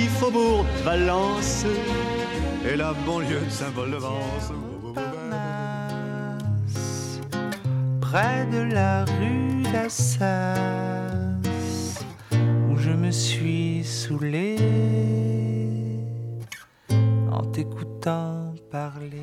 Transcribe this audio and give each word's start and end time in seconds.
Faubourg 0.00 0.64
de 0.64 0.84
Valence 0.84 1.64
et 2.66 2.76
la 2.76 2.92
banlieue 3.06 3.40
de 3.40 3.50
Saint-Paul-de-Vence. 3.50 4.52
Près 8.00 8.46
de 8.52 8.72
la 8.72 9.04
rue 9.04 9.62
d'Assas, 9.72 10.26
où 12.70 12.76
je 12.76 12.90
me 12.90 13.10
suis 13.10 13.84
saoulé 13.84 14.56
en 17.30 17.42
t'écoutant 17.52 18.54
parler. 18.70 19.22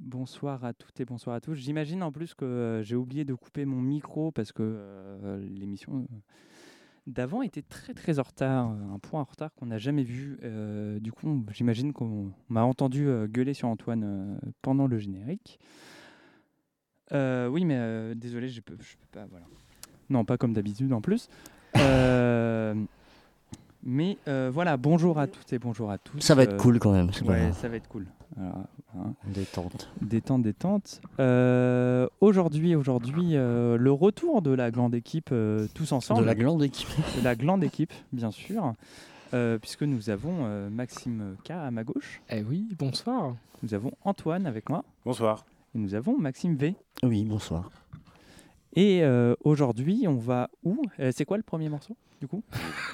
Bonsoir 0.00 0.64
à 0.64 0.72
toutes 0.72 0.98
et 1.00 1.04
bonsoir 1.04 1.36
à 1.36 1.40
tous. 1.40 1.54
J'imagine 1.54 2.02
en 2.02 2.10
plus 2.10 2.34
que 2.34 2.44
euh, 2.44 2.82
j'ai 2.82 2.96
oublié 2.96 3.24
de 3.24 3.32
couper 3.32 3.64
mon 3.64 3.80
micro 3.80 4.32
parce 4.32 4.50
que 4.50 4.62
euh, 4.62 5.38
l'émission 5.48 5.98
euh, 5.98 6.16
d'avant 7.06 7.42
était 7.42 7.62
très 7.62 7.94
très 7.94 8.18
en 8.18 8.22
retard, 8.22 8.66
un 8.68 8.98
point 8.98 9.20
en 9.20 9.24
retard 9.24 9.54
qu'on 9.54 9.66
n'a 9.66 9.78
jamais 9.78 10.02
vu. 10.02 10.38
Du 11.00 11.12
coup, 11.12 11.44
j'imagine 11.52 11.92
qu'on 11.92 12.32
m'a 12.48 12.64
entendu 12.64 13.06
gueuler 13.28 13.54
sur 13.54 13.68
Antoine 13.68 14.40
pendant 14.62 14.88
le 14.88 14.98
générique. 14.98 15.60
Oui, 17.12 17.64
mais 17.64 18.14
désolé, 18.16 18.48
je 18.48 18.60
peux, 18.60 18.76
peux 18.76 19.08
pas. 19.12 19.26
Voilà. 19.26 19.46
Non, 20.10 20.24
pas 20.24 20.38
comme 20.38 20.52
d'habitude 20.52 20.92
en 20.92 21.00
plus. 21.00 21.28
Mais 23.86 24.18
euh, 24.28 24.50
voilà, 24.52 24.76
bonjour 24.76 25.18
à 25.18 25.26
toutes 25.28 25.52
et 25.52 25.58
bonjour 25.58 25.90
à 25.90 25.96
tous. 25.98 26.20
Ça 26.20 26.34
va 26.34 26.42
être 26.42 26.54
Euh, 26.54 26.58
cool 26.58 26.78
quand 26.78 26.92
même. 26.92 27.10
Ouais, 27.24 27.52
ça 27.52 27.68
va 27.68 27.76
être 27.76 27.88
cool. 27.88 28.04
Alors, 28.36 28.64
hein, 28.98 29.14
Détente. 29.32 29.88
Détente, 30.02 30.42
détente. 30.42 31.00
Euh, 31.20 32.08
aujourd'hui, 32.20 32.74
aujourd'hui, 32.74 33.36
euh, 33.36 33.76
le 33.78 33.92
retour 33.92 34.42
de 34.42 34.50
la 34.50 34.70
grande 34.70 34.94
équipe 34.94 35.30
euh, 35.32 35.66
tous 35.74 35.92
ensemble. 35.92 36.20
De 36.20 36.26
la 36.26 36.34
grande 36.34 36.62
équipe. 36.62 36.88
De 37.18 37.24
la 37.24 37.34
grande 37.36 37.62
équipe, 37.64 37.92
bien 38.12 38.30
sûr. 38.32 38.74
euh, 39.32 39.58
puisque 39.58 39.82
nous 39.84 40.10
avons 40.10 40.34
euh, 40.42 40.68
Maxime 40.68 41.36
K 41.44 41.52
à 41.52 41.70
ma 41.70 41.84
gauche. 41.84 42.20
Eh 42.30 42.42
oui, 42.42 42.66
bonsoir. 42.78 43.34
Nous 43.62 43.72
avons 43.72 43.92
Antoine 44.04 44.46
avec 44.46 44.68
moi. 44.68 44.84
Bonsoir. 45.04 45.44
Et 45.74 45.78
nous 45.78 45.94
avons 45.94 46.18
Maxime 46.18 46.56
V. 46.56 46.74
Oui, 47.04 47.24
bonsoir. 47.24 47.70
Et 48.74 49.02
euh, 49.02 49.34
aujourd'hui, 49.44 50.04
on 50.08 50.16
va 50.16 50.50
où? 50.64 50.82
Euh, 51.00 51.10
C'est 51.14 51.24
quoi 51.24 51.36
le 51.38 51.42
premier 51.42 51.68
morceau, 51.70 51.96
du 52.20 52.26
coup 52.28 52.42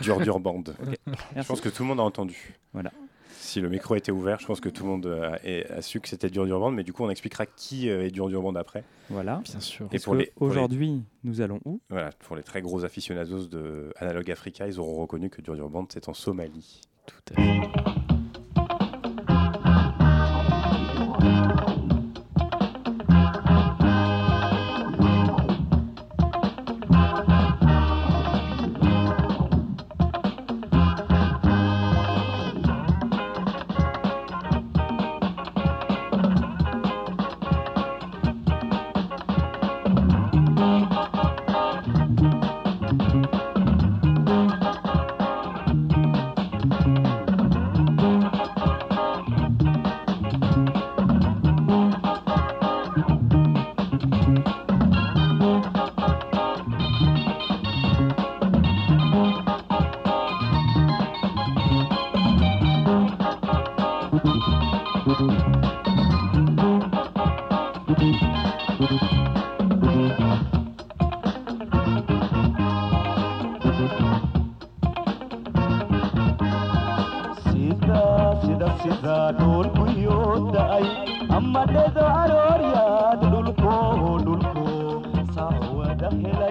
Dur 0.00 0.20
Dur 0.20 0.40
Band. 0.40 0.64
Ok, 1.06 1.16
Je 1.36 1.42
pense 1.46 1.60
que 1.60 1.68
tout 1.68 1.82
le 1.82 1.88
monde 1.88 2.00
a 2.00 2.04
entendu. 2.04 2.54
Voilà. 2.72 2.90
Si 3.30 3.60
le 3.60 3.68
micro 3.68 3.96
était 3.96 4.12
ouvert, 4.12 4.38
je 4.38 4.46
pense 4.46 4.60
que 4.60 4.68
tout 4.68 4.84
le 4.84 4.90
monde 4.90 5.06
a, 5.06 5.38
a 5.76 5.82
su 5.82 6.00
que 6.00 6.08
c'était 6.08 6.30
Dur 6.30 6.46
Dur 6.46 6.60
Band, 6.60 6.70
mais 6.70 6.84
du 6.84 6.92
coup, 6.92 7.02
on 7.02 7.10
expliquera 7.10 7.44
qui 7.44 7.90
euh, 7.90 8.04
est 8.06 8.10
Dur 8.10 8.28
Dur 8.28 8.40
Band 8.40 8.54
après. 8.54 8.84
Voilà. 9.10 9.40
Bien 9.44 9.58
sûr. 9.60 9.88
Et 9.92 9.98
pour 9.98 10.14
les, 10.14 10.26
les- 10.26 10.32
Aujourd'hui, 10.36 11.02
nous 11.24 11.40
allons 11.40 11.58
où? 11.64 11.80
Voilà, 11.90 12.10
pour 12.20 12.36
les 12.36 12.42
très 12.44 12.62
gros 12.62 12.84
aficionados 12.84 13.46
de 13.48 13.92
Analog 13.96 14.30
Africa, 14.30 14.66
ils 14.68 14.78
auront 14.78 15.00
reconnu 15.00 15.28
que 15.28 15.42
Dur 15.42 15.54
Dur 15.56 15.68
Band, 15.70 15.86
c'est 15.92 16.08
en 16.08 16.14
Somalie. 16.14 16.80
Tout 17.06 17.34
à 17.34 17.42
fait. 17.42 18.11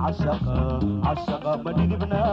عشق 0.00 0.44
عشق 1.04 1.44
مدينة 1.66 1.96
بنا 1.96 2.24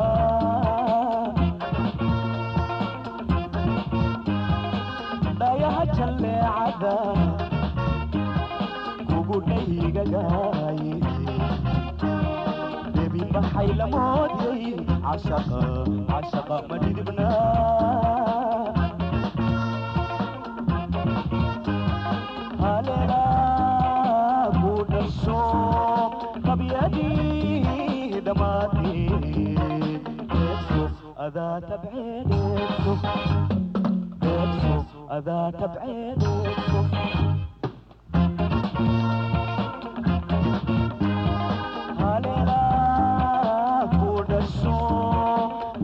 لا 5.40 5.52
يا 5.62 5.70
هجل 5.78 6.26
عذا. 6.26 6.98
كوبو 9.10 9.40
جاي 9.40 9.92
بيبي 12.96 13.24
بحي 13.34 13.68
لمودي. 13.68 14.76
عشق 15.04 15.50
عشق 16.10 16.50
مدينة 16.72 17.02
بنا 17.02 18.27
أذاك 31.38 31.80
بعينك 31.84 32.60
شوف 32.86 33.06
أذاك 35.12 35.60
بعينك 35.76 36.22
شوف 36.68 36.88
هالليلة 42.00 43.90
كود 44.00 44.32
الشوق 44.32 45.78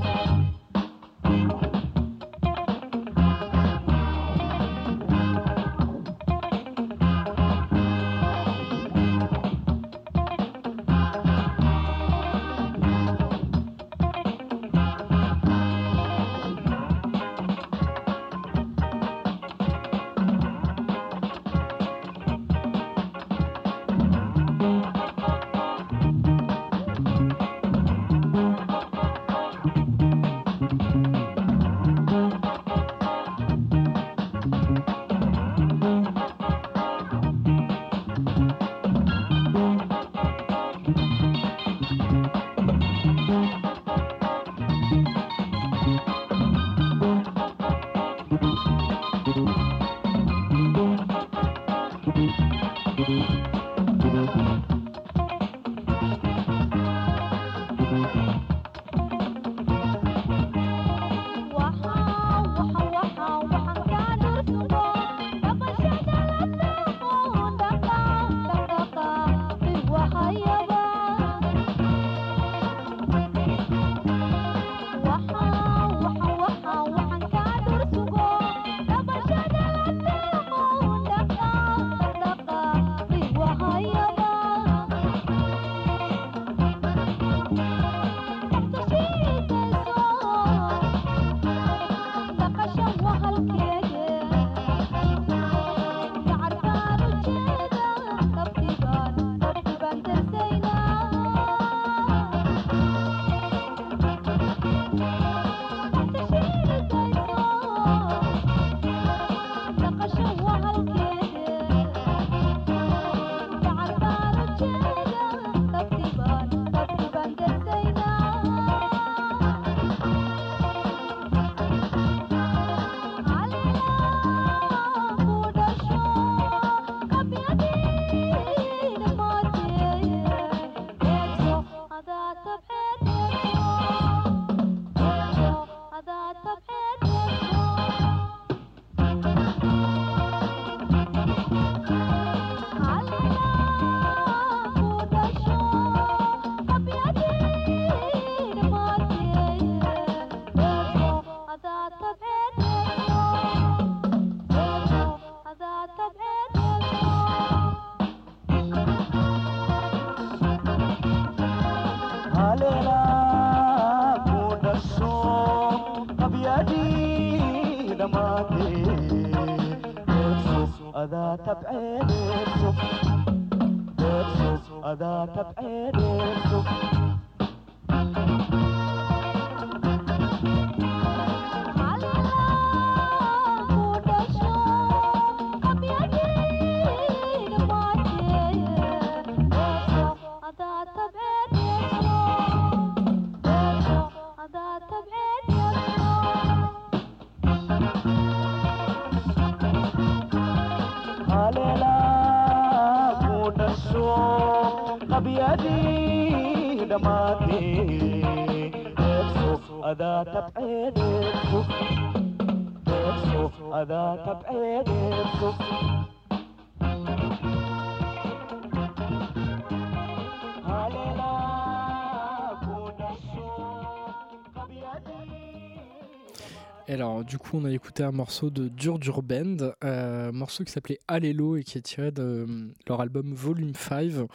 coup, 227.52 227.58
on 227.58 227.66
a 227.66 227.70
écouté 227.70 228.02
un 228.02 228.12
morceau 228.12 228.48
de 228.48 228.68
Dur 228.68 228.98
Dur 228.98 229.22
Band, 229.22 229.72
euh, 229.84 230.32
morceau 230.32 230.64
qui 230.64 230.72
s'appelait 230.72 231.00
Allélo 231.06 231.56
et 231.56 231.64
qui 231.64 231.76
est 231.76 231.82
tiré 231.82 232.10
de 232.10 232.22
euh, 232.22 232.72
leur 232.88 233.02
album 233.02 233.34
Volume 233.34 233.74
5, 233.74 234.26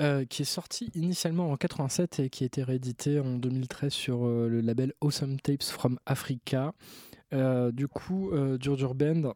euh, 0.00 0.24
qui 0.26 0.42
est 0.42 0.44
sorti 0.44 0.92
initialement 0.94 1.50
en 1.50 1.56
87 1.56 2.20
et 2.20 2.30
qui 2.30 2.44
a 2.44 2.46
été 2.46 2.62
réédité 2.62 3.18
en 3.18 3.34
2013 3.34 3.92
sur 3.92 4.26
euh, 4.26 4.48
le 4.48 4.60
label 4.60 4.92
Awesome 5.00 5.40
Tapes 5.40 5.64
from 5.64 5.98
Africa. 6.06 6.72
Euh, 7.32 7.72
du 7.72 7.88
coup, 7.88 8.30
Dur 8.60 8.76
Dur 8.76 8.94
Band, 8.94 9.34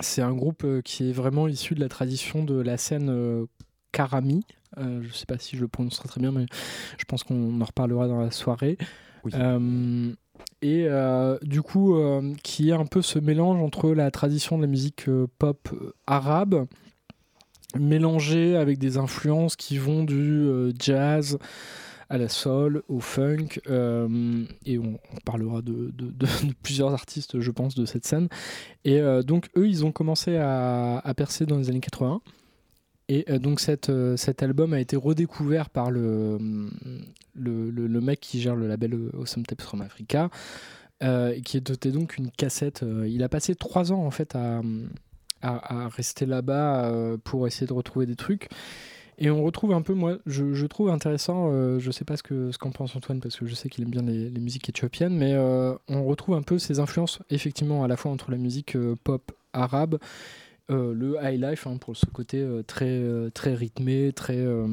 c'est 0.00 0.22
un 0.22 0.34
groupe 0.34 0.66
qui 0.82 1.10
est 1.10 1.12
vraiment 1.12 1.46
issu 1.46 1.76
de 1.76 1.80
la 1.80 1.88
tradition 1.88 2.42
de 2.42 2.60
la 2.60 2.76
scène 2.76 3.46
Karami. 3.92 4.44
Je 4.76 4.82
ne 4.82 5.12
sais 5.12 5.26
pas 5.26 5.38
si 5.38 5.56
je 5.56 5.60
le 5.60 5.68
prononcerai 5.68 6.08
très 6.08 6.20
bien, 6.20 6.32
mais 6.32 6.46
je 6.98 7.04
pense 7.04 7.22
qu'on 7.22 7.60
en 7.60 7.64
reparlera 7.64 8.08
dans 8.08 8.20
la 8.20 8.32
soirée. 8.32 8.78
Euh, 9.34 10.12
et 10.60 10.86
euh, 10.88 11.38
du 11.42 11.62
coup, 11.62 11.96
euh, 11.96 12.34
qui 12.42 12.70
est 12.70 12.74
un 12.74 12.86
peu 12.86 13.00
ce 13.00 13.18
mélange 13.18 13.60
entre 13.62 13.92
la 13.92 14.10
tradition 14.10 14.56
de 14.56 14.62
la 14.62 14.68
musique 14.68 15.08
euh, 15.08 15.26
pop 15.38 15.68
arabe, 16.06 16.66
mélangée 17.78 18.56
avec 18.56 18.78
des 18.78 18.96
influences 18.96 19.54
qui 19.54 19.78
vont 19.78 20.02
du 20.02 20.72
jazz 20.78 21.38
à 22.10 22.16
la 22.16 22.30
soul, 22.30 22.82
au 22.88 23.00
funk, 23.00 23.60
et 24.64 24.78
on, 24.78 24.98
parlera 25.26 25.60
de, 25.62 25.92
plusieurs 26.62 26.94
artistes, 26.94 27.40
je 27.40 27.50
pense, 27.50 27.74
de 27.74 27.84
cette 27.84 28.06
scène. 28.06 28.28
Et 28.86 29.02
donc, 29.22 29.50
eux, 29.54 29.68
ils 29.68 29.84
ont 29.84 29.92
commencé 29.92 30.38
à 30.38 31.12
percer 31.14 31.44
dans 31.44 31.58
les 31.58 31.68
années 31.68 31.80
80. 31.80 32.22
Et 33.08 33.24
euh, 33.30 33.38
donc 33.38 33.60
euh, 33.88 34.16
cet 34.16 34.42
album 34.42 34.74
a 34.74 34.80
été 34.80 34.96
redécouvert 34.96 35.70
par 35.70 35.90
le, 35.90 36.38
le, 37.34 38.00
mec 38.00 38.20
qui 38.20 38.40
gère 38.40 38.54
le 38.54 38.66
label 38.66 39.10
Awesome 39.18 39.46
Tapes 39.46 39.62
from 39.62 39.80
Africa, 39.80 40.30
euh, 41.02 41.38
qui 41.40 41.60
doté 41.60 41.92
donc 41.92 42.16
une 42.16 42.30
cassette. 42.30 42.82
euh, 42.82 43.06
il 43.08 43.22
a 43.22 43.28
passé 43.28 43.54
trois 43.54 43.92
ans 43.92 44.04
en 44.04 44.10
fait 44.10 44.34
à, 44.34 44.60
rester 45.90 46.26
là-bas 46.26 46.92
pour 47.22 47.46
essayer 47.46 47.66
de 47.66 47.72
retrouver 47.72 48.06
des 48.06 48.16
trucs. 48.16 48.48
Et 49.20 49.30
on 49.30 49.42
retrouve 49.42 49.72
un 49.72 49.82
peu, 49.82 49.94
moi, 49.94 50.18
je, 50.26 50.66
trouve 50.66 50.90
intéressant, 50.90 51.50
euh, 51.50 51.78
je 51.78 51.90
sais 51.90 52.04
pas 52.04 52.16
ce 52.16 52.22
qu'en 52.22 52.70
ce 52.70 52.76
pense 52.76 52.94
Antoine, 52.94 53.20
parce 53.20 53.36
que 53.36 53.46
je 53.46 53.54
sais 53.54 53.68
qu'il 53.68 53.84
aime 53.84 53.90
bien 53.90 54.02
les, 54.02 54.30
musiques 54.40 54.68
éthiopiennes, 54.68 55.16
mais 55.16 55.36
on 55.88 56.04
retrouve 56.04 56.34
un 56.34 56.42
peu 56.42 56.58
ces 56.58 56.80
influences, 56.80 57.20
effectivement, 57.30 57.84
à 57.84 57.88
la 57.88 57.96
fois 57.96 58.10
entre 58.10 58.32
la 58.32 58.36
musique 58.36 58.76
pop 59.04 59.32
arabe, 59.52 59.98
le 60.74 61.16
high 61.22 61.40
life, 61.42 61.66
hein, 61.66 61.76
pour 61.80 61.96
ce 61.96 62.06
côté 62.06 62.40
euh, 62.42 62.62
très, 62.62 62.86
euh, 62.88 63.30
très 63.30 63.54
rythmé, 63.54 64.12
très, 64.12 64.36
euh, 64.38 64.66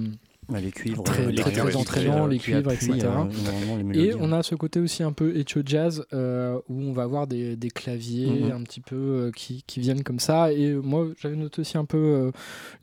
Bah, 0.50 0.60
les 0.60 0.72
cuivres, 0.72 1.04
très, 1.04 1.24
euh, 1.26 1.30
les 1.32 1.38
très, 1.42 1.52
cuivres, 1.54 1.64
très 1.68 1.72
les 1.72 1.78
entraînants, 1.78 2.28
les 2.28 2.38
qui 2.38 2.44
cuivres, 2.52 2.72
etc. 2.72 3.00
euh, 3.08 3.94
Et 3.94 4.14
on 4.20 4.32
a 4.34 4.44
ce 4.44 4.56
côté 4.56 4.80
aussi 4.82 5.04
un 5.04 5.14
peu 5.14 5.36
Ethio 5.38 5.62
Jazz 5.66 6.06
euh, 6.14 6.60
où 6.70 6.82
on 6.82 6.92
va 6.92 7.04
avoir 7.04 7.28
des, 7.28 7.56
des 7.56 7.70
claviers 7.70 8.44
Mhm. 8.44 8.52
un 8.52 8.62
petit 8.64 8.82
peu 8.82 8.96
euh, 8.96 9.32
qui, 9.32 9.64
qui 9.66 9.80
viennent 9.80 10.04
comme 10.04 10.20
ça. 10.20 10.52
Et 10.52 10.74
moi, 10.74 11.08
j'avais 11.18 11.36
noté 11.38 11.62
aussi 11.62 11.78
un 11.78 11.86
peu 11.86 11.98
euh, 11.98 12.32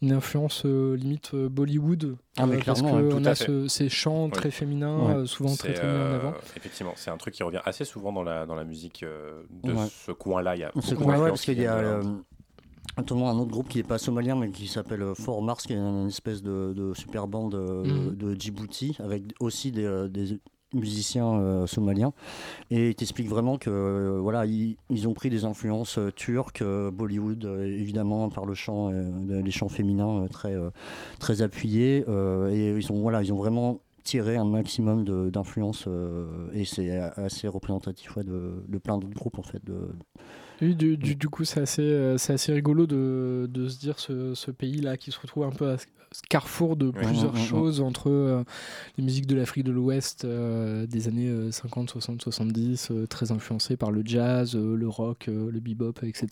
une 0.01 0.13
influence 0.13 0.63
euh, 0.65 0.97
limite 0.97 1.33
euh, 1.35 1.49
Bollywood. 1.51 2.17
Ah, 2.39 2.47
mais 2.47 2.57
euh, 2.57 2.61
parce 2.65 2.81
ouais, 2.81 2.89
qu'on 2.91 3.25
a 3.27 3.35
ce- 3.35 3.69
ces 3.69 3.89
chants 3.91 4.25
Oui. 4.25 4.31
très 4.33 4.51
féminins, 4.51 4.99
Ouais. 5.07 5.15
euh, 5.17 5.27
souvent 5.27 5.55
très 5.55 5.75
très 5.75 5.87
mis 5.87 5.93
en 5.93 5.97
euh, 5.97 6.17
avant. 6.17 6.35
Effectivement, 6.57 6.95
c'est 6.97 7.11
un 7.11 7.19
truc 7.19 7.35
qui 7.35 7.43
revient 7.43 7.61
assez 7.65 7.85
souvent 7.85 8.11
dans 8.13 8.23
la, 8.25 8.47
dans 8.47 8.55
la 8.55 8.65
musique 8.65 9.03
euh, 9.03 9.43
de 9.63 9.73
Ouais. 9.73 9.87
ce 10.07 10.13
coin-là. 10.13 10.57
Il 10.57 10.61
y 10.61 10.65
a 10.65 10.73
beaucoup 10.75 11.05
parce 11.05 11.41
qui 11.43 11.53
qu'il 11.55 11.63
y 11.63 11.67
a 11.67 11.75
viennent 11.77 11.85
de 11.85 11.91
là. 12.07 12.09
euh, 12.09 12.17
notamment 12.99 13.31
un 13.31 13.39
autre 13.39 13.51
groupe 13.51 13.69
qui 13.69 13.79
n'est 13.79 13.85
pas 13.85 13.99
somalien 13.99 14.37
mais 14.37 14.51
qui 14.51 14.67
s'appelle 14.67 15.03
euh, 15.03 15.15
Fort 15.15 15.43
Mars, 15.43 15.67
qui 15.67 15.73
est 15.73 15.77
une 15.77 16.09
espèce 16.09 16.43
de, 16.43 16.73
de 16.75 16.95
super 16.95 17.27
bande 17.27 17.55
euh, 17.55 17.83
Mhm. 18.11 18.17
de 18.17 18.35
Djibouti 18.39 18.97
avec 19.01 19.23
aussi 19.41 19.73
des, 19.73 19.85
euh, 19.85 20.09
des 20.09 20.41
musiciens 20.75 21.35
euh, 21.39 21.67
somaliens 21.67 22.13
et 22.71 22.89
il 22.91 22.95
t'explique 22.95 23.29
vraiment 23.29 23.59
que 23.59 23.69
euh, 23.69 24.19
voilà 24.23 24.47
ils, 24.47 24.77
ils 24.89 25.07
ont 25.07 25.13
pris 25.13 25.29
des 25.29 25.45
influences 25.45 25.99
euh, 25.99 26.11
turques 26.11 26.65
Bollywood 26.65 27.45
évidemment 27.63 28.31
par 28.31 28.47
le 28.47 28.55
chant 28.55 28.91
les 28.91 29.51
chants 29.51 29.69
féminins 29.69 30.27
très 30.31 30.55
très 31.19 31.43
appuyés 31.43 31.99
et 32.51 32.71
ils 32.71 32.91
ont 32.93 33.01
voilà 33.03 33.23
ils 33.23 33.33
ont 33.35 33.37
vraiment 33.37 33.81
tiré 34.03 34.37
un 34.37 34.47
maximum 34.47 35.05
d'influences 35.31 35.87
et 36.55 36.65
c'est 36.65 36.91
assez 36.99 37.49
représentatif 37.49 38.17
ouais, 38.17 38.25
de, 38.25 38.65
de 38.67 38.79
plein 38.79 38.97
d'autres 38.99 39.15
groupes 39.15 39.39
en 39.39 39.43
fait 39.43 39.63
de, 39.65 39.91
Oui, 40.63 40.77
du, 40.77 40.97
du, 40.97 41.17
du 41.17 41.29
coup, 41.29 41.45
c'est 41.45 41.61
assez, 41.61 41.83
euh, 41.83 42.17
c'est 42.19 42.33
assez 42.35 42.53
rigolo 42.53 42.87
de, 42.87 43.49
de 43.53 43.69
se 43.69 43.79
dire 43.81 43.99
ce, 43.99 44.35
ce 44.35 44.51
pays-là 44.53 44.97
qui 44.97 45.11
se 45.11 45.19
retrouve 45.21 45.43
un 45.45 45.51
peu 45.51 45.69
à 45.69 45.77
ce 45.79 45.87
carrefour 46.29 46.77
de 46.77 46.91
plusieurs 46.91 47.33
choses 47.37 47.81
entre 47.81 48.11
euh, 48.11 48.45
les 48.97 49.03
musiques 49.05 49.27
de 49.27 49.35
l'Afrique 49.35 49.65
de 49.65 49.73
l'Ouest 49.73 50.25
euh, 50.25 50.87
des 50.87 51.09
années 51.09 51.29
euh, 51.29 51.51
50, 51.51 51.91
60, 51.91 52.23
70, 52.23 52.89
euh, 52.93 53.07
très 53.07 53.33
influencées 53.33 53.77
par 53.77 53.91
le 53.91 54.03
jazz, 54.05 54.55
euh, 54.55 54.77
le 54.77 54.89
rock, 54.89 55.27
euh, 55.29 55.51
le 55.51 55.59
bebop, 55.59 55.95
etc. 56.05 56.27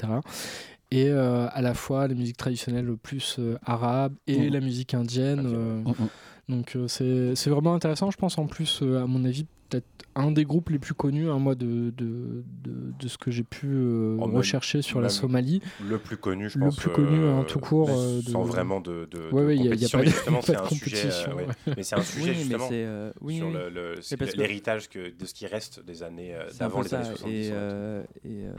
Et 0.93 1.09
euh, 1.09 1.47
à 1.51 1.63
la 1.63 1.75
fois 1.75 2.07
les 2.09 2.15
musiques 2.15 2.37
traditionnelles 2.37 2.95
plus 3.03 3.37
euh, 3.39 3.57
arabes 3.65 4.15
et 4.27 4.47
Mhm. 4.47 4.53
la 4.53 4.61
musique 4.61 4.95
indienne. 4.95 5.47
Euh, 5.47 5.83
Mhm. 5.83 6.09
Donc 6.51 6.77
euh, 6.77 6.87
c'est 6.89 7.35
c'est 7.35 7.51
vraiment 7.51 7.75
intéressant, 7.75 8.11
je 8.11 8.17
pense 8.19 8.37
en 8.39 8.47
plus, 8.47 8.81
euh, 8.83 9.03
à 9.03 9.07
mon 9.07 9.25
avis, 9.25 9.47
peut-être 9.69 9.87
un 10.17 10.33
des 10.33 10.45
groupes 10.45 10.71
les 10.71 10.79
plus 10.81 10.95
connus, 10.95 11.31
hein, 11.31 11.39
moi, 11.39 11.55
de, 11.55 11.91
de, 11.97 12.43
de, 12.65 12.93
de 12.99 13.09
ce 13.09 13.17
que 13.17 13.31
j'ai 13.31 13.45
pu 13.45 13.69
euh, 13.69 14.17
Oh, 14.19 14.27
même- 14.27 14.37
rechercher 14.37 14.83
sur 14.83 15.01
la 15.01 15.09
Somalie. 15.09 15.63
Le 15.89 15.99
plus 15.99 16.17
connu, 16.17 16.51
je 16.51 16.59
Le 16.59 16.65
pense. 16.67 16.77
plus 16.77 16.91
connu, 16.91 17.21
euh, 17.21 17.39
hein, 17.39 17.45
tout 17.47 17.61
court, 17.61 17.89
euh, 17.91 18.21
Sans 18.23 18.43
vraiment 18.43 18.81
de, 18.81 19.09
de, 19.11 19.19
Ouais, 19.31 19.43
de 19.43 19.47
ouais, 19.47 19.57
il 19.57 19.65
y 19.65 19.69
a- 19.69 19.75
il 19.75 19.81
y 19.81 19.85
a 19.85 19.89
compétition. 19.89 20.33
pas 20.33 20.41
pas 20.41 20.43
c'est 20.43 20.53
de 20.55 20.59
un 20.59 20.67
sujet. 20.69 20.97
euh, 20.97 21.03
compétition, 21.03 21.37
ouais. 21.37 21.47
ouais. 21.47 21.75
Mais 21.77 21.83
c'est 21.85 21.95
un 21.97 22.03
sujet, 22.03 22.23
Oui, 22.25 22.29
mais 22.31 22.35
justement. 22.43 22.69
c'est 22.69 22.87
oui, 23.21 23.37
sur 23.37 23.51
le- 23.51 23.71
le- 23.71 24.37
l'héritage 24.37 24.89
que, 24.89 25.17
de 25.17 25.25
ce 25.25 25.33
qui 25.35 25.47
reste 25.47 25.85
des 25.85 26.03
années 26.03 26.35
euh, 26.35 26.43
d'avant 26.59 26.83
les 26.83 26.93
années 26.93 27.05
ça, 27.05 27.11
70. 27.13 27.33
Et, 27.33 27.51
ouais. 27.51 27.57
euh, 27.57 28.03
et, 28.25 28.29
euh, 28.47 28.53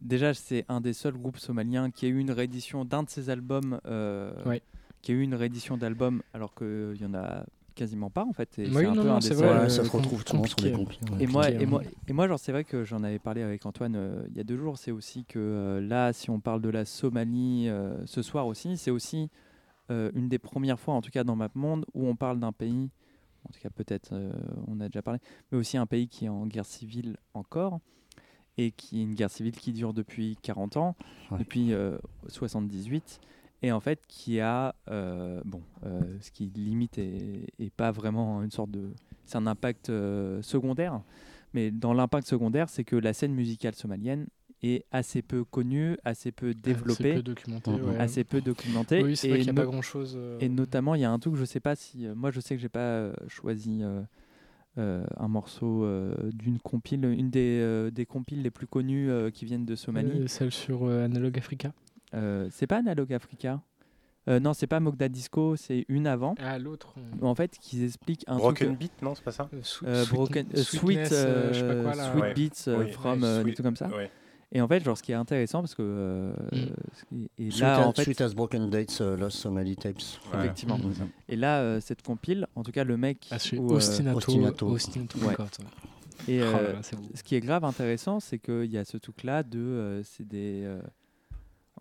déjà, 0.00 0.32
c'est 0.34 0.64
un 0.70 0.80
des 0.80 0.94
seuls 0.94 1.14
groupes 1.18 1.38
somaliens 1.38 1.90
qui 1.90 2.06
a 2.06 2.08
eu 2.08 2.18
une 2.18 2.30
réédition 2.30 2.84
d'un 2.86 3.02
de 3.02 3.10
ses 3.10 3.28
albums, 3.28 3.80
euh, 3.86 4.32
Ouais. 5.02 5.06
qui 5.06 5.12
a 5.12 5.14
eu 5.14 5.22
une 5.22 5.34
réédition 5.34 5.76
d'album, 5.76 6.22
alors 6.32 6.54
qu'il 6.54 6.96
y 7.00 7.04
en 7.04 7.14
a 7.14 7.44
quasiment 7.74 8.10
pas 8.10 8.24
en 8.24 8.32
fait. 8.32 8.58
Et 8.58 8.66
Oui, 8.66 8.70
c'est 8.72 8.86
un 8.86 8.94
non, 8.94 9.02
peu 9.02 9.08
non, 9.08 9.14
un 9.16 9.20
c'est 9.20 9.34
vrai, 9.34 9.46
euh, 9.48 9.62
Ouais, 9.62 9.68
ça 9.70 9.84
se 9.84 9.90
retrouve 9.90 10.24
souvent 10.26 10.44
sur 10.44 10.56
des 10.58 10.70
compliqué. 10.72 11.00
groupes. 11.06 11.20
Et 11.20 11.26
moi, 11.26 11.50
et 11.50 11.66
moi, 11.66 11.82
et 12.06 12.12
moi, 12.12 12.28
genre, 12.28 12.38
c'est 12.38 12.52
vrai 12.52 12.64
que 12.64 12.84
j'en 12.84 13.02
avais 13.02 13.18
parlé 13.18 13.42
avec 13.42 13.64
Antoine 13.66 13.94
euh, 13.96 14.22
il 14.30 14.36
y 14.36 14.40
a 14.40 14.44
deux 14.44 14.56
jours. 14.58 14.78
C'est 14.78 14.90
aussi 14.90 15.24
que 15.24 15.38
euh, 15.38 15.80
là, 15.80 16.12
si 16.12 16.30
on 16.30 16.38
parle 16.40 16.60
de 16.60 16.68
la 16.68 16.84
Somalie 16.84 17.68
euh, 17.68 17.96
ce 18.06 18.22
soir 18.22 18.46
aussi, 18.46 18.76
c'est 18.76 18.90
aussi 18.90 19.30
euh, 19.90 20.10
une 20.14 20.28
des 20.28 20.38
premières 20.38 20.78
fois, 20.78 20.94
en 20.94 21.00
tout 21.02 21.10
cas 21.10 21.24
dans 21.24 21.34
MapMonde, 21.36 21.86
où 21.94 22.06
on 22.06 22.14
parle 22.14 22.38
d'un 22.38 22.52
pays, 22.52 22.90
en 23.48 23.52
tout 23.52 23.60
cas 23.60 23.70
peut-être, 23.70 24.10
euh, 24.12 24.30
on 24.68 24.78
a 24.80 24.88
déjà 24.88 25.02
parlé, 25.02 25.18
mais 25.50 25.58
aussi 25.58 25.76
un 25.78 25.86
pays 25.86 26.06
qui 26.08 26.26
est 26.26 26.28
en 26.28 26.46
guerre 26.46 26.66
civile 26.66 27.16
encore, 27.34 27.80
et 28.58 28.70
qui 28.70 29.00
est 29.00 29.02
une 29.02 29.14
guerre 29.14 29.30
civile 29.30 29.56
qui 29.56 29.72
dure 29.72 29.94
depuis 29.94 30.36
40 30.42 30.76
ans, 30.76 30.94
Ouais. 31.30 31.38
depuis 31.38 31.72
euh, 31.72 31.96
78, 32.28 33.18
et 33.62 33.72
en 33.72 33.80
fait 33.80 34.00
qui 34.06 34.40
a, 34.40 34.74
euh, 34.90 35.40
bon, 35.44 35.62
euh, 35.84 36.16
ce 36.20 36.30
qui 36.30 36.46
limite 36.54 36.98
et, 36.98 37.46
et 37.58 37.70
pas 37.70 37.90
vraiment 37.92 38.42
une 38.42 38.50
sorte 38.50 38.70
de, 38.70 38.90
c'est 39.24 39.36
un 39.38 39.46
impact 39.46 39.88
euh, 39.90 40.42
secondaire, 40.42 41.00
mais 41.54 41.70
dans 41.70 41.92
l'impact 41.94 42.26
secondaire, 42.26 42.68
c'est 42.68 42.84
que 42.84 42.96
la 42.96 43.12
scène 43.12 43.32
musicale 43.34 43.74
somalienne 43.74 44.26
est 44.62 44.84
assez 44.92 45.22
peu 45.22 45.44
connue, 45.44 45.96
assez 46.04 46.30
peu 46.32 46.54
développée, 46.54 47.12
Assez 47.14 47.14
peu 47.16 47.22
documenté. 47.22 47.70
Mhm. 47.72 47.88
ouais. 47.88 47.96
assez 47.98 48.24
peu 48.24 48.40
documentée, 48.40 49.02
Oui, 49.02 49.16
c'est 49.16 49.28
vrai 49.28 49.38
et, 49.40 49.42
qu'il 49.44 49.52
n'y 49.52 49.58
a 49.58 49.62
no- 49.62 49.66
pas 49.66 49.70
grand-chose. 49.72 50.14
euh, 50.16 50.38
et 50.40 50.48
notamment 50.48 50.94
il 50.94 51.00
y 51.00 51.04
a 51.04 51.10
un 51.10 51.18
truc, 51.18 51.34
je 51.36 51.44
sais 51.44 51.60
pas 51.60 51.74
si, 51.76 52.06
euh, 52.06 52.14
moi 52.14 52.30
je 52.30 52.40
sais 52.40 52.54
que 52.54 52.60
j'ai 52.60 52.68
pas 52.68 52.78
euh, 52.80 53.12
choisi 53.28 53.80
euh, 53.82 54.02
euh, 54.78 55.04
un 55.18 55.28
morceau 55.28 55.84
euh, 55.84 56.14
d'une 56.32 56.58
compile, 56.60 57.04
une 57.04 57.28
des, 57.30 57.58
euh, 57.60 57.90
des 57.90 58.06
compiles 58.06 58.42
les 58.42 58.50
plus 58.50 58.66
connues 58.66 59.10
euh, 59.10 59.30
qui 59.30 59.44
viennent 59.44 59.66
de 59.66 59.74
Somalie. 59.74 60.10
euh, 60.22 60.26
celle 60.28 60.50
sur 60.52 60.84
euh, 60.84 61.04
Analog 61.04 61.36
Africa. 61.38 61.72
Euh, 62.14 62.48
c'est 62.50 62.66
pas 62.66 62.78
Analog 62.78 63.12
Africa. 63.12 63.60
Euh, 64.28 64.38
non, 64.38 64.52
c'est 64.54 64.68
pas 64.68 64.78
Mogda 64.78 65.08
Disco, 65.08 65.56
c'est 65.56 65.84
une 65.88 66.06
avant. 66.06 66.36
Ah, 66.38 66.56
l'autre. 66.58 66.94
où 67.20 67.26
En 67.26 67.34
fait, 67.34 67.58
qu'ils 67.58 67.82
expliquent 67.82 68.22
un 68.28 68.36
Broken 68.36 68.68
truc. 68.68 68.78
Beat, 68.78 68.92
non, 69.02 69.14
c'est 69.16 69.24
pas 69.24 69.32
ça 69.32 69.48
euh, 69.84 70.04
broken, 70.06 70.46
euh, 70.54 70.62
sweet, 70.62 70.80
Sweetness, 70.80 71.10
euh, 71.12 71.82
là. 71.82 72.12
sweet 72.12 72.22
Ouais. 72.22 72.34
beats 72.34 72.92
from 72.92 73.22
Ouais, 73.24 73.28
des 73.38 73.42
Sweet- 73.42 73.54
trucs 73.54 73.66
comme 73.66 73.76
ça. 73.76 73.88
Ouais. 73.88 74.10
Et 74.52 74.60
en 74.60 74.68
fait, 74.68 74.84
genre, 74.84 74.96
ce 74.96 75.02
qui 75.02 75.10
est 75.10 75.16
intéressant 75.16 75.60
parce 75.60 75.74
que 75.74 75.82
euh, 75.82 76.32
Mm. 77.10 77.24
et 77.38 77.50
Sweet, 77.50 77.60
là, 77.62 77.78
as, 77.82 77.86
en 77.88 77.92
fait, 77.92 78.04
Sweet 78.04 78.20
as 78.20 78.34
Broken 78.34 78.70
Dates, 78.70 78.98
euh, 79.00 79.16
Lost 79.16 79.38
Somali 79.38 79.74
Tapes. 79.76 79.96
Ouais. 80.32 80.38
effectivement. 80.40 80.78
Mhm. 80.78 81.08
Et 81.28 81.34
là, 81.36 81.58
euh, 81.60 81.80
cette 81.80 82.02
compile, 82.02 82.46
en 82.54 82.62
tout 82.62 82.70
cas, 82.70 82.84
le 82.84 82.96
mec. 82.96 83.26
Ah, 83.32 83.38
où, 83.56 83.72
euh, 83.72 83.76
Ostinato. 83.76 84.18
Ostinato. 84.18 84.66
Ostinato 84.68 85.18
Ouais. 85.18 85.34
Et 86.28 86.40
Oh 86.40 86.44
là 86.44 86.58
euh, 86.58 86.72
là, 86.74 86.78
c'est 86.82 86.94
beau. 86.94 87.02
ce 87.14 87.22
qui 87.24 87.34
est 87.34 87.40
grave 87.40 87.64
intéressant, 87.64 88.20
c'est 88.20 88.38
qu'il 88.38 88.66
y 88.70 88.78
a 88.78 88.84
ce 88.84 88.98
truc-là 88.98 89.42
de. 89.42 89.58
euh, 89.58 90.02
c'est 90.04 90.28
des. 90.28 90.62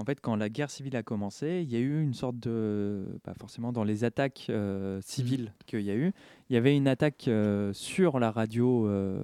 En 0.02 0.06
fait, 0.06 0.20
quand 0.20 0.36
la 0.36 0.50
guerre 0.50 0.72
civile 0.72 0.96
a 0.96 1.04
commencé, 1.04 1.62
il 1.64 1.72
y 1.72 1.76
a 1.76 1.80
eu 1.80 2.02
une 2.02 2.14
sorte 2.14 2.38
de. 2.40 3.06
Pas 3.24 3.34
forcément 3.36 3.72
dans 3.72 3.84
les 3.84 4.04
attaques 4.04 4.48
euh, 4.50 5.00
civiles 5.02 5.54
qu'il 5.68 5.82
y 5.82 5.92
a 5.92 5.96
eu. 5.96 6.12
Il 6.50 6.54
y 6.54 6.58
avait 6.58 6.76
une 6.76 6.88
attaque 6.88 7.28
euh, 7.28 7.72
sur 7.74 8.20
la 8.20 8.32
radio 8.32 8.88
euh, 8.88 9.24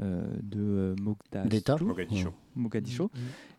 euh, 0.00 0.24
de 0.42 0.96
Mogadishu. 1.02 1.48
D'État 1.48 1.76
Mogadishu. 1.80 2.28
Mogadishu. 2.54 3.02
Mhm. 3.02 3.08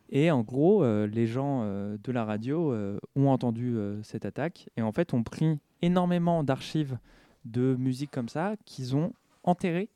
Et 0.09 0.31
en 0.31 0.41
gros, 0.41 0.83
euh, 0.83 1.07
les 1.07 1.27
gens 1.27 1.61
euh, 1.63 1.97
de 2.03 2.11
la 2.11 2.25
radio 2.25 2.73
euh, 2.73 2.97
ont 3.15 3.27
entendu 3.29 3.77
euh, 3.77 4.01
cette 4.03 4.25
attaque 4.25 4.67
et 4.75 4.81
en 4.81 4.91
fait 4.91 5.13
ont 5.13 5.23
pris 5.23 5.59
énormément 5.81 6.43
d'archives 6.43 6.97
de 7.45 7.75
musique 7.79 8.11
comme 8.11 8.29
ça 8.29 8.55
qu'ils 8.65 8.95
ont 8.95 9.13
enterrées 9.43 9.89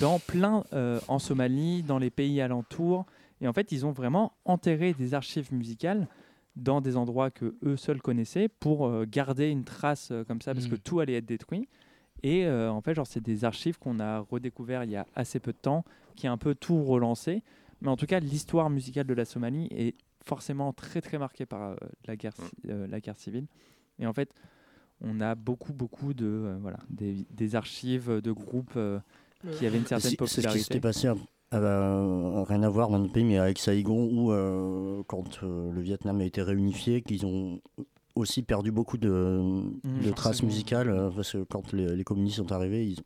dans 0.00 0.18
plein 0.18 0.64
euh, 0.72 1.00
en 1.08 1.18
Somalie, 1.18 1.82
dans 1.82 1.98
les 1.98 2.10
pays 2.10 2.40
alentours. 2.40 3.06
Et 3.42 3.48
en 3.48 3.52
fait, 3.52 3.72
ils 3.72 3.84
ont 3.84 3.92
vraiment 3.92 4.32
enterré 4.46 4.94
des 4.94 5.12
archives 5.14 5.52
musicales 5.52 6.08
dans 6.56 6.80
des 6.80 6.96
endroits 6.96 7.30
que 7.30 7.56
eux 7.64 7.76
seuls 7.76 8.00
connaissaient 8.00 8.48
pour 8.48 8.86
euh, 8.86 9.04
garder 9.06 9.48
une 9.50 9.64
trace 9.64 10.10
euh, 10.12 10.22
comme 10.24 10.40
ça 10.40 10.54
parce 10.54 10.66
que 10.66 10.74
Mhm. 10.74 10.80
tout 10.80 11.00
allait 11.00 11.14
être 11.16 11.26
détruit. 11.26 11.68
Et 12.22 12.46
euh, 12.46 12.70
en 12.70 12.80
fait, 12.80 12.94
genre, 12.94 13.06
c'est 13.06 13.20
des 13.22 13.44
archives 13.44 13.78
qu'on 13.78 13.98
a 13.98 14.20
redécouvert 14.20 14.84
il 14.84 14.90
y 14.90 14.96
a 14.96 15.06
assez 15.14 15.40
peu 15.40 15.52
de 15.52 15.58
temps, 15.58 15.84
qui 16.14 16.26
a 16.28 16.32
un 16.32 16.36
peu 16.38 16.54
tout 16.54 16.82
relancé. 16.84 17.42
Mais 17.80 17.88
en 17.88 17.96
tout 17.96 18.06
cas, 18.06 18.20
l'histoire 18.20 18.70
musicale 18.70 19.06
de 19.06 19.14
la 19.14 19.24
Somalie 19.24 19.66
est 19.72 19.96
forcément 20.24 20.72
très 20.72 21.00
très 21.00 21.18
marquée 21.18 21.46
par 21.46 21.62
euh, 21.70 21.76
la, 22.06 22.14
guerre, 22.16 22.34
euh, 22.68 22.86
la 22.86 23.00
guerre 23.00 23.16
civile. 23.18 23.46
Et 23.98 24.06
en 24.06 24.12
fait, 24.12 24.32
on 25.00 25.20
a 25.20 25.34
beaucoup 25.34 25.72
beaucoup 25.72 26.14
de 26.14 26.26
euh, 26.26 26.58
voilà 26.60 26.78
des, 26.90 27.26
des 27.30 27.56
archives 27.56 28.20
de 28.20 28.30
groupes 28.30 28.74
euh, 28.76 29.00
qui 29.50 29.66
avaient 29.66 29.78
une 29.78 29.86
certaine 29.86 30.10
Si- 30.12 30.16
C'est 30.16 30.26
ce 30.26 30.30
qui 30.30 30.36
popularité. 30.36 30.62
s'était 30.62 30.80
passé, 30.80 31.08
à- 31.08 31.16
à- 31.52 31.58
à- 31.58 32.44
rien 32.44 32.62
à 32.62 32.68
voir 32.68 32.88
dans 32.88 32.98
notre 32.98 33.12
pays, 33.12 33.24
mais 33.24 33.38
avec 33.38 33.58
Saïgon, 33.58 34.08
où 34.12 34.32
euh, 34.32 35.02
quand 35.06 35.40
euh, 35.42 35.70
le 35.72 35.80
Vietnam 35.80 36.20
a 36.20 36.24
été 36.24 36.42
réunifié, 36.42 37.02
qu'ils 37.02 37.24
ont 37.26 37.60
aussi 38.14 38.42
perdu 38.42 38.70
beaucoup 38.72 38.98
de, 38.98 39.40
de 40.04 40.10
traces 40.12 40.42
musicales, 40.42 40.88
euh, 40.90 41.10
parce 41.14 41.32
que 41.32 41.44
quand 41.44 41.72
les, 41.72 41.94
les 41.96 42.04
communistes 42.04 42.36
sont 42.36 42.52
arrivés, 42.52 42.86
ils, 42.86 42.98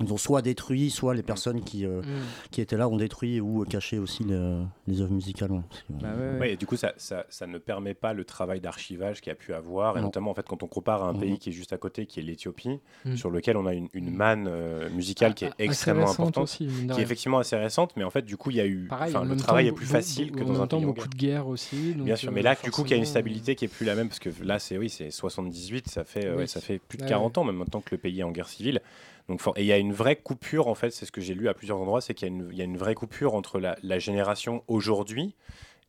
ils 0.00 0.12
ont 0.12 0.16
soit 0.16 0.42
détruit, 0.42 0.90
soit 0.90 1.14
les 1.14 1.22
personnes 1.22 1.62
qui, 1.62 1.86
euh, 1.86 2.02
Mm. 2.02 2.04
qui 2.50 2.60
étaient 2.60 2.76
là 2.76 2.88
ont 2.88 2.96
détruit 2.96 3.40
ou 3.40 3.64
caché 3.64 3.98
aussi 3.98 4.24
les, 4.24 4.62
les 4.88 5.00
œuvres 5.00 5.12
musicales. 5.12 5.52
ouais. 5.52 5.60
Que, 5.88 5.92
Bah 6.02 6.14
ouais, 6.16 6.32
ouais. 6.32 6.38
Ouais, 6.40 6.52
et 6.54 6.56
du 6.56 6.66
coup, 6.66 6.76
ça, 6.76 6.92
ça, 6.96 7.24
ça 7.28 7.46
ne 7.46 7.58
permet 7.58 7.94
pas 7.94 8.12
le 8.12 8.24
travail 8.24 8.60
d'archivage 8.60 9.20
qu'il 9.20 9.30
y 9.30 9.32
a 9.32 9.36
pu 9.36 9.54
avoir, 9.54 9.96
et 9.96 10.00
Non. 10.00 10.06
notamment 10.06 10.32
en 10.32 10.34
fait 10.34 10.46
quand 10.48 10.62
on 10.64 10.66
compare 10.66 11.04
à 11.04 11.08
un 11.08 11.12
Mhm. 11.12 11.20
pays 11.20 11.38
qui 11.38 11.50
est 11.50 11.52
juste 11.52 11.72
à 11.72 11.78
côté, 11.78 12.06
qui 12.06 12.18
est 12.18 12.24
l'Éthiopie, 12.24 12.80
sur 13.14 13.30
lequel 13.30 13.56
on 13.56 13.66
a 13.66 13.74
une, 13.74 13.88
une 13.92 14.10
manne 14.10 14.46
euh, 14.48 14.90
musicale 14.90 15.34
qui 15.34 15.44
est 15.44 15.48
Ah, 15.48 15.54
assez 15.58 15.64
extrêmement 15.64 16.10
importante, 16.10 16.42
aussi, 16.44 16.68
qui 16.92 17.00
est 17.00 17.02
effectivement 17.02 17.38
assez 17.38 17.56
récente, 17.56 17.92
mais 17.96 18.02
en 18.04 18.10
fait 18.10 18.22
du 18.22 18.36
coup 18.36 18.50
il 18.50 18.56
y 18.56 18.60
a 18.60 18.66
eu, 18.66 18.86
Pareil, 18.88 19.14
enfin, 19.14 19.24
en 19.24 19.28
le 19.28 19.36
travail 19.36 19.66
temps, 19.66 19.70
est 19.70 19.76
plus 19.76 19.86
facile 19.86 20.32
que 20.32 20.42
en 20.42 20.46
dans 20.46 20.60
un 20.60 20.66
temps 20.66 20.78
pays 20.78 20.86
en 20.86 20.88
beaucoup 20.88 21.08
de 21.08 21.14
guerres 21.14 21.46
aussi. 21.46 21.76
Bien 21.94 22.04
donc, 22.04 22.16
sûr, 22.18 22.30
euh, 22.30 22.32
mais 22.34 22.42
là, 22.42 22.56
du 22.62 22.70
coup, 22.72 22.82
qu'il 22.82 22.90
y 22.90 22.94
a 22.94 22.96
une 22.96 23.04
stabilité 23.04 23.54
qui 23.54 23.64
est 23.64 23.68
plus 23.68 23.84
la 23.86 23.94
même, 23.94 24.08
parce 24.08 24.18
que 24.18 24.30
là, 24.42 24.58
c'est 24.58 24.76
oui, 24.76 24.90
c'est 24.90 25.10
78, 25.10 25.88
ça 25.88 26.02
fait, 26.04 26.26
euh, 26.26 26.32
ouais, 26.34 26.42
Oui. 26.42 26.48
ça 26.48 26.60
fait 26.60 26.78
plus 26.80 26.98
de 26.98 27.02
Ouais, 27.04 27.08
40 27.08 27.38
ans, 27.38 27.44
même 27.44 27.56
maintenant 27.56 27.80
que 27.80 27.90
le 27.92 27.98
pays 27.98 28.20
est 28.20 28.24
en 28.24 28.30
guerre 28.32 28.48
civile. 28.48 28.80
Donc, 29.28 29.40
et 29.56 29.62
il 29.62 29.66
y 29.66 29.72
a 29.72 29.78
une 29.78 29.92
vraie 29.92 30.16
coupure, 30.16 30.68
en 30.68 30.74
fait, 30.74 30.90
c'est 30.90 31.06
ce 31.06 31.12
que 31.12 31.20
j'ai 31.20 31.34
lu 31.34 31.48
à 31.48 31.54
plusieurs 31.54 31.78
endroits, 31.78 32.00
c'est 32.00 32.12
qu'il 32.14 32.28
y, 32.28 32.30
a 32.30 32.34
une- 32.34 32.48
il 32.52 32.58
y 32.58 32.60
a 32.60 32.64
une 32.64 32.76
vraie 32.76 32.94
coupure 32.94 33.34
entre 33.34 33.58
la, 33.58 33.76
la 33.82 33.98
génération 33.98 34.62
aujourd'hui 34.68 35.34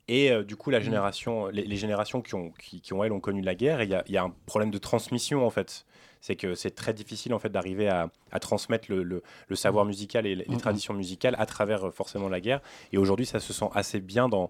et 0.08 0.32
euh, 0.32 0.44
du 0.44 0.56
coup 0.56 0.70
la 0.70 0.80
Mm. 0.80 0.84
génération, 0.84 1.48
les, 1.48 1.64
les 1.64 1.76
générations 1.78 2.22
qui 2.22 2.36
ont, 2.36 2.52
qui, 2.60 2.80
qui 2.80 2.94
ont, 2.94 3.04
elles, 3.04 3.12
ont 3.12 3.20
connu 3.20 3.42
la 3.42 3.56
guerre. 3.56 3.82
Et 3.82 3.86
il 3.86 3.90
y 3.90 3.96
a, 3.96 4.04
il 4.08 4.14
y 4.14 4.18
a 4.18 4.24
un 4.24 4.34
problème 4.46 4.72
de 4.72 4.78
transmission, 4.78 5.46
en 5.46 5.50
fait. 5.50 5.86
C'est 6.22 6.36
que 6.36 6.56
c'est 6.56 6.72
très 6.72 6.94
difficile, 6.94 7.34
en 7.34 7.40
fait, 7.40 7.50
d'arriver 7.50 7.88
à, 7.88 8.10
à 8.32 8.40
transmettre 8.40 8.86
le, 8.90 9.04
le- 9.04 9.22
le 9.48 9.56
savoir 9.56 9.86
musical 9.86 10.26
et 10.26 10.36
les, 10.36 10.46
les 10.46 10.56
Mhm. 10.56 10.60
traditions 10.62 10.94
musicales 10.94 11.36
à 11.38 11.46
travers, 11.46 11.88
euh, 11.88 11.92
forcément, 11.92 12.30
la 12.30 12.40
guerre. 12.40 12.62
Et 12.94 12.98
aujourd'hui, 12.98 13.26
ça 13.26 13.40
se 13.40 13.52
sent 13.54 13.70
assez 13.74 14.00
bien 14.00 14.28
dans, 14.30 14.50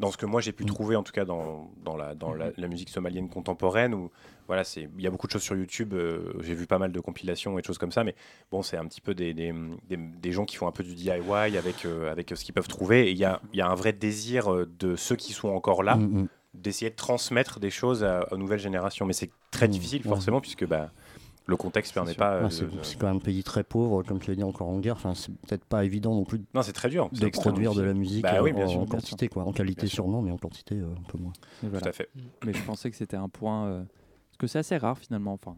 dans 0.00 0.10
ce 0.10 0.16
que 0.16 0.26
moi 0.26 0.40
j'ai 0.40 0.52
pu 0.52 0.64
Mhm. 0.64 0.68
trouver, 0.68 0.96
en 0.96 1.02
tout 1.02 1.12
cas 1.12 1.24
dans, 1.24 1.70
dans, 1.84 1.96
la, 1.96 2.14
dans 2.14 2.34
la, 2.34 2.50
la 2.56 2.68
musique 2.68 2.88
somalienne 2.90 3.28
contemporaine, 3.28 3.94
où 3.94 4.10
voilà, 4.46 4.64
c'est- 4.64 4.88
il 4.96 5.02
y 5.02 5.06
a 5.06 5.10
beaucoup 5.10 5.26
de 5.26 5.32
choses 5.32 5.42
sur 5.42 5.56
YouTube. 5.56 5.94
euh, 5.94 6.32
j'ai 6.40 6.54
vu 6.54 6.66
pas 6.66 6.78
mal 6.78 6.92
de 6.92 7.00
compilations 7.00 7.58
et 7.58 7.62
de 7.62 7.66
choses 7.66 7.78
comme 7.78 7.92
ça, 7.92 8.04
mais 8.04 8.14
bon, 8.50 8.62
c'est 8.62 8.76
un 8.76 8.86
petit 8.86 9.00
peu 9.00 9.14
des, 9.14 9.34
des, 9.34 9.52
des- 9.88 9.96
des 9.96 10.32
gens 10.32 10.44
qui 10.44 10.56
font 10.56 10.66
un 10.66 10.72
peu 10.72 10.82
du 10.84 10.94
DIY 10.94 11.56
avec, 11.56 11.84
euh, 11.84 12.10
avec 12.10 12.30
ce 12.34 12.44
qu'ils 12.44 12.54
peuvent 12.54 12.68
trouver. 12.68 13.08
Et 13.08 13.12
il 13.12 13.18
y 13.18 13.24
a, 13.24 13.40
il 13.52 13.58
y 13.58 13.62
a 13.62 13.68
un 13.68 13.74
vrai 13.74 13.92
désir 13.92 14.52
euh, 14.52 14.66
de 14.78 14.96
ceux 14.96 15.16
qui 15.16 15.32
sont 15.32 15.48
encore 15.48 15.82
là 15.82 15.96
Mm, 15.96 16.22
mm. 16.22 16.28
d'essayer 16.54 16.90
de 16.90 16.96
transmettre 16.96 17.58
des 17.60 17.70
choses 17.70 18.04
à- 18.04 18.32
aux 18.32 18.36
nouvelles 18.36 18.60
générations. 18.60 19.06
Mais 19.06 19.12
c'est 19.12 19.32
très 19.50 19.66
Mhm, 19.66 19.72
difficile, 19.72 20.04
ouais. 20.04 20.08
forcément, 20.08 20.40
puisque 20.40 20.66
bah, 20.66 20.92
le 21.46 21.56
contexte 21.56 21.92
permet 21.94 22.12
sûr. 22.12 22.18
pas. 22.18 22.34
euh, 22.34 22.48
c'est 22.50 22.64
de- 22.64 22.98
quand 22.98 23.06
même 23.06 23.16
un 23.16 23.20
pays 23.20 23.42
très 23.44 23.64
pauvre, 23.64 24.02
comme 24.02 24.18
tu 24.18 24.30
l'as 24.30 24.36
dit, 24.36 24.42
encore 24.42 24.68
en 24.68 24.78
guerre. 24.78 24.94
Enfin, 24.96 25.14
c'est 25.14 25.32
peut-être 25.40 25.64
pas 25.64 25.84
évident 25.84 26.14
non 26.14 26.24
plus 26.24 26.40
Non, 26.54 26.62
c'est 26.62 26.72
très 26.72 26.88
dur. 26.88 27.10
de 27.12 27.28
produire 27.28 27.74
de 27.74 27.82
la 27.82 27.92
musique 27.94 28.22
Bah 28.22 28.42
oui, 28.42 28.52
bien 28.52 28.64
en, 28.64 28.68
sûr, 28.68 28.80
en 28.80 28.84
bien 28.84 28.90
quantité, 28.98 29.28
quoi. 29.28 29.44
En 29.44 29.52
qualité 29.52 29.86
sûrement, 29.86 30.22
mais 30.22 30.30
en 30.30 30.38
quantité 30.38 30.76
euh, 30.76 30.86
un 30.98 31.02
peu 31.10 31.18
moins. 31.18 31.32
Voilà. 31.62 31.80
Tout 31.80 31.88
à 31.88 31.92
fait. 31.92 32.08
Mais 32.46 32.52
je 32.54 32.62
pensais 32.62 32.90
que 32.90 32.96
c'était 32.96 33.16
un 33.16 33.28
point. 33.28 33.66
euh, 33.66 33.84
parce 34.30 34.38
que 34.38 34.46
c'est 34.46 34.58
assez 34.58 34.76
rare 34.76 34.98
finalement. 34.98 35.32
Enfin, 35.34 35.54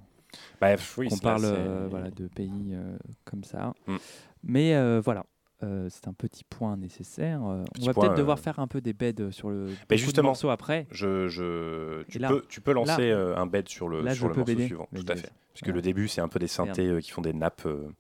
Bah, 0.60 0.74
oui, 0.98 1.08
là, 1.08 1.22
parle 1.22 1.42
c'est- 1.42 1.46
euh, 1.54 1.86
voilà, 1.88 2.10
de 2.10 2.26
pays 2.28 2.72
euh, 2.74 2.96
comme 3.24 3.44
ça. 3.44 3.72
Mm. 3.86 3.96
Mais 4.42 4.74
euh, 4.74 5.00
voilà, 5.02 5.24
euh, 5.62 5.88
c'est 5.90 6.06
un 6.08 6.12
petit 6.12 6.44
point 6.44 6.76
nécessaire. 6.76 7.42
Euh, 7.44 7.62
Petit 7.75 7.82
on 7.88 7.92
va 7.92 7.94
peut-être 7.94 8.16
devoir 8.16 8.36
euh, 8.38 8.40
faire 8.40 8.58
un 8.58 8.66
peu 8.66 8.80
des 8.80 8.92
beds 8.92 9.30
sur 9.30 9.50
le 9.50 9.66
de 9.88 9.96
justement, 9.96 10.28
morceaux 10.28 10.50
après. 10.50 10.86
Je, 10.90 11.28
je, 11.28 12.02
tu, 12.04 12.18
là- 12.18 12.28
peux, 12.28 12.44
tu 12.48 12.60
peux 12.60 12.72
lancer 12.72 13.10
là- 13.10 13.38
un 13.38 13.46
bed 13.46 13.68
sur 13.68 13.88
le, 13.88 14.02
là, 14.02 14.14
sur 14.14 14.28
le 14.28 14.34
morceau 14.34 14.44
BD. 14.52 14.66
suivant. 14.66 14.88
Tout 14.94 15.04
à 15.08 15.16
fait. 15.16 15.32
Puisque 15.54 15.64
Voilà. 15.66 15.76
le 15.76 15.82
début, 15.82 16.08
c'est 16.08 16.20
un 16.20 16.28
peu 16.28 16.38
des 16.38 16.48
synthés 16.48 16.98
qui 17.00 17.10
font 17.10 17.22
des 17.22 17.32
nappes, 17.32 17.64
un 17.66 17.92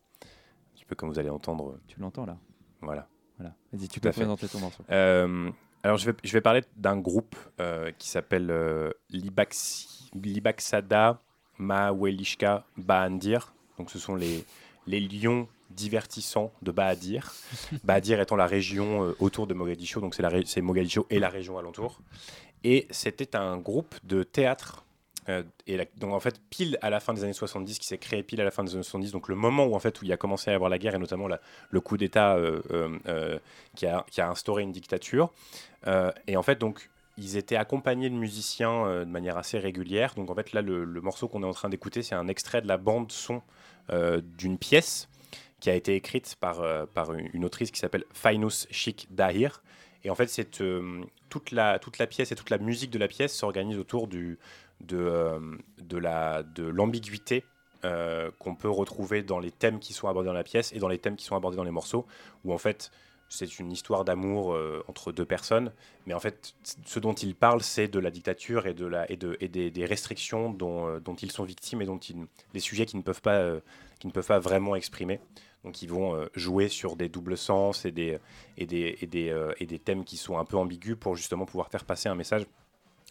petit 0.74 0.84
peu 0.84 0.94
comme 0.94 1.08
vous 1.08 1.18
allez 1.18 1.30
entendre. 1.30 1.78
Tu 1.88 1.98
l'entends 2.00 2.26
là 2.26 2.36
Voilà. 2.82 3.08
Voilà. 3.38 3.54
Vas-y, 3.72 3.88
tu 3.88 4.00
Tout 4.00 4.08
peux 4.08 4.12
présenter 4.12 4.48
ton 4.48 4.60
morceau. 4.60 4.82
Alors, 5.82 5.98
je 5.98 6.10
vais, 6.10 6.16
je 6.24 6.32
vais 6.32 6.40
parler 6.40 6.62
d'un 6.76 6.98
groupe 6.98 7.36
qui 7.98 8.08
s'appelle 8.08 8.52
Libaxi- 9.10 10.10
Libaxada 10.14 11.20
Mawelishka 11.58 12.64
Bahandir. 12.76 13.54
Donc, 13.78 13.90
ce 13.90 13.98
sont 13.98 14.14
les, 14.14 14.44
les 14.86 15.00
lions 15.00 15.48
divertissants 15.70 16.52
de 16.62 16.70
Bahadir. 16.72 17.32
Bahadir 17.84 18.20
étant 18.20 18.36
la 18.36 18.46
région 18.46 19.04
euh, 19.04 19.16
autour 19.20 19.46
de 19.46 19.54
Mogadiscio, 19.54 20.00
donc 20.00 20.14
c'est 20.14 20.60
Mogadiscio 20.60 21.06
et 21.10 21.18
la 21.18 21.28
région 21.28 21.58
alentour. 21.58 22.00
Et 22.64 22.86
c'était 22.90 23.36
un 23.36 23.56
groupe 23.58 23.94
de 24.04 24.22
théâtre. 24.22 24.84
euh, 25.28 25.42
et 25.66 25.76
la- 25.76 25.84
donc 25.96 26.12
en 26.12 26.20
fait 26.20 26.40
pile 26.50 26.78
à 26.82 26.90
la 26.90 27.00
fin 27.00 27.12
des 27.12 27.24
années 27.24 27.32
70 27.32 27.78
qui 27.80 27.86
s'est 27.86 27.98
créé 27.98 28.22
pile 28.22 28.40
à 28.40 28.44
la 28.44 28.50
fin 28.52 28.62
des 28.64 28.74
années 28.74 28.82
70 28.84 29.10
donc 29.10 29.28
le 29.28 29.34
moment 29.34 29.64
où 29.66 29.74
en 29.74 29.80
fait 29.80 30.00
où 30.00 30.04
il 30.04 30.12
a 30.12 30.16
commencé 30.16 30.50
à 30.50 30.52
y 30.52 30.54
avoir 30.54 30.70
la 30.70 30.78
guerre 30.78 30.94
et 30.94 30.98
notamment 31.00 31.26
la- 31.26 31.40
le 31.70 31.80
coup 31.80 31.96
d'État 31.96 32.36
euh, 32.36 33.38
qui, 33.74 33.86
a, 33.86 34.04
qui 34.10 34.20
a 34.20 34.28
instauré 34.30 34.62
une 34.62 34.70
dictature 34.72 35.32
et 36.28 36.36
en 36.36 36.42
fait 36.42 36.58
donc 36.60 36.90
ils 37.18 37.36
étaient 37.36 37.56
accompagnés 37.56 38.10
de 38.10 38.14
musiciens 38.14 38.86
euh, 38.86 39.04
de 39.04 39.10
manière 39.10 39.36
assez 39.36 39.58
régulière 39.58 40.14
donc 40.14 40.30
en 40.30 40.34
fait 40.34 40.52
là 40.52 40.62
le, 40.62 40.84
le 40.84 41.00
morceau 41.00 41.26
qu'on 41.28 41.42
est 41.42 41.46
en 41.46 41.52
train 41.52 41.68
d'écouter 41.70 42.02
c'est 42.02 42.14
un 42.14 42.28
extrait 42.28 42.62
de 42.62 42.68
la 42.68 42.76
bande 42.76 43.10
son 43.10 43.42
euh, 43.90 44.20
d'une 44.38 44.58
pièce 44.58 45.08
qui 45.60 45.70
a 45.70 45.74
été 45.74 45.94
écrite 45.94 46.36
par, 46.40 46.60
euh, 46.60 46.86
par 46.86 47.12
une, 47.14 47.44
autrice 47.44 47.70
qui 47.70 47.80
s'appelle 47.80 48.04
Fainus 48.12 48.66
Sheikh 48.70 49.08
Dahir. 49.10 49.62
Et 50.04 50.10
en 50.10 50.14
fait, 50.14 50.60
euh, 50.60 51.02
toute, 51.28 51.50
la, 51.50 51.78
toute 51.78 51.98
la 51.98 52.06
pièce 52.06 52.30
et 52.32 52.36
toute 52.36 52.50
la 52.50 52.58
musique 52.58 52.90
de 52.90 52.98
la 52.98 53.08
pièce 53.08 53.34
s'organise 53.34 53.78
autour 53.78 54.06
du, 54.06 54.38
de, 54.80 54.98
euh, 54.98 55.40
de, 55.78 55.98
la, 55.98 56.42
de 56.42 56.64
l'ambiguïté 56.64 57.44
qu'on 58.40 58.56
peut 58.56 58.68
retrouver 58.68 59.22
dans 59.22 59.38
les 59.38 59.52
thèmes 59.52 59.78
qui 59.78 59.92
sont 59.92 60.08
abordés 60.08 60.26
dans 60.26 60.32
la 60.32 60.42
pièce 60.42 60.72
et 60.72 60.80
dans 60.80 60.88
les 60.88 60.98
thèmes 60.98 61.14
qui 61.14 61.24
sont 61.24 61.36
abordés 61.36 61.56
dans 61.56 61.62
les 61.62 61.70
morceaux, 61.70 62.04
où 62.44 62.52
en 62.52 62.58
fait, 62.58 62.90
c'est 63.28 63.58
une 63.58 63.72
histoire 63.72 64.04
d'amour 64.04 64.52
euh, 64.52 64.84
entre 64.88 65.12
deux 65.12 65.24
personnes, 65.24 65.72
mais 66.06 66.14
en 66.14 66.20
fait, 66.20 66.54
ce 66.84 66.98
dont 66.98 67.12
ils 67.12 67.34
parlent, 67.34 67.62
c'est 67.62 67.88
de 67.88 67.98
la 67.98 68.10
dictature 68.10 68.66
et, 68.66 68.74
de 68.74 68.86
la, 68.86 69.10
et, 69.10 69.16
de, 69.16 69.36
et 69.40 69.48
des, 69.48 69.70
des 69.70 69.84
restrictions 69.84 70.50
dont, 70.50 70.86
euh, 70.86 71.00
dont 71.00 71.14
ils 71.14 71.32
sont 71.32 71.44
victimes 71.44 71.82
et 71.82 71.86
dont 71.86 71.98
ils, 71.98 72.26
des 72.52 72.60
sujets 72.60 72.86
qu'ils 72.86 72.98
ne 72.98 73.04
peuvent 73.04 73.22
pas, 73.22 73.36
euh, 73.36 73.60
qu'ils 73.98 74.08
ne 74.08 74.12
peuvent 74.12 74.26
pas 74.26 74.38
vraiment 74.38 74.76
exprimer. 74.76 75.20
Donc 75.64 75.82
ils 75.82 75.90
vont 75.90 76.28
jouer 76.36 76.68
sur 76.68 76.94
des 76.94 77.08
doubles 77.08 77.36
sens 77.36 77.86
et 77.86 77.90
des, 77.90 78.20
et, 78.56 78.66
des, 78.66 78.98
et, 79.00 79.06
des, 79.08 79.50
et 79.58 79.66
des 79.66 79.80
thèmes 79.80 80.04
qui 80.04 80.16
sont 80.16 80.38
un 80.38 80.44
peu 80.44 80.56
ambigus 80.56 80.94
pour 80.94 81.16
justement 81.16 81.44
pouvoir 81.44 81.70
faire 81.70 81.84
passer 81.84 82.08
un 82.08 82.14
message. 82.14 82.46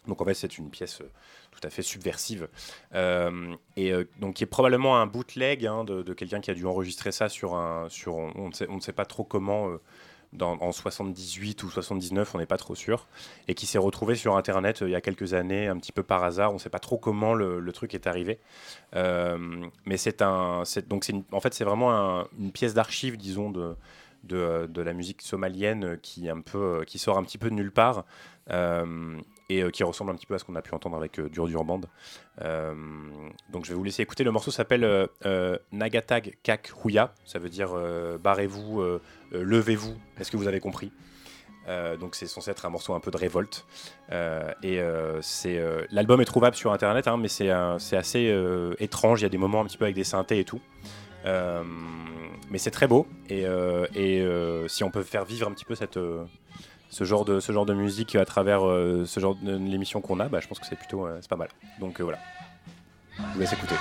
Donc 0.06 0.22
en 0.22 0.24
fait 0.24 0.32
c'est 0.32 0.56
une 0.56 0.70
pièce 0.70 1.02
tout 1.50 1.60
à 1.62 1.68
fait 1.68 1.82
subversive 1.82 2.48
et 2.94 2.96
euh, 2.96 4.04
donc 4.20 4.34
qui 4.34 4.44
est 4.44 4.46
probablement 4.46 4.98
un 4.98 5.06
bootleg 5.06 5.66
hein, 5.66 5.84
de, 5.84 6.12
quelqu'un 6.14 6.40
qui 6.40 6.50
a 6.50 6.54
dû 6.54 6.64
enregistrer 6.64 7.12
ça 7.12 7.28
sur 7.28 7.54
un 7.54 7.88
sur 7.88 8.14
on, 8.16 8.48
ne 8.48 8.54
sait, 8.54 8.66
on 8.70 8.76
ne 8.76 8.80
sait 8.80 8.92
pas 8.92 9.04
trop 9.04 9.24
comment 9.24 9.68
dans, 10.32 10.58
en 10.60 10.72
78 10.72 11.62
ou 11.62 11.70
79 11.70 12.34
on 12.34 12.38
n'est 12.38 12.46
pas 12.46 12.56
trop 12.56 12.74
sûr 12.74 13.06
et 13.48 13.54
qui 13.54 13.66
s'est 13.66 13.78
retrouvé 13.78 14.14
sur 14.14 14.36
internet 14.36 14.82
euh, 14.82 14.88
il 14.88 14.92
y 14.92 14.94
a 14.94 15.00
quelques 15.00 15.34
années 15.34 15.68
un 15.68 15.76
petit 15.78 15.92
peu 15.92 16.02
par 16.02 16.24
hasard. 16.24 16.50
On 16.50 16.54
ne 16.54 16.58
sait 16.58 16.70
pas 16.70 16.78
trop 16.78 16.98
comment 16.98 17.34
le, 17.34 17.72
truc 17.72 17.94
est 17.94 18.06
arrivé. 18.06 18.38
Euh, 18.94 19.66
mais 19.84 19.96
c'est 19.96 20.22
un 20.22 20.62
donc 20.88 21.08
une- 21.08 21.24
en 21.32 21.40
fait 21.40 21.54
c'est 21.54 21.64
vraiment 21.64 21.92
un- 21.92 22.28
une 22.38 22.52
pièce 22.52 22.74
d'archive 22.74 23.16
disons 23.16 23.50
de 23.50 23.76
de, 24.24 24.82
la 24.82 24.92
musique 24.92 25.22
somalienne 25.22 25.98
qui 26.02 26.28
sort 26.98 27.18
un 27.18 27.22
petit 27.22 27.38
peu 27.38 27.48
de 27.48 27.54
nulle 27.54 27.70
part. 27.70 28.04
Euh, 28.50 29.20
et 29.48 29.62
euh, 29.62 29.70
qui 29.70 29.84
ressemble 29.84 30.10
un 30.10 30.14
petit 30.14 30.26
peu 30.26 30.34
à 30.34 30.38
ce 30.38 30.44
qu'on 30.44 30.56
a 30.56 30.62
pu 30.62 30.74
entendre 30.74 30.96
avec 30.96 31.18
euh, 31.18 31.28
Dur 31.28 31.46
Dur 31.46 31.64
Band. 31.64 31.82
Euh, 32.42 32.74
donc 33.50 33.64
je 33.64 33.70
vais 33.70 33.76
vous 33.76 33.84
laisser 33.84 34.02
écouter. 34.02 34.24
Le 34.24 34.32
morceau 34.32 34.50
s'appelle 34.50 35.08
Nagatag 35.72 36.36
Kak 36.42 36.72
Huya. 36.84 37.12
Ça 37.24 37.38
veut 37.38 37.48
dire 37.48 37.74
barrez-vous, 38.22 38.82
levez-vous. 39.32 39.94
Est-ce 40.18 40.30
que 40.30 40.36
vous 40.36 40.48
avez 40.48 40.60
compris? 40.60 40.92
Donc 41.98 42.14
c'est 42.14 42.26
censé 42.26 42.50
être 42.50 42.64
un 42.66 42.70
morceau 42.70 42.94
un 42.94 43.00
peu 43.00 43.10
de 43.10 43.16
révolte 43.16 43.66
et 44.62 44.80
l'album 45.90 46.20
est 46.20 46.26
trouvable 46.26 46.56
sur 46.56 46.72
internet 46.72 47.08
hein, 47.08 47.16
mais 47.16 47.28
c'est 47.28 47.50
assez 47.50 48.32
étrange 48.78 49.20
il 49.20 49.24
y 49.24 49.26
a 49.26 49.30
des 49.30 49.38
moments 49.38 49.60
un 49.60 49.64
petit 49.64 49.78
peu 49.78 49.84
avec 49.84 49.96
des 49.96 50.04
synthés 50.04 50.38
et 50.38 50.44
tout 50.44 50.60
mais 51.24 52.58
c'est 52.58 52.70
très 52.70 52.86
beau 52.86 53.06
et, 53.28 53.46
si 54.68 54.84
on 54.84 54.90
peut 54.90 55.02
faire 55.02 55.24
vivre 55.24 55.48
un 55.48 55.52
petit 55.52 55.64
peu 55.64 55.74
cette, 55.74 55.98
ce, 56.96 57.04
genre 57.04 57.66
de, 57.66 57.74
musique 57.74 58.16
à 58.16 58.24
travers 58.24 58.66
euh, 58.66 59.04
ce 59.04 59.20
genre 59.20 59.34
de 59.34 59.56
l'émission 59.56 60.00
qu'on 60.00 60.18
a, 60.18 60.28
bah, 60.28 60.40
je 60.40 60.48
pense 60.48 60.58
que 60.58 60.66
c'est 60.66 60.76
plutôt 60.76 61.06
euh, 61.06 61.18
c'est 61.20 61.28
pas 61.28 61.36
mal. 61.36 61.48
Donc 61.78 62.00
euh, 62.00 62.04
voilà, 62.04 62.18
je 63.18 63.34
vous 63.34 63.40
laisse 63.40 63.52
écouter. 63.52 63.74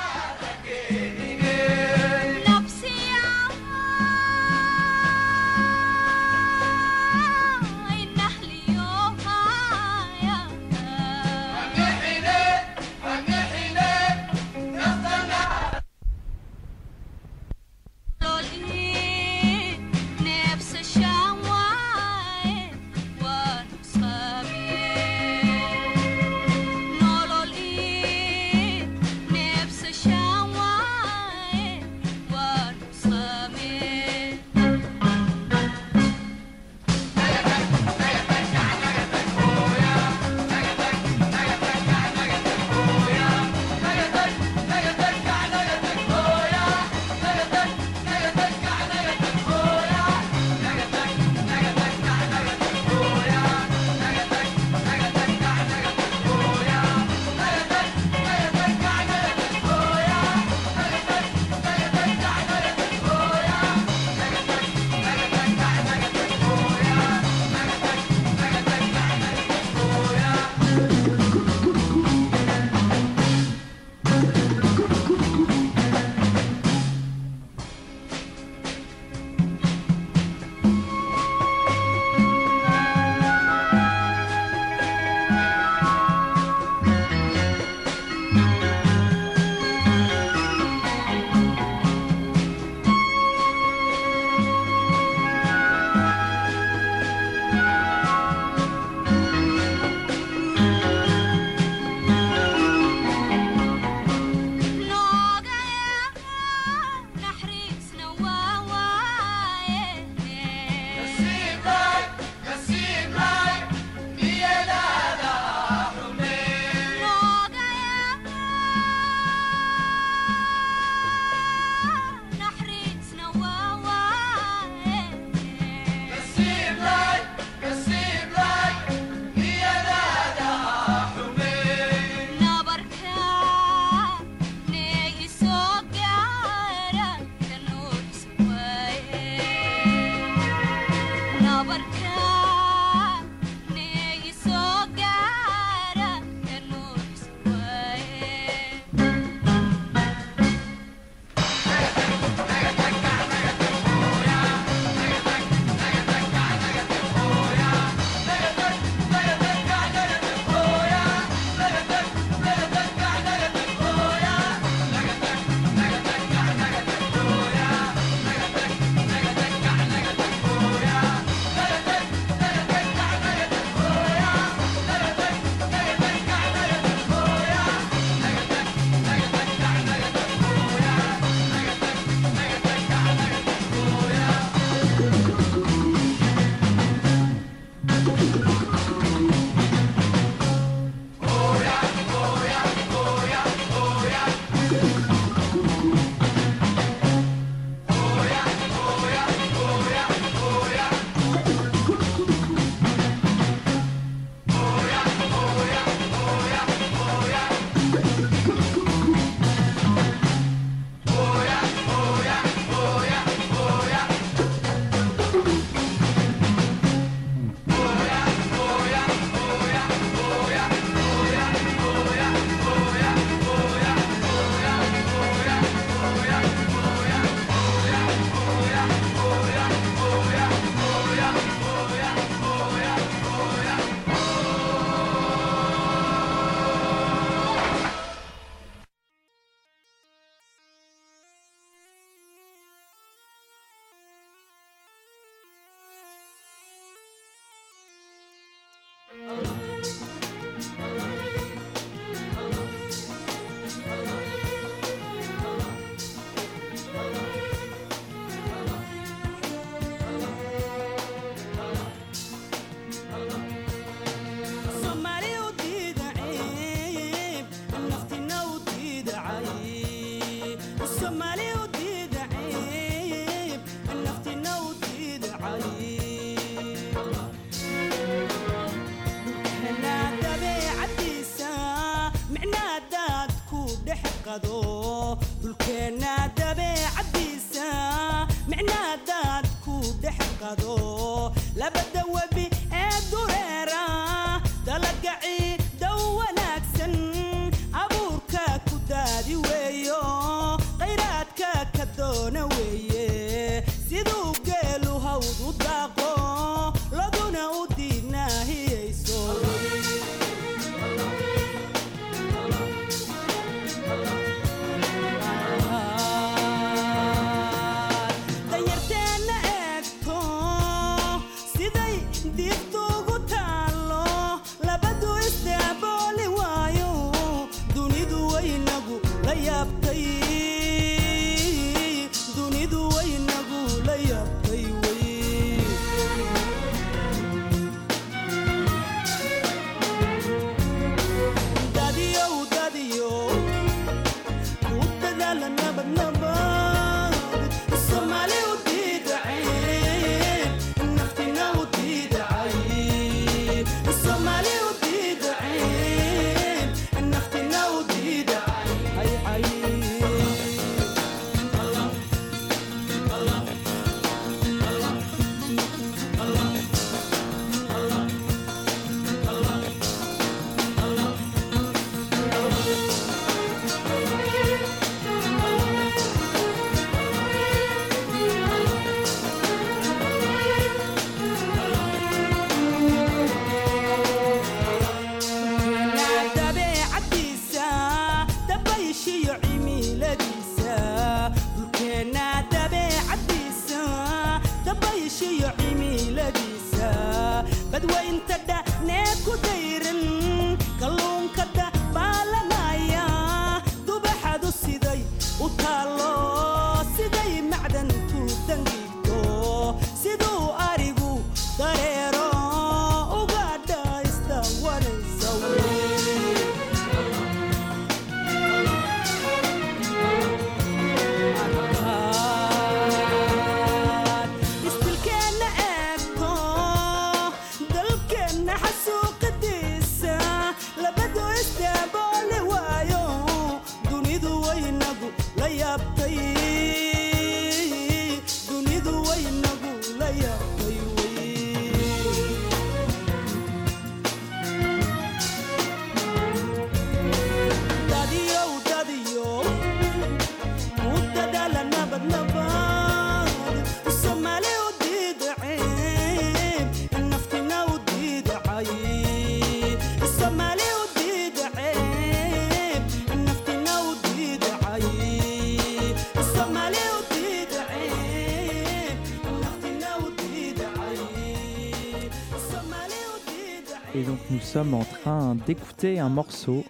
Sommes 474.55 474.73
en 474.73 474.85
train 474.85 475.35
d'écouter 475.35 475.99
un 475.99 476.07
morceau 476.07 476.63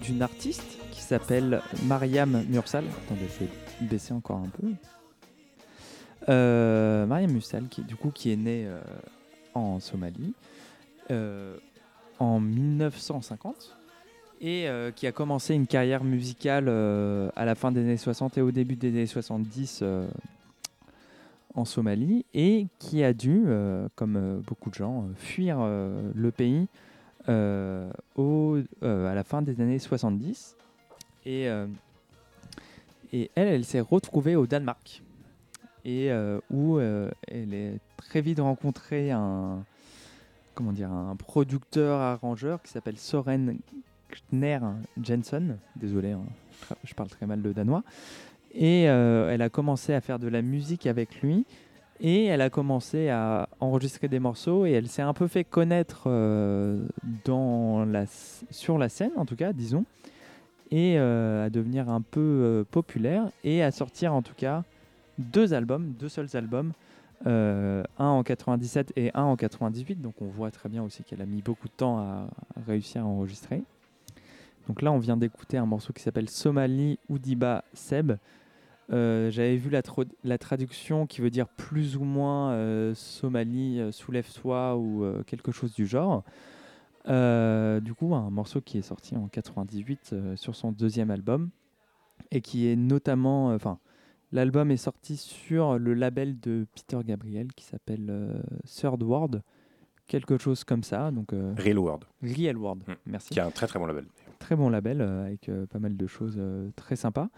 d'une 0.00 0.22
artiste 0.22 0.78
qui 0.92 1.00
s'appelle 1.00 1.60
Mariam 1.82 2.44
Mursal. 2.48 2.84
Attendez, 3.04 3.26
je 3.34 3.44
vais 3.46 3.50
baisser 3.80 4.14
encore 4.14 4.36
un 4.36 4.48
peu. 4.48 4.68
Euh, 6.28 7.04
Mariam 7.04 7.32
Mursal, 7.32 7.64
qui 7.68 7.82
du 7.82 7.96
coup 7.96 8.12
qui 8.12 8.30
est 8.30 8.36
née 8.36 8.66
euh, 8.68 8.78
en 9.54 9.80
Somalie 9.80 10.34
euh, 11.10 11.56
en 12.20 12.38
1950 12.38 13.76
et 14.40 14.68
qui 14.94 15.08
a 15.08 15.12
commencé 15.12 15.52
une 15.52 15.66
carrière 15.66 16.04
musicale 16.04 16.68
à 16.68 17.44
la 17.44 17.56
fin 17.56 17.72
des 17.72 17.80
années 17.80 17.96
60 17.96 18.38
et 18.38 18.40
au 18.40 18.52
début 18.52 18.76
des 18.76 18.90
années 18.90 19.06
70 19.06 19.80
euh, 19.82 20.06
en 21.56 21.64
Somalie 21.64 22.24
et 22.34 22.68
qui 22.78 23.02
a 23.02 23.12
dû, 23.12 23.46
comme 23.96 24.44
beaucoup 24.46 24.70
de 24.70 24.76
gens, 24.76 25.08
fuir 25.16 25.58
le 25.58 26.30
pays 26.30 26.68
au, 27.28 28.58
euh, 28.82 29.10
à 29.10 29.14
la 29.14 29.24
fin 29.24 29.42
des 29.42 29.60
années 29.60 29.78
70. 29.78 30.56
Et, 31.24 31.48
euh, 31.48 31.66
et 33.12 33.30
elle, 33.34 33.48
elle 33.48 33.64
s'est 33.64 33.80
retrouvée 33.80 34.36
au 34.36 34.46
Danemark 34.46 35.02
et 35.86 36.10
euh, 36.10 36.40
où 36.50 36.78
euh, 36.78 37.10
elle 37.28 37.54
est 37.54 37.78
très 37.96 38.20
vite 38.20 38.40
rencontré 38.40 39.12
un 39.12 39.64
comment 40.54 40.72
dire 40.72 40.90
un 40.90 41.14
producteur 41.14 42.00
arrangeur 42.00 42.60
qui 42.62 42.72
s'appelle 42.72 42.98
Soren 42.98 43.56
Kner 44.32 44.58
Jensen. 45.00 45.58
Désolé, 45.76 46.12
hein, 46.12 46.22
je 46.82 46.92
parle 46.94 47.08
très 47.08 47.26
mal 47.26 47.40
le 47.40 47.54
danois. 47.54 47.84
Et 48.52 48.88
euh, 48.88 49.30
elle 49.30 49.42
a 49.42 49.48
commencé 49.48 49.94
à 49.94 50.00
faire 50.00 50.18
de 50.18 50.28
la 50.28 50.42
musique 50.42 50.86
avec 50.86 51.20
lui. 51.20 51.46
Et 52.00 52.26
elle 52.26 52.40
a 52.40 52.50
commencé 52.50 53.08
à 53.08 53.48
enregistrer 53.60 54.08
des 54.08 54.18
morceaux 54.18 54.66
et 54.66 54.72
elle 54.72 54.88
s'est 54.88 55.02
un 55.02 55.14
peu 55.14 55.28
fait 55.28 55.44
connaître 55.44 56.04
euh, 56.06 56.86
sur 58.50 58.78
la 58.78 58.88
scène, 58.88 59.12
en 59.16 59.24
tout 59.24 59.36
cas, 59.36 59.52
disons, 59.52 59.84
et 60.70 60.98
euh, 60.98 61.46
à 61.46 61.50
devenir 61.50 61.88
un 61.88 62.02
peu 62.02 62.20
euh, 62.20 62.64
populaire 62.70 63.30
et 63.44 63.62
à 63.62 63.70
sortir 63.70 64.12
en 64.12 64.22
tout 64.22 64.34
cas 64.36 64.64
deux 65.18 65.54
albums, 65.54 65.94
deux 65.98 66.10
seuls 66.10 66.28
albums, 66.34 66.72
un 67.24 67.84
en 67.98 68.22
97 68.22 68.92
et 68.96 69.10
un 69.14 69.22
en 69.22 69.36
98, 69.36 70.02
donc 70.02 70.20
on 70.20 70.26
voit 70.26 70.50
très 70.50 70.68
bien 70.68 70.82
aussi 70.82 71.02
qu'elle 71.02 71.22
a 71.22 71.26
mis 71.26 71.40
beaucoup 71.40 71.66
de 71.66 71.72
temps 71.72 71.98
à 71.98 72.28
réussir 72.66 73.02
à 73.02 73.06
enregistrer. 73.06 73.62
Donc 74.68 74.82
là, 74.82 74.92
on 74.92 74.98
vient 74.98 75.16
d'écouter 75.16 75.56
un 75.56 75.66
morceau 75.66 75.92
qui 75.92 76.02
s'appelle 76.02 76.28
Somali 76.28 76.98
Oudiba 77.08 77.64
Seb. 77.72 78.12
Euh, 78.92 79.30
J'avais 79.30 79.56
vu 79.56 79.70
la, 79.70 80.38
traduction 80.38 81.06
qui 81.06 81.20
veut 81.20 81.30
dire 81.30 81.48
plus 81.48 81.96
ou 81.96 82.04
moins 82.04 82.52
euh, 82.52 82.94
Somalie, 82.94 83.80
euh, 83.80 83.90
soulève-toi 83.92 84.76
ou 84.76 85.04
quelque 85.26 85.52
chose 85.52 85.72
du 85.74 85.86
genre. 85.86 86.22
Du 87.06 87.94
coup, 87.94 88.14
un 88.14 88.30
morceau 88.30 88.60
qui 88.60 88.78
est 88.78 88.82
sorti 88.82 89.16
en 89.16 89.28
98 89.28 90.10
euh, 90.12 90.36
sur 90.36 90.54
son 90.56 90.72
deuxième 90.72 91.10
album 91.10 91.50
et 92.30 92.40
qui 92.40 92.66
est 92.68 92.76
notamment, 92.76 93.48
enfin, 93.48 93.78
l'album 94.32 94.70
est 94.70 94.76
sorti 94.76 95.16
sur 95.16 95.78
le 95.78 95.94
label 95.94 96.38
de 96.40 96.66
Peter 96.74 96.98
Gabriel 97.04 97.52
qui 97.54 97.64
s'appelle 97.64 98.42
Third 98.64 99.02
World, 99.02 99.42
quelque 100.06 100.38
chose 100.38 100.64
comme 100.64 100.82
ça. 100.82 101.10
Donc 101.10 101.32
euh, 101.32 101.54
Real 101.58 101.78
World. 101.78 102.04
Real 102.22 102.56
World, 102.56 102.82
Mm. 102.86 102.92
merci. 103.06 103.30
Qui 103.30 103.40
a 103.40 103.46
un 103.46 103.50
très 103.50 103.66
très 103.66 103.78
bon 103.78 103.86
label. 103.86 104.06
Très 104.38 104.56
bon 104.56 104.68
label 104.68 105.00
euh, 105.00 105.26
avec 105.26 105.48
euh, 105.48 105.66
pas 105.66 105.78
mal 105.78 105.96
de 105.96 106.06
choses 106.06 106.40
très 106.76 106.96
sympas. 106.96 107.28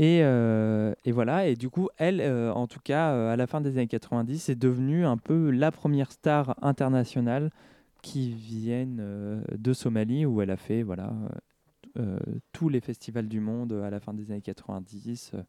Et, 0.00 0.20
euh, 0.22 0.94
et 1.04 1.12
voilà, 1.12 1.46
et 1.46 1.56
du 1.56 1.68
coup, 1.68 1.90
elle, 1.98 2.22
euh, 2.22 2.50
en 2.54 2.66
tout 2.66 2.80
cas, 2.82 3.12
euh, 3.12 3.30
à 3.34 3.36
la 3.36 3.46
fin 3.46 3.60
des 3.60 3.72
années 3.76 3.86
90, 3.86 4.48
est 4.48 4.54
devenue 4.54 5.04
un 5.04 5.18
peu 5.18 5.50
la 5.50 5.70
première 5.70 6.10
star 6.10 6.56
internationale 6.62 7.50
qui 8.00 8.32
vienne 8.32 9.44
de 9.52 9.72
Somalie, 9.74 10.24
où 10.24 10.40
elle 10.40 10.48
a 10.52 10.56
fait 10.56 10.82
voilà, 10.82 11.12
tous 12.52 12.70
les 12.70 12.80
festivals 12.80 13.28
du 13.28 13.40
monde 13.40 13.74
à 13.74 13.90
la 13.90 14.00
fin 14.00 14.14
des 14.14 14.30
années 14.30 14.40
90. 14.40 15.32
euh, 15.34 15.42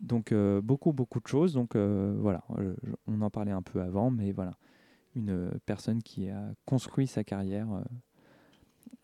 donc 0.00 0.34
beaucoup, 0.62 0.92
beaucoup 0.92 1.20
de 1.20 1.26
choses. 1.26 1.54
Donc 1.54 1.74
voilà, 1.74 2.44
on 3.06 3.22
en 3.22 3.30
parlait 3.30 3.52
un 3.52 3.62
peu 3.62 3.80
avant, 3.80 4.10
mais 4.10 4.32
voilà, 4.32 4.52
une 5.16 5.50
personne 5.64 6.02
qui 6.02 6.28
a 6.28 6.42
construit 6.66 7.06
sa 7.06 7.24
carrière 7.24 7.68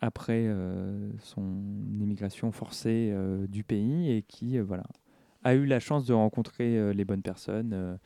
après 0.00 0.44
euh, 0.46 1.10
son 1.20 1.42
émigration 2.00 2.52
forcée 2.52 3.10
euh, 3.12 3.46
du 3.46 3.64
pays 3.64 4.10
et 4.10 4.22
qui 4.22 4.58
euh, 4.58 4.64
voilà, 4.64 4.84
a 5.44 5.54
eu 5.54 5.64
la 5.66 5.80
chance 5.80 6.04
de 6.04 6.12
rencontrer 6.12 6.94
les 6.94 7.04
bonnes 7.04 7.22
personnes, 7.22 7.98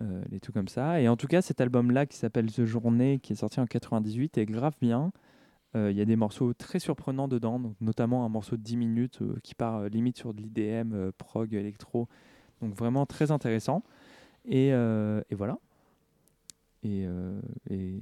euh, 0.00 0.22
les 0.30 0.40
trucs 0.40 0.54
comme 0.54 0.68
ça. 0.68 1.00
Et 1.00 1.08
en 1.08 1.16
tout 1.16 1.26
cas, 1.26 1.42
cet 1.42 1.60
album-là 1.60 2.06
qui 2.06 2.16
s'appelle 2.16 2.50
The 2.50 2.64
Journée, 2.64 3.18
qui 3.20 3.32
est 3.32 3.36
sorti 3.36 3.60
en 3.60 3.66
98, 3.66 4.38
est 4.38 4.46
grave 4.46 4.74
bien. 4.80 5.12
Il 5.74 5.92
y 5.92 6.02
a 6.02 6.04
des 6.04 6.16
morceaux 6.16 6.52
très 6.52 6.78
surprenants 6.78 7.28
dedans, 7.28 7.58
donc 7.58 7.74
notamment 7.80 8.26
un 8.26 8.28
morceau 8.28 8.58
de 8.58 8.62
10 8.62 8.76
minutes 8.76 9.20
qui 9.42 9.54
part 9.54 9.88
limite 9.88 10.18
sur 10.18 10.34
de 10.34 10.42
l'IDM, 10.42 11.12
prog, 11.16 11.54
électro. 11.54 12.08
Donc 12.60 12.74
vraiment 12.74 13.06
très 13.06 13.30
intéressant. 13.30 13.82
Et, 14.44 14.68
et 14.68 15.34
voilà. 15.34 15.58
Et, 16.82 17.06
et, 17.70 18.00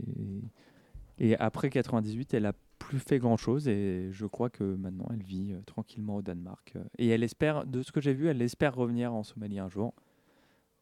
et 1.20 1.36
après 1.36 1.70
98, 1.70 2.34
elle 2.34 2.46
a 2.46 2.54
plus 2.80 2.98
fait 2.98 3.20
grand 3.20 3.36
chose 3.36 3.68
et 3.68 4.08
je 4.10 4.26
crois 4.26 4.50
que 4.50 4.64
maintenant 4.64 5.06
elle 5.12 5.22
vit 5.22 5.52
euh, 5.52 5.60
tranquillement 5.66 6.16
au 6.16 6.22
Danemark. 6.22 6.72
euh, 6.74 6.82
et 6.98 7.06
elle 7.08 7.22
espère, 7.22 7.64
de 7.64 7.82
ce 7.82 7.92
que 7.92 8.00
j'ai 8.00 8.14
vu, 8.14 8.26
elle 8.26 8.42
espère 8.42 8.74
revenir 8.74 9.14
en 9.14 9.22
Somalie 9.22 9.60
un 9.60 9.68
jour. 9.68 9.94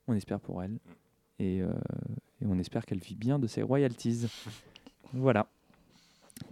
On 0.06 0.14
espère 0.14 0.40
pour 0.40 0.62
elle. 0.62 0.78
Et, 1.38 1.60
euh, 1.60 1.70
et 2.40 2.46
on 2.46 2.58
espère 2.58 2.86
qu'elle 2.86 3.00
vit 3.00 3.14
bien 3.16 3.38
de 3.38 3.46
ses 3.46 3.62
royalties. 3.62 4.26
voilà. 5.12 5.46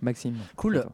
Maxime. 0.03 0.37
Cool. 0.57 0.85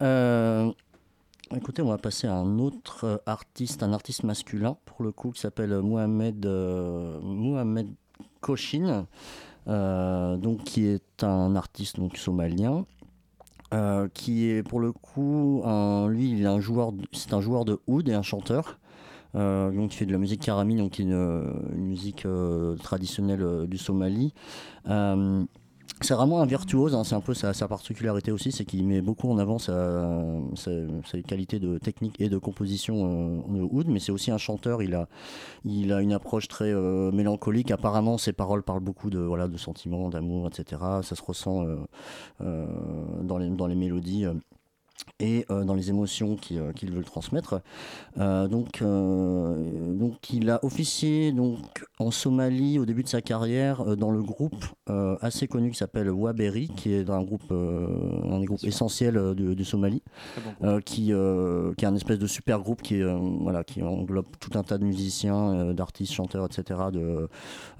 Écoutez, 1.54 1.82
on 1.82 1.88
va 1.88 1.98
passer 1.98 2.28
à 2.28 2.34
un 2.34 2.58
autre 2.58 3.20
artiste, 3.26 3.82
un 3.82 3.92
artiste 3.92 4.22
masculin 4.22 4.76
pour 4.86 5.02
le 5.02 5.12
coup, 5.12 5.32
qui 5.32 5.40
s'appelle 5.40 5.76
Mohamed, 5.80 6.46
Mohamed 6.46 7.88
Koshin, 8.40 9.06
euh, 9.68 10.36
donc 10.36 10.64
qui 10.64 10.86
est 10.86 11.24
un 11.24 11.56
artiste 11.56 11.96
donc 11.96 12.16
somalien. 12.16 12.84
Euh, 13.72 14.08
qui 14.12 14.48
est 14.48 14.62
pour 14.62 14.80
le 14.80 14.92
coup, 14.92 15.62
un- 15.64 16.08
lui, 16.08 16.30
il 16.32 16.42
est 16.42 16.46
un 16.46 16.60
joueur, 16.60 16.92
c'est 17.12 17.32
un 17.34 17.40
joueur 17.40 17.64
de 17.64 17.80
oud 17.86 18.08
et 18.08 18.14
un 18.14 18.22
chanteur. 18.22 18.78
Euh, 19.34 19.70
donc 19.72 19.94
il 19.94 19.96
fait 19.96 20.06
de 20.06 20.12
la 20.12 20.18
musique 20.18 20.42
karami, 20.42 20.76
donc 20.76 20.98
une, 20.98 21.12
une 21.74 21.86
musique 21.86 22.26
euh, 22.26 22.76
traditionnelle 22.76 23.42
euh, 23.42 23.66
du 23.66 23.78
Somalie. 23.78 24.34
Euh, 26.02 26.06
c'est 26.06 26.14
vraiment 26.14 26.40
un 26.40 26.46
virtuose, 26.46 26.94
hein, 26.94 27.04
c'est 27.04 27.14
un 27.14 27.20
peu 27.20 27.34
sa, 27.34 27.52
sa 27.54 27.68
particularité 27.68 28.32
aussi, 28.32 28.52
c'est 28.52 28.64
qu'il 28.64 28.84
met 28.86 29.00
beaucoup 29.00 29.30
en 29.30 29.38
avant 29.38 29.58
sa, 29.58 30.02
sa- 30.56 30.70
ses 31.10 31.22
qualités 31.22 31.58
de 31.60 31.78
technique 31.78 32.20
et 32.20 32.28
de 32.28 32.38
composition 32.38 33.42
euh, 33.48 33.68
oud, 33.70 33.88
mais 33.88 34.00
c'est 34.00 34.12
aussi 34.12 34.30
un 34.30 34.38
chanteur, 34.38 34.82
il 34.82 34.94
a, 34.94 35.08
il 35.64 35.92
a 35.92 36.02
une 36.02 36.12
approche 36.12 36.48
très 36.48 36.72
euh, 36.72 37.10
mélancolique, 37.12 37.70
apparemment 37.70 38.18
ses 38.18 38.32
paroles 38.32 38.62
parlent 38.62 38.80
beaucoup 38.80 39.10
de, 39.10 39.20
voilà, 39.20 39.48
de 39.48 39.56
sentiments, 39.58 40.08
d'amour, 40.08 40.48
etc. 40.48 40.82
Ça 41.02 41.16
se 41.16 41.22
ressent 41.22 41.64
euh, 41.66 41.76
euh, 42.42 42.66
dans, 43.22 43.38
les, 43.38 43.48
dans 43.50 43.66
les 43.66 43.76
mélodies. 43.76 44.26
Et 45.20 45.46
euh, 45.50 45.64
dans 45.64 45.74
les 45.74 45.88
émotions 45.90 46.36
qui, 46.36 46.58
euh, 46.58 46.72
qu'il 46.72 46.92
veut 46.92 47.04
transmettre. 47.04 47.60
Euh, 48.18 48.48
donc, 48.48 48.82
euh, 48.82 49.94
donc, 49.94 50.30
il 50.30 50.50
a 50.50 50.64
officié 50.64 51.32
donc, 51.32 51.84
en 51.98 52.10
Somalie 52.10 52.78
au 52.78 52.84
début 52.84 53.02
de 53.02 53.08
sa 53.08 53.22
carrière 53.22 53.80
euh, 53.82 53.96
dans 53.96 54.10
le 54.10 54.22
groupe 54.22 54.64
euh, 54.90 55.16
assez 55.20 55.46
connu 55.46 55.70
qui 55.70 55.78
s'appelle 55.78 56.10
Waberi, 56.10 56.68
qui 56.68 56.92
est 56.92 57.08
un 57.08 57.22
groupe, 57.22 57.50
euh, 57.52 57.86
un 58.30 58.40
des 58.40 58.46
groupes 58.46 58.64
essentiels 58.64 59.34
du, 59.34 59.54
du 59.54 59.64
Somalie, 59.64 60.02
bon 60.36 60.68
euh, 60.68 60.80
qui, 60.80 61.12
euh, 61.12 61.72
qui 61.74 61.84
est 61.84 61.88
un 61.88 61.94
espèce 61.94 62.18
de 62.18 62.26
super 62.26 62.60
groupe 62.60 62.82
qui, 62.82 63.00
euh, 63.00 63.16
voilà, 63.40 63.64
qui 63.64 63.82
englobe 63.82 64.26
tout 64.40 64.58
un 64.58 64.62
tas 64.62 64.78
de 64.78 64.84
musiciens, 64.84 65.54
euh, 65.54 65.72
d'artistes, 65.72 66.12
chanteurs, 66.12 66.46
etc. 66.46 66.80
de, 66.92 67.28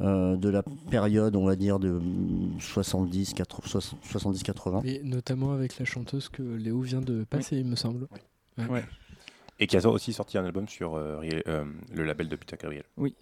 euh, 0.00 0.36
de 0.36 0.48
la 0.48 0.62
période, 0.90 1.34
on 1.36 1.44
va 1.44 1.56
dire, 1.56 1.78
de 1.78 2.00
70, 2.60 3.34
80. 3.34 4.82
Et 4.84 5.00
notamment 5.02 5.52
avec 5.52 5.78
la 5.78 5.84
chanteuse 5.84 6.28
que 6.28 6.42
Léo 6.42 6.80
vient 6.80 7.00
de 7.00 7.11
passer, 7.28 7.56
il 7.58 7.66
me 7.66 7.76
semble. 7.76 8.08
Ouais. 8.68 8.84
Et 9.58 9.66
qui 9.66 9.76
a 9.76 9.86
aussi 9.88 10.12
sorti 10.12 10.38
un 10.38 10.44
album 10.44 10.68
sur 10.68 10.94
euh, 10.96 11.20
euh, 11.46 11.64
le 11.94 12.04
label 12.04 12.28
de 12.28 12.36
Peter 12.36 12.56
Gabriel. 12.60 12.84
Oui. 12.96 13.14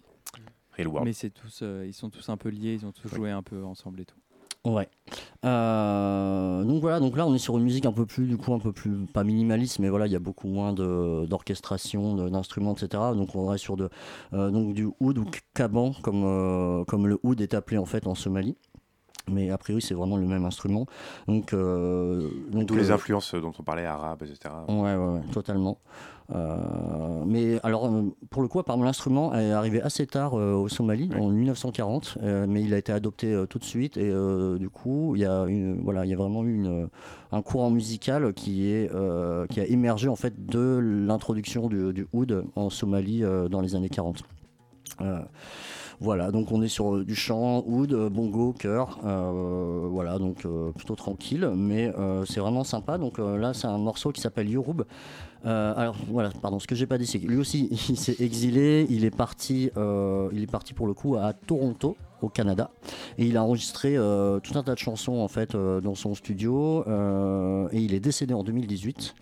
Real 0.77 0.87
World. 0.87 1.05
Mais 1.05 1.13
c'est 1.13 1.29
tous, 1.29 1.59
euh, 1.63 1.85
ils 1.85 1.93
sont 1.93 2.09
tous 2.09 2.29
un 2.29 2.37
peu 2.37 2.49
liés, 2.49 2.73
ils 2.73 2.85
ont 2.85 2.91
tous 2.93 3.07
joué 3.13 3.29
un 3.29 3.43
peu 3.43 3.63
ensemble 3.63 4.01
et 4.01 4.05
tout. 4.05 4.15
Ouais. 4.63 4.87
Euh, 5.43 6.63
donc 6.63 6.81
voilà, 6.81 6.99
donc 6.99 7.17
là 7.17 7.25
on 7.25 7.33
est 7.33 7.39
sur 7.39 7.57
une 7.57 7.63
musique 7.63 7.85
un 7.85 7.91
peu 7.91 8.05
plus, 8.05 8.27
du 8.27 8.37
coup 8.37 8.53
un 8.53 8.59
peu 8.59 8.71
plus 8.71 9.05
pas 9.07 9.23
minimaliste, 9.23 9.79
mais 9.79 9.89
voilà 9.89 10.05
il 10.07 10.13
y 10.13 10.15
a 10.15 10.19
beaucoup 10.19 10.47
moins 10.47 10.71
de- 10.71 11.25
d'orchestration, 11.25 12.15
de- 12.15 12.29
d'instruments, 12.29 12.73
etc. 12.73 12.87
Donc 13.15 13.35
on 13.35 13.47
reste 13.47 13.63
sur 13.63 13.75
de, 13.75 13.89
euh, 14.33 14.51
donc 14.51 14.73
du 14.73 14.87
oud 14.99 15.17
ou 15.17 15.25
kaban 15.55 15.93
comme 16.03 16.23
euh, 16.23 16.83
comme 16.85 17.07
le 17.07 17.19
oud 17.23 17.41
est 17.41 17.53
appelé 17.55 17.77
en 17.79 17.85
fait 17.85 18.05
en 18.07 18.13
Somalie. 18.15 18.55
Mais 19.29 19.49
a 19.51 19.57
priori 19.57 19.81
c'est 19.81 19.93
vraiment 19.93 20.17
le 20.17 20.25
même 20.25 20.45
instrument. 20.45 20.85
Donc 21.27 21.53
euh, 21.53 22.29
donc 22.51 22.65
D'où 22.65 22.75
les 22.75 22.91
euh, 22.91 22.95
influences 22.95 23.35
dont 23.35 23.53
on 23.57 23.63
parlait, 23.63 23.85
arabes, 23.85 24.23
etc. 24.23 24.53
Ouais, 24.67 24.95
ouais, 24.95 24.95
ouais, 24.95 25.21
totalement. 25.31 25.77
Euh, 26.33 27.23
mais 27.25 27.59
alors, 27.63 27.87
euh, 27.87 28.13
pour 28.29 28.41
le 28.41 28.47
coup, 28.47 28.59
apparemment, 28.59 28.85
l'instrument 28.85 29.33
est 29.33 29.51
arrivé 29.51 29.81
assez 29.81 30.07
tard 30.07 30.33
au 30.33 30.69
Somalie, 30.69 31.09
en 31.19 31.29
1940, 31.29 32.17
euh, 32.21 32.45
mais 32.47 32.61
il 32.61 32.73
a 32.73 32.77
été 32.77 32.91
adopté 32.91 33.43
tout 33.49 33.59
de 33.59 33.63
suite. 33.63 33.97
Et 33.97 34.11
du 34.59 34.69
coup, 34.69 35.15
il 35.15 35.21
y, 35.21 35.25
a 35.25 35.43
une, 35.45 35.81
voilà, 35.83 36.05
il 36.05 36.09
y 36.09 36.13
a 36.13 36.17
vraiment 36.17 36.43
eu 36.43 36.53
une, 36.53 36.89
un 37.31 37.41
courant 37.41 37.69
musical 37.69 38.33
qui, 38.33 38.67
est, 38.69 38.89
qui 39.49 39.59
a 39.59 39.65
émergé 39.65 40.07
en 40.07 40.15
fait 40.15 40.45
de 40.45 40.79
l'introduction 40.81 41.67
du, 41.67 41.93
du 41.93 42.07
oud 42.13 42.45
en 42.55 42.69
Somalie 42.69 43.23
dans 43.49 43.61
les 43.61 43.75
années 43.75 43.89
40. 43.89 44.23
Voilà, 46.01 46.31
donc 46.31 46.51
on 46.51 46.63
est 46.63 46.67
sur 46.67 46.95
euh, 46.95 47.05
du 47.05 47.13
chant, 47.13 47.63
oud, 47.67 47.93
euh, 47.93 48.09
bongo, 48.09 48.53
chœur, 48.53 48.97
euh, 49.05 49.87
voilà, 49.87 50.17
donc 50.17 50.47
plutôt 50.75 50.95
tranquille, 50.95 51.47
mais 51.55 51.93
c'est 52.25 52.39
vraiment 52.39 52.63
sympa. 52.63 52.97
Donc 52.97 53.19
là, 53.19 53.53
c'est 53.53 53.67
un 53.67 53.77
morceau 53.77 54.11
qui 54.11 54.19
s'appelle 54.19 54.49
Yoruba. 54.49 54.85
Euh, 55.45 55.73
alors 55.75 55.95
voilà, 56.09 56.31
pardon, 56.41 56.57
ce 56.57 56.65
que 56.65 56.73
j'ai 56.73 56.87
pas 56.87 56.97
dit, 56.97 57.05
c'est 57.05 57.19
lui 57.19 57.37
aussi, 57.37 57.67
il 57.89 57.97
s'est 57.97 58.15
exilé, 58.19 58.87
il 58.89 59.05
est 59.05 59.15
parti, 59.15 59.69
il 59.75 60.41
est 60.41 60.51
parti 60.51 60.73
pour 60.73 60.87
le 60.87 60.95
coup 60.95 61.17
à 61.17 61.33
Toronto, 61.33 61.95
au 62.23 62.29
Canada, 62.29 62.71
et 63.19 63.25
il 63.25 63.37
a 63.37 63.43
enregistré 63.43 63.95
tout 63.95 64.57
un 64.57 64.63
tas 64.63 64.73
de 64.73 64.79
chansons 64.79 65.19
en 65.19 65.27
fait 65.27 65.55
dans 65.55 65.95
son 65.95 66.15
studio, 66.15 66.83
et 67.71 67.79
il 67.79 67.93
est 67.93 67.99
décédé 67.99 68.33
en 68.33 68.43
2018. 68.43 69.13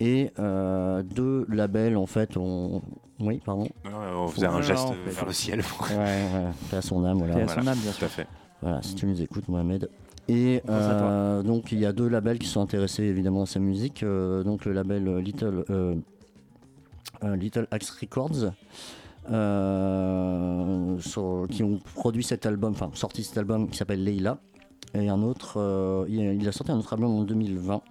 Et 0.00 0.30
euh, 0.38 1.02
deux 1.02 1.46
labels 1.48 1.96
en 1.96 2.06
fait 2.06 2.36
ont. 2.36 2.82
Oui, 3.20 3.40
pardon. 3.44 3.68
on 3.84 4.26
faisait 4.28 4.46
un 4.46 4.60
geste 4.60 4.88
vers 5.06 5.24
le 5.26 5.32
ciel. 5.32 5.60
Ouais, 5.90 5.96
ouais, 5.96 6.50
paix 6.70 6.76
à 6.78 6.82
son 6.82 7.04
âme, 7.04 7.18
voilà. 7.18 7.34
Paix 7.34 7.42
à 7.42 7.48
son 7.48 7.66
âme, 7.66 7.78
bien 7.78 7.92
Tout 7.96 8.04
à 8.04 8.08
fait. 8.08 8.26
Voilà, 8.60 8.82
si 8.82 8.94
tu 8.94 9.06
nous 9.06 9.20
écoutes, 9.22 9.48
Mohamed. 9.48 9.88
Et 10.26 10.62
euh, 10.70 11.42
donc 11.42 11.70
il 11.70 11.78
y 11.78 11.84
a 11.86 11.92
deux 11.92 12.08
labels 12.08 12.38
qui 12.38 12.48
sont 12.48 12.60
intéressés 12.62 13.04
évidemment 13.04 13.42
à 13.42 13.46
sa 13.46 13.60
musique. 13.60 14.02
euh, 14.02 14.42
donc 14.42 14.64
le 14.64 14.72
label 14.72 15.18
Little, 15.18 15.64
Little 17.22 17.66
Axe 17.70 17.90
Records, 17.90 18.52
euh, 19.30 20.98
sur- 21.00 21.46
qui 21.50 21.62
ont 21.62 21.78
produit 21.94 22.22
cet 22.24 22.46
album, 22.46 22.72
enfin 22.72 22.90
sorti 22.94 23.22
cet 23.22 23.38
album 23.38 23.68
qui 23.68 23.76
s'appelle 23.78 24.02
Leila. 24.02 24.38
Et 24.94 25.08
un 25.08 25.22
autre, 25.22 25.54
euh, 25.58 26.04
il, 26.08 26.20
a, 26.20 26.32
il 26.32 26.48
a 26.48 26.52
sorti 26.52 26.70
un 26.72 26.78
autre 26.78 26.92
album 26.92 27.10
en 27.10 27.22
2020 27.24 27.82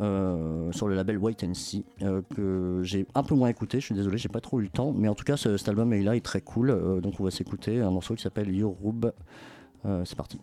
euh, 0.00 0.70
sur 0.72 0.88
le 0.88 0.94
label 0.94 1.18
White 1.18 1.44
and 1.44 1.54
See, 1.54 1.84
euh, 2.02 2.22
que 2.34 2.80
j'ai 2.82 3.06
un 3.14 3.22
peu 3.22 3.34
moins 3.34 3.48
écouté. 3.48 3.80
Je 3.80 3.86
suis 3.86 3.94
désolé, 3.94 4.18
j'ai 4.18 4.28
pas 4.28 4.40
trop 4.40 4.60
eu 4.60 4.64
le 4.64 4.68
temps, 4.68 4.92
mais 4.96 5.08
en 5.08 5.14
tout 5.14 5.24
cas, 5.24 5.36
ce- 5.36 5.56
cet 5.56 5.68
album 5.68 5.92
est 5.92 6.02
là, 6.02 6.16
est 6.16 6.24
très 6.24 6.40
cool. 6.40 6.70
euh, 6.70 7.00
donc 7.00 7.14
on 7.20 7.24
va 7.24 7.30
s'écouter 7.30 7.80
un 7.80 7.90
morceau 7.90 8.14
qui 8.14 8.22
s'appelle 8.22 8.54
Yourub. 8.54 9.12
Euh, 9.86 10.02
C'est 10.04 10.16
parti. 10.16 10.38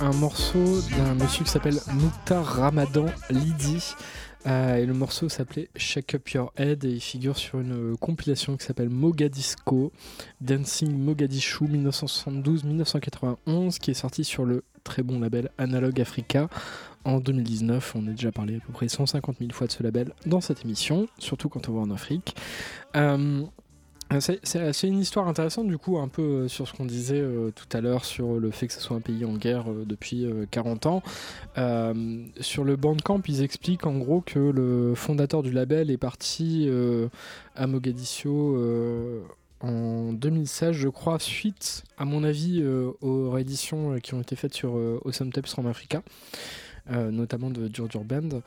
Un 0.00 0.12
morceau 0.12 0.80
d'un 0.96 1.14
monsieur 1.14 1.44
qui 1.44 1.50
s'appelle 1.50 1.78
Mouktar 1.94 2.44
Ramadan 2.44 3.06
Lidi. 3.30 3.94
Euh, 4.46 4.76
et 4.76 4.84
le 4.86 4.92
morceau 4.92 5.30
s'appelait 5.30 5.70
Shake 5.76 6.16
Up 6.16 6.28
Your 6.30 6.52
Head 6.56 6.84
et 6.84 6.90
il 6.90 7.00
figure 7.00 7.38
sur 7.38 7.60
une 7.60 7.96
compilation 7.96 8.56
qui 8.56 8.66
s'appelle 8.66 8.90
Mogadisco 8.90 9.92
Dancing 10.40 10.98
Mogadishu 10.98 11.64
1972-1991 11.64 13.78
qui 13.78 13.92
est 13.92 13.94
sortie 13.94 14.24
sur 14.24 14.44
le 14.44 14.64
très 14.84 15.02
bon 15.02 15.20
label 15.20 15.48
Analog 15.58 16.00
Africa 16.00 16.48
en 17.04 17.20
2019. 17.20 17.94
On 17.96 18.06
a 18.08 18.10
déjà 18.10 18.32
parlé 18.32 18.56
à 18.56 18.60
peu 18.60 18.72
près 18.72 18.88
150 18.88 19.36
000 19.38 19.52
fois 19.52 19.68
de 19.68 19.72
ce 19.72 19.82
label 19.82 20.12
dans 20.26 20.42
cette 20.42 20.64
émission, 20.64 21.06
surtout 21.18 21.48
quand 21.48 21.68
on 21.68 21.74
va 21.74 21.80
en 21.80 21.90
Afrique. 21.90 22.36
Euh, 22.96 23.44
c'est- 24.20 24.72
C'est 24.72 24.88
une 24.88 24.98
histoire 24.98 25.28
intéressante 25.28 25.66
du 25.68 25.78
coup 25.78 25.98
un 25.98 26.08
peu 26.08 26.22
euh, 26.22 26.48
sur 26.48 26.66
ce 26.68 26.72
qu'on 26.72 26.84
disait 26.86 27.20
euh, 27.20 27.50
tout 27.54 27.66
à 27.76 27.80
l'heure 27.80 28.04
sur 28.04 28.38
le 28.38 28.50
fait 28.50 28.66
que 28.66 28.72
ce 28.72 28.80
soit 28.80 28.96
un 28.96 29.00
pays 29.00 29.24
en 29.24 29.34
guerre 29.36 29.70
euh, 29.70 29.84
depuis 29.86 30.24
euh, 30.24 30.46
40 30.50 30.86
ans. 30.86 31.02
Sur 32.40 32.64
le 32.64 32.76
Bandcamp, 32.76 33.22
ils 33.28 33.42
expliquent 33.42 33.86
en 33.86 33.98
gros 33.98 34.20
que 34.20 34.38
le 34.38 34.94
fondateur 34.94 35.42
du 35.42 35.52
label 35.52 35.90
est 35.90 35.96
parti 35.98 36.68
à 37.54 37.66
Mogadiscio 37.66 39.22
en 39.60 40.12
2016 40.12 40.72
je 40.72 40.88
crois 40.88 41.18
suite 41.18 41.84
à 41.98 42.04
mon 42.04 42.24
avis 42.24 42.64
aux 43.00 43.30
rééditions 43.30 43.98
qui 44.00 44.14
ont 44.14 44.20
été 44.20 44.34
faites 44.36 44.54
sur 44.54 44.74
Awesome 45.04 45.32
Tapes 45.32 45.46
from 45.46 45.66
Africa. 45.66 46.02
notamment 46.90 47.50
de 47.50 47.68
Djurdjur 47.72 48.04
Band, 48.04 48.40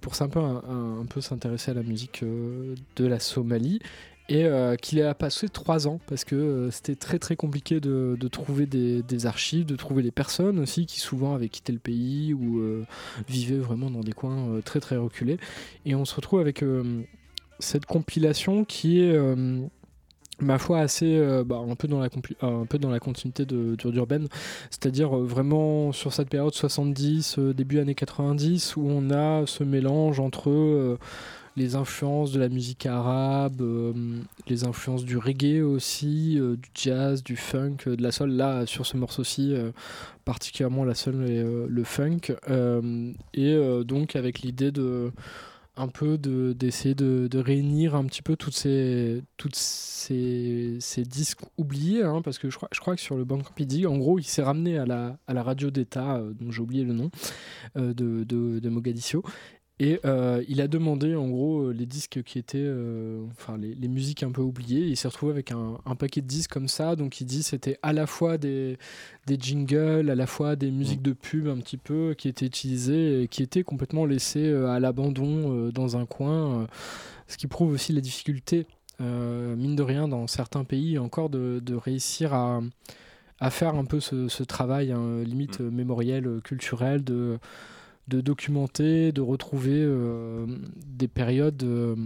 pour 0.00 0.14
un 0.22 1.04
peu, 1.08 1.20
s'intéresser 1.20 1.72
à 1.72 1.74
la 1.74 1.82
musique 1.82 2.22
de 2.24 3.06
la 3.06 3.18
Somalie 3.20 3.80
et 4.28 4.44
euh, 4.44 4.76
qu'il 4.76 5.00
a 5.02 5.14
passé 5.14 5.48
trois 5.48 5.86
ans 5.86 6.00
parce 6.06 6.24
que 6.24 6.34
euh, 6.34 6.70
c'était 6.70 6.96
très 6.96 7.18
très 7.18 7.36
compliqué 7.36 7.80
de, 7.80 8.16
trouver 8.28 8.66
des, 8.66 9.26
archives, 9.26 9.66
de 9.66 9.76
trouver 9.76 10.02
les 10.02 10.10
personnes 10.10 10.58
aussi 10.58 10.86
qui 10.86 11.00
souvent 11.00 11.34
avaient 11.34 11.48
quitté 11.48 11.72
le 11.72 11.78
pays 11.78 12.34
ou 12.34 12.58
euh, 12.60 12.84
vivaient 13.28 13.58
vraiment 13.58 13.90
dans 13.90 14.00
des 14.00 14.12
coins 14.12 14.60
très 14.64 14.80
très 14.80 14.96
reculés. 14.96 15.38
Et 15.84 15.94
on 15.94 16.04
se 16.04 16.14
retrouve 16.14 16.40
avec 16.40 16.64
cette 17.60 17.86
compilation 17.86 18.64
qui 18.64 19.00
est 19.00 19.16
ma 20.40 20.58
foi 20.58 20.80
assez 20.80 21.18
bah, 21.46 21.56
un 21.56 21.74
peu 21.76 21.88
dans 21.88 22.00
la 22.90 23.00
continuité 23.00 23.46
de 23.46 23.76
c'est-à-dire 24.70 25.10
vraiment 25.10 25.92
sur 25.92 26.12
cette 26.12 26.28
période 26.28 26.52
70 26.52 27.38
euh, 27.38 27.54
début 27.54 27.78
années 27.78 27.94
90 27.94 28.76
où 28.76 28.86
on 28.86 29.10
a 29.10 29.46
ce 29.46 29.64
mélange 29.64 30.20
entre 30.20 30.98
les 31.56 31.74
influences 31.74 32.32
de 32.32 32.38
la 32.38 32.48
musique 32.48 32.84
arabe, 32.86 33.62
euh, 33.62 33.92
les 34.46 34.64
influences 34.64 35.04
du 35.04 35.16
reggae 35.16 35.62
aussi, 35.62 36.38
euh, 36.38 36.56
du 36.56 36.68
jazz, 36.74 37.22
du 37.22 37.36
funk, 37.36 37.78
euh, 37.86 37.96
de 37.96 38.02
la 38.02 38.12
soul. 38.12 38.30
Là, 38.30 38.66
sur 38.66 38.84
ce 38.84 38.96
morceau-ci, 38.96 39.54
particulièrement 40.24 40.84
la 40.84 40.94
soul 40.94 41.28
et 41.28 41.42
le 41.42 41.84
funk. 41.84 42.34
Et 43.34 43.84
donc 43.84 44.16
avec 44.16 44.40
l'idée 44.40 44.72
de 44.72 45.12
un 45.78 45.88
peu 45.88 46.16
de- 46.16 46.54
d'essayer 46.54 46.94
de, 46.94 47.38
réunir 47.38 47.94
un 47.94 48.04
petit 48.04 48.22
peu 48.22 48.34
toutes 48.34 48.54
ces, 48.54 49.22
toutes 49.36 49.56
ces, 49.56 50.78
disques 51.06 51.40
oubliés, 51.58 52.02
hein, 52.02 52.22
parce 52.22 52.38
que 52.38 52.48
je 52.48 52.58
crois, 52.58 52.96
que 52.96 53.00
sur 53.00 53.16
le 53.16 53.24
Bandcamp, 53.24 53.52
il 53.58 53.66
dit, 53.66 53.86
en 53.86 53.98
gros, 53.98 54.18
il 54.18 54.24
s'est 54.24 54.42
ramené 54.42 54.78
à 54.78 54.86
la, 54.86 55.42
radio 55.42 55.70
d'État, 55.70 56.22
dont 56.40 56.50
j'ai 56.50 56.62
oublié 56.62 56.82
le 56.82 56.94
nom, 56.94 57.10
de 57.74 58.68
Mogadiscio, 58.68 59.22
et 59.78 60.00
euh, 60.06 60.42
il 60.48 60.60
a 60.62 60.68
demandé 60.68 61.14
en 61.14 61.28
gros 61.28 61.64
euh, 61.64 61.72
les 61.72 61.84
disques 61.84 62.22
qui 62.22 62.38
étaient, 62.38 62.58
euh, 62.58 63.22
enfin 63.32 63.58
les, 63.58 63.74
les 63.74 63.88
musiques 63.88 64.22
un 64.22 64.30
peu 64.30 64.40
oubliées. 64.40 64.86
Il 64.86 64.96
s'est 64.96 65.08
retrouvé 65.08 65.32
avec 65.32 65.52
un, 65.52 65.78
un 65.84 65.94
paquet 65.94 66.22
de 66.22 66.26
disques 66.26 66.50
comme 66.52 66.68
ça. 66.68 66.96
Donc 66.96 67.20
il 67.20 67.26
dit 67.26 67.42
c'était 67.42 67.78
à 67.82 67.92
la 67.92 68.06
fois 68.06 68.38
des, 68.38 68.78
des 69.26 69.36
jingles, 69.38 70.08
à 70.08 70.14
la 70.14 70.26
fois 70.26 70.56
des 70.56 70.70
musiques 70.70 71.02
de 71.02 71.12
pub 71.12 71.48
un 71.48 71.58
petit 71.58 71.76
peu 71.76 72.14
qui 72.16 72.28
étaient 72.28 72.46
utilisées 72.46 73.22
et 73.22 73.28
qui 73.28 73.42
étaient 73.42 73.64
complètement 73.64 74.06
laissées 74.06 74.50
à 74.50 74.80
l'abandon 74.80 75.52
euh, 75.52 75.72
dans 75.72 75.96
un 75.96 76.06
coin. 76.06 76.66
ce 77.28 77.36
qui 77.36 77.46
prouve 77.46 77.72
aussi 77.72 77.92
la 77.92 78.00
difficulté, 78.00 78.66
mine 78.98 79.76
de 79.76 79.82
rien, 79.82 80.08
dans 80.08 80.26
certains 80.26 80.64
pays 80.64 80.98
encore 80.98 81.28
de, 81.28 81.60
de 81.62 81.74
réussir 81.74 82.32
à, 82.32 82.62
à 83.40 83.50
faire 83.50 83.74
un 83.74 83.84
peu 83.84 84.00
ce, 84.00 84.28
ce 84.28 84.42
travail 84.42 84.92
hein, 84.92 85.22
limite 85.22 85.60
euh, 85.60 85.70
mémoriel, 85.70 86.40
culturel, 86.42 87.04
de 87.04 87.38
de 88.08 88.20
documenter, 88.20 89.12
de 89.12 89.20
retrouver 89.20 89.82
euh, 89.82 90.46
des 90.86 91.08
périodes 91.08 91.62
euh, 91.64 91.96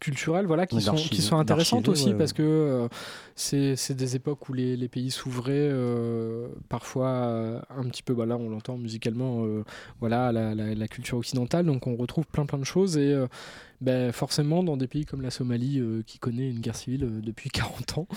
culturelles 0.00 0.46
voilà, 0.46 0.66
qui, 0.66 0.80
sont, 0.80 0.96
qui 0.96 1.22
sont 1.22 1.36
intéressantes 1.38 1.88
aussi 1.88 2.08
ouais, 2.08 2.14
parce 2.18 2.32
que 2.32 2.42
euh, 2.42 2.88
c'est 3.36 3.94
des 3.94 4.16
époques 4.16 4.48
où 4.48 4.52
les, 4.52 4.76
les 4.76 4.88
pays 4.88 5.12
s'ouvraient 5.12 5.52
euh, 5.70 6.48
parfois 6.68 7.62
un 7.70 7.84
petit 7.84 8.02
peu, 8.02 8.12
bah 8.14 8.26
là 8.26 8.36
on 8.36 8.50
l'entend 8.50 8.76
musicalement, 8.78 9.46
voilà, 10.00 10.32
la, 10.32 10.54
la- 10.56 10.74
la 10.74 10.88
culture 10.88 11.18
occidentale, 11.18 11.66
donc 11.66 11.86
on 11.86 11.94
retrouve 11.96 12.26
plein 12.26 12.46
plein 12.46 12.58
de 12.58 12.64
choses 12.64 12.96
et 12.98 13.14
ben, 13.80 14.12
forcément 14.12 14.62
dans 14.62 14.76
des 14.76 14.86
pays 14.86 15.04
comme 15.04 15.22
la 15.22 15.30
Somalie 15.30 15.78
euh, 15.80 16.02
qui 16.06 16.18
connaît 16.18 16.48
une 16.48 16.60
guerre 16.60 16.76
civile 16.76 17.04
euh, 17.04 17.20
depuis 17.20 17.50
40 17.56 17.98
ans, 17.98 18.08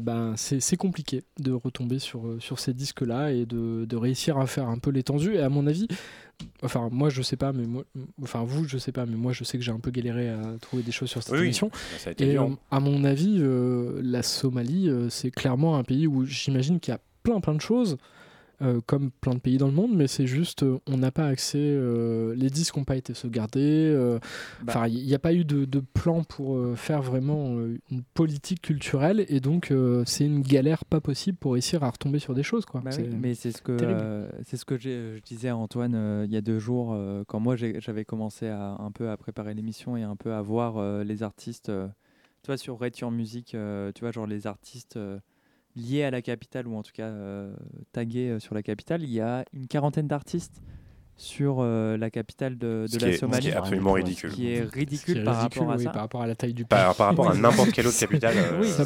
ben, 0.00 0.34
c'est 0.36 0.76
compliqué 0.76 1.22
de 1.38 1.52
retomber 1.52 1.98
sur, 1.98 2.36
sur 2.40 2.58
ces 2.58 2.74
disques-là 2.74 3.32
et 3.32 3.46
de, 3.46 3.84
de 3.84 3.96
réussir 3.96 4.38
à 4.38 4.46
faire 4.46 4.68
un 4.68 4.78
peu 4.78 4.90
l'étendue. 4.90 5.34
Et 5.34 5.40
à 5.40 5.48
mon 5.48 5.66
avis, 5.66 5.88
enfin 6.62 6.88
moi 6.90 7.10
je 7.10 7.22
sais 7.22 7.36
pas, 7.36 7.52
mais 7.52 7.66
moi, 7.66 7.84
enfin 8.22 8.44
vous 8.44 8.66
je 8.66 8.78
sais 8.78 8.92
pas, 8.92 9.06
mais 9.06 9.16
moi 9.16 9.32
je 9.32 9.44
sais 9.44 9.58
que 9.58 9.64
j'ai 9.64 9.72
un 9.72 9.80
peu 9.80 9.90
galéré 9.90 10.28
à 10.28 10.56
trouver 10.60 10.82
des 10.82 10.92
choses 10.92 11.10
sur 11.10 11.22
cette 11.22 11.34
Oui, 11.34 11.44
émission. 11.44 11.70
Ça 11.98 12.10
a 12.10 12.12
été 12.12 12.32
Et 12.32 12.36
à 12.36 12.80
mon 12.80 13.04
avis, 13.04 13.42
la 14.02 14.22
Somalie, 14.22 14.90
c'est 15.08 15.30
clairement 15.30 15.76
un 15.76 15.84
pays 15.84 16.06
où 16.06 16.24
j'imagine 16.24 16.80
qu'il 16.80 16.92
y 16.92 16.94
a 16.94 17.00
plein 17.22 17.40
plein 17.40 17.54
de 17.54 17.60
choses. 17.60 17.96
Euh, 18.62 18.80
comme 18.84 19.10
plein 19.10 19.34
de 19.34 19.38
pays 19.38 19.56
dans 19.56 19.68
le 19.68 19.72
monde, 19.72 19.94
mais 19.96 20.06
c'est 20.06 20.26
juste 20.26 20.64
euh, 20.64 20.78
on 20.86 20.98
n'a 20.98 21.10
pas 21.10 21.26
accès, 21.26 21.58
euh, 21.58 22.34
les 22.34 22.50
disques 22.50 22.76
n'ont 22.76 22.84
pas 22.84 22.96
été 22.96 23.14
sauvegardés, 23.14 23.94
Bah. 24.62 24.72
enfin 24.74 24.86
il 24.88 25.04
n'y 25.06 25.14
a 25.14 25.18
pas 25.18 25.32
eu 25.32 25.44
de, 25.44 25.64
de 25.64 25.80
plan 25.80 26.24
pour 26.24 26.58
faire 26.76 27.00
vraiment 27.00 27.56
une 27.90 28.02
politique 28.14 28.60
culturelle 28.62 29.24
et 29.28 29.40
donc 29.40 29.72
c'est 30.04 30.24
une 30.26 30.42
galère 30.42 30.84
pas 30.84 31.00
possible 31.00 31.38
pour 31.38 31.54
réussir 31.54 31.82
à 31.84 31.90
retomber 31.90 32.18
sur 32.18 32.34
des 32.34 32.42
choses 32.42 32.66
quoi. 32.66 32.80
Bah 32.84 32.90
oui, 32.98 33.08
mais 33.18 33.34
c'est 33.34 33.52
ce 33.52 33.62
que 33.62 33.76
c'est 34.44 34.56
ce 34.56 34.64
que 34.64 34.76
je 34.76 35.20
disais 35.20 35.48
à 35.48 35.56
Antoine 35.56 36.24
il 36.26 36.32
y 36.32 36.36
a 36.36 36.40
deux 36.42 36.58
jours 36.58 36.96
quand 37.28 37.40
moi 37.40 37.56
j'avais 37.56 38.04
commencé 38.04 38.48
à 38.48 38.76
un 38.78 38.90
peu 38.90 39.08
à 39.10 39.16
préparer 39.16 39.54
l'émission 39.54 39.96
et 39.96 40.02
un 40.02 40.16
peu 40.16 40.34
à 40.34 40.42
voir 40.42 41.02
les 41.04 41.22
artistes. 41.22 41.72
tu 42.42 42.46
vois 42.46 42.56
sur 42.58 42.78
Rate 42.78 42.98
Your 42.98 43.10
Music, 43.10 43.56
tu 43.94 44.00
vois 44.00 44.10
genre 44.12 44.26
les 44.26 44.46
artistes 44.46 44.98
liés 45.76 46.04
à 46.04 46.10
la 46.10 46.22
capitale, 46.22 46.66
ou 46.66 46.76
en 46.76 46.82
tout 46.82 46.92
cas 46.92 47.06
euh, 47.06 47.52
tagués 47.92 48.30
euh, 48.30 48.38
sur 48.40 48.54
la 48.54 48.62
capitale. 48.62 49.02
Il 49.02 49.10
y 49.10 49.20
a 49.20 49.44
une 49.52 49.66
quarantaine 49.66 50.06
d'artistes 50.08 50.62
sur 51.16 51.58
euh, 51.60 51.96
la 51.98 52.10
capitale 52.10 52.56
de, 52.56 52.86
de 52.90 52.98
la 52.98 53.08
est- 53.08 53.12
ce 53.12 53.16
qui 53.16 53.18
Somalie. 53.18 53.48
est 53.48 53.52
absolument 53.54 53.92
ridicule. 53.92 54.30
Ce 54.30 54.34
qui 54.36 54.48
est 54.48 54.70
qui 54.72 54.78
ridicule 54.78 55.24
par 55.24 55.36
ridicule, 55.42 55.60
rapport 55.62 55.72
à 55.72 55.76
oui, 55.76 55.84
ça. 55.84 55.90
par 55.90 56.02
rapport 56.02 56.22
à 56.22 56.26
la 56.26 56.34
taille 56.34 56.54
du 56.54 56.64
pays. 56.64 56.78
par 56.96 56.96
rapport 56.96 57.30
à 57.30 57.34
n'importe 57.34 57.72
quelle 57.72 57.86
autre 57.86 57.98
capitale, 58.00 58.34
euh, 58.38 58.60
oui, 58.60 58.68
ça, 58.68 58.84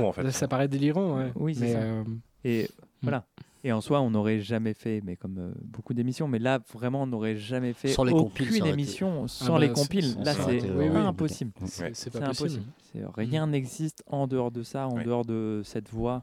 où, 0.00 0.04
en 0.06 0.12
fait. 0.12 0.46
Paraît 0.46 0.68
délirant, 0.68 1.18
ouais. 1.18 1.32
Oui, 1.34 1.54
c'est 1.54 1.60
Mais, 1.62 1.72
ça. 1.72 1.78
euh, 1.80 2.04
Et 2.44 2.68
voilà. 3.02 3.24
Et 3.62 3.72
en 3.72 3.80
soi, 3.82 4.00
on 4.00 4.10
n'aurait 4.10 4.40
jamais 4.40 4.72
fait, 4.72 5.02
mais 5.04 5.16
comme 5.16 5.38
euh, 5.38 5.52
beaucoup 5.62 5.92
d'émissions, 5.92 6.26
mais 6.26 6.38
là, 6.38 6.60
vraiment, 6.72 7.02
on 7.02 7.06
n'aurait 7.06 7.36
jamais 7.36 7.74
fait 7.74 7.88
Sans 7.88 8.04
les 8.04 8.12
aucune 8.12 8.64
émission 8.66 9.24
Ah 9.24 9.28
sans 9.28 9.52
bah, 9.54 9.58
les 9.60 9.70
compiles. 9.72 10.16
Là, 10.24 10.32
c'est 10.32 10.56
été 10.56 10.70
Oui, 10.70 10.86
oui. 10.88 10.96
impossible. 10.96 11.52
C'est- 11.66 11.84
impossible. 12.16 12.48
possible. 12.48 12.64
C'est- 12.92 13.04
Rien 13.14 13.46
n'existe 13.46 14.02
en 14.06 14.26
dehors 14.26 14.50
de 14.50 14.62
ça, 14.62 14.88
en 14.88 15.02
dehors 15.02 15.26
de 15.26 15.60
cette 15.64 15.90
voie 15.90 16.22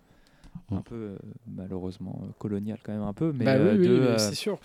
un 0.71 0.75
Mm. 0.77 0.83
peu 0.83 0.95
euh, 0.95 1.17
malheureusement 1.47 2.19
euh, 2.23 2.27
coloniale 2.39 2.77
quand 2.83 2.91
même 2.91 3.01
un 3.03 3.13
peu, 3.13 3.31
mais 3.33 3.45
Bah 3.45 3.53
euh, 3.53 3.77
oui, 3.77 3.87
euh, 3.87 4.17
c'est 4.17 4.35
sûr. 4.35 4.59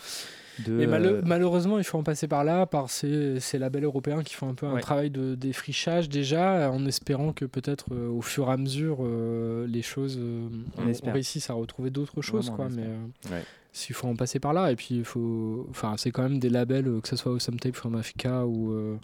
de, 0.66 0.72
Mais 0.72 0.86
euh, 0.86 1.22
malheureusement, 1.24 1.78
il 1.78 1.84
faut 1.84 1.96
en 1.98 2.02
passer 2.02 2.28
par 2.28 2.44
là, 2.44 2.66
par 2.66 2.90
ces, 2.90 3.38
ces 3.40 3.58
labels 3.58 3.84
européens 3.84 4.22
qui 4.22 4.34
font 4.34 4.48
un 4.48 4.54
peu 4.54 4.66
un 4.66 4.78
travail 4.80 5.10
de 5.10 5.34
défrichage 5.34 6.08
déjà, 6.08 6.70
en 6.70 6.84
espérant 6.86 7.32
que 7.32 7.44
peut-être 7.44 7.86
euh, 7.92 8.08
au 8.08 8.20
fur 8.20 8.48
et 8.48 8.52
à 8.52 8.56
mesure, 8.56 8.98
euh, 9.00 9.66
les 9.66 9.82
choses, 9.82 10.18
euh, 10.20 10.48
On 10.76 10.92
on, 11.08 11.12
réussisse 11.12 11.48
à 11.50 11.54
retrouver 11.54 11.90
d'autres 11.90 12.20
choses. 12.20 12.50
Vraiment, 12.50 12.56
Quoi, 12.56 12.66
on 12.66 12.76
mais 12.76 12.86
euh, 12.86 13.34
Ouais. 13.36 13.44
s'il 13.72 13.94
faut 13.94 14.08
en 14.08 14.16
passer 14.16 14.40
par 14.40 14.52
là, 14.52 14.70
et 14.72 14.76
puis 14.76 14.88
il 14.96 15.04
faut, 15.04 15.66
enfin, 15.70 15.94
c'est 15.96 16.10
quand 16.10 16.22
même 16.24 16.38
des 16.38 16.50
labels, 16.50 17.00
que 17.02 17.08
ce 17.08 17.16
soit 17.16 17.32
Awesome 17.32 17.58
Tape 17.58 17.76
from 17.76 17.94
Africa 17.94 18.44
ou 18.46 18.72
euh, 18.72 18.96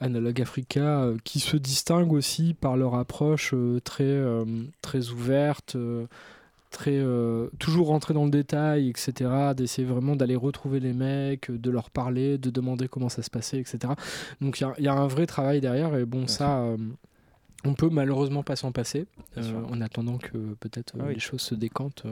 Analog 0.00 0.40
Africa, 0.40 1.02
euh, 1.02 1.16
qui 1.24 1.40
se 1.40 1.56
distinguent 1.56 2.12
aussi 2.12 2.54
par 2.54 2.76
leur 2.76 2.94
approche 2.94 3.52
euh, 3.54 3.80
très, 3.80 4.04
euh, 4.04 4.44
très 4.82 5.10
ouverte. 5.10 5.76
très 6.70 7.02
toujours 7.58 7.88
rentrer 7.88 8.14
dans 8.14 8.24
le 8.24 8.30
détail 8.30 8.88
etc 8.88 9.52
d'essayer 9.56 9.84
vraiment 9.86 10.14
d'aller 10.14 10.36
retrouver 10.36 10.78
les 10.78 10.92
mecs 10.92 11.50
de 11.50 11.68
leur 11.68 11.90
parler 11.90 12.38
de 12.38 12.48
demander 12.48 12.86
comment 12.86 13.08
ça 13.08 13.22
se 13.22 13.30
passait 13.30 13.58
etc 13.58 13.92
donc 14.40 14.60
il 14.60 14.62
y 14.62 14.66
a- 14.66 14.74
il 14.78 14.84
y, 14.84 14.88
a 14.88 14.92
un 14.94 15.08
vrai 15.08 15.26
travail 15.26 15.60
derrière 15.60 15.96
et 15.96 16.04
bon 16.04 16.28
ça 16.28 16.64
on 17.64 17.74
peut 17.74 17.88
malheureusement 17.90 18.44
pas 18.44 18.54
s'en 18.54 18.70
passer 18.70 19.06
en 19.36 19.80
attendant 19.80 20.16
que 20.18 20.38
peut-être 20.60 20.94
Ah 21.00 21.06
oui. 21.08 21.14
les 21.14 21.18
choses 21.20 21.40
se 21.42 21.56
décantent 21.56 22.04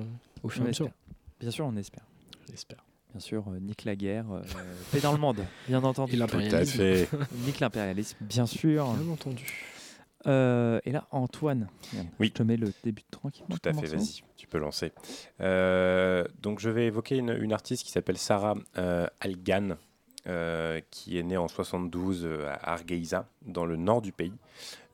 au 0.42 0.48
fur 0.48 0.62
et 0.62 0.64
à 0.64 0.68
mesure. 0.68 0.90
Bien 1.40 1.50
sûr, 1.52 1.64
on 1.64 1.76
espère. 1.76 2.02
On 2.50 2.52
espère. 2.52 2.84
Bien 3.12 3.20
sûr, 3.20 3.44
euh, 3.48 3.58
nique 3.58 3.84
la 3.84 3.96
guerre, 3.96 4.26
euh, 4.32 4.42
paix 4.92 5.00
dans 5.00 5.12
le 5.12 5.18
monde, 5.18 5.44
bien 5.66 5.82
entendu. 5.82 6.14
Et 6.14 6.16
l'impérialisme. 6.16 6.76
Tout 6.76 6.82
à 6.82 7.06
fait. 7.06 7.08
nique 7.46 7.60
l'impérialisme, 7.60 8.16
bien 8.20 8.46
sûr. 8.46 8.92
Bien 8.92 9.12
entendu. 9.12 9.44
Euh, 10.26 10.80
et 10.84 10.90
là, 10.92 11.06
Antoine, 11.10 11.68
Oui. 12.18 12.26
je 12.28 12.32
te 12.32 12.42
mets 12.42 12.56
le 12.56 12.72
début 12.84 13.04
tranquillement. 13.10 13.56
Tout 13.56 13.68
à 13.68 13.72
fait, 13.72 13.86
vas-y, 13.86 14.22
tu 14.36 14.46
peux 14.46 14.58
lancer. 14.58 14.92
Euh, 15.40 16.24
donc 16.42 16.58
je 16.58 16.68
vais 16.70 16.86
évoquer 16.86 17.16
une, 17.16 17.30
une 17.40 17.52
artiste 17.52 17.84
qui 17.84 17.92
s'appelle 17.92 18.18
Sarah 18.18 18.56
euh, 18.76 19.06
Algan, 19.20 19.76
euh, 20.26 20.80
qui 20.90 21.18
est 21.18 21.22
née 21.22 21.36
en 21.36 21.48
72 21.48 22.24
euh, 22.26 22.46
à 22.48 22.72
Hargeisa, 22.72 23.26
dans 23.46 23.64
le 23.64 23.76
nord 23.76 24.02
du 24.02 24.12
pays. 24.12 24.32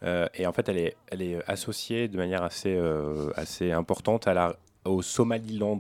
Euh, 0.03 0.29
et 0.35 0.47
en 0.47 0.53
fait, 0.53 0.69
elle 0.69 0.79
est, 0.79 0.97
elle 1.09 1.23
est 1.23 1.43
associée 1.51 2.07
de 2.09 2.19
manière 2.19 2.43
assez, 2.43 2.75
euh, 2.77 3.31
assez 3.35 3.73
importante 3.73 4.29
à 4.29 4.35
la, 4.35 4.57
au 4.85 5.01
Somaliland. 5.03 5.79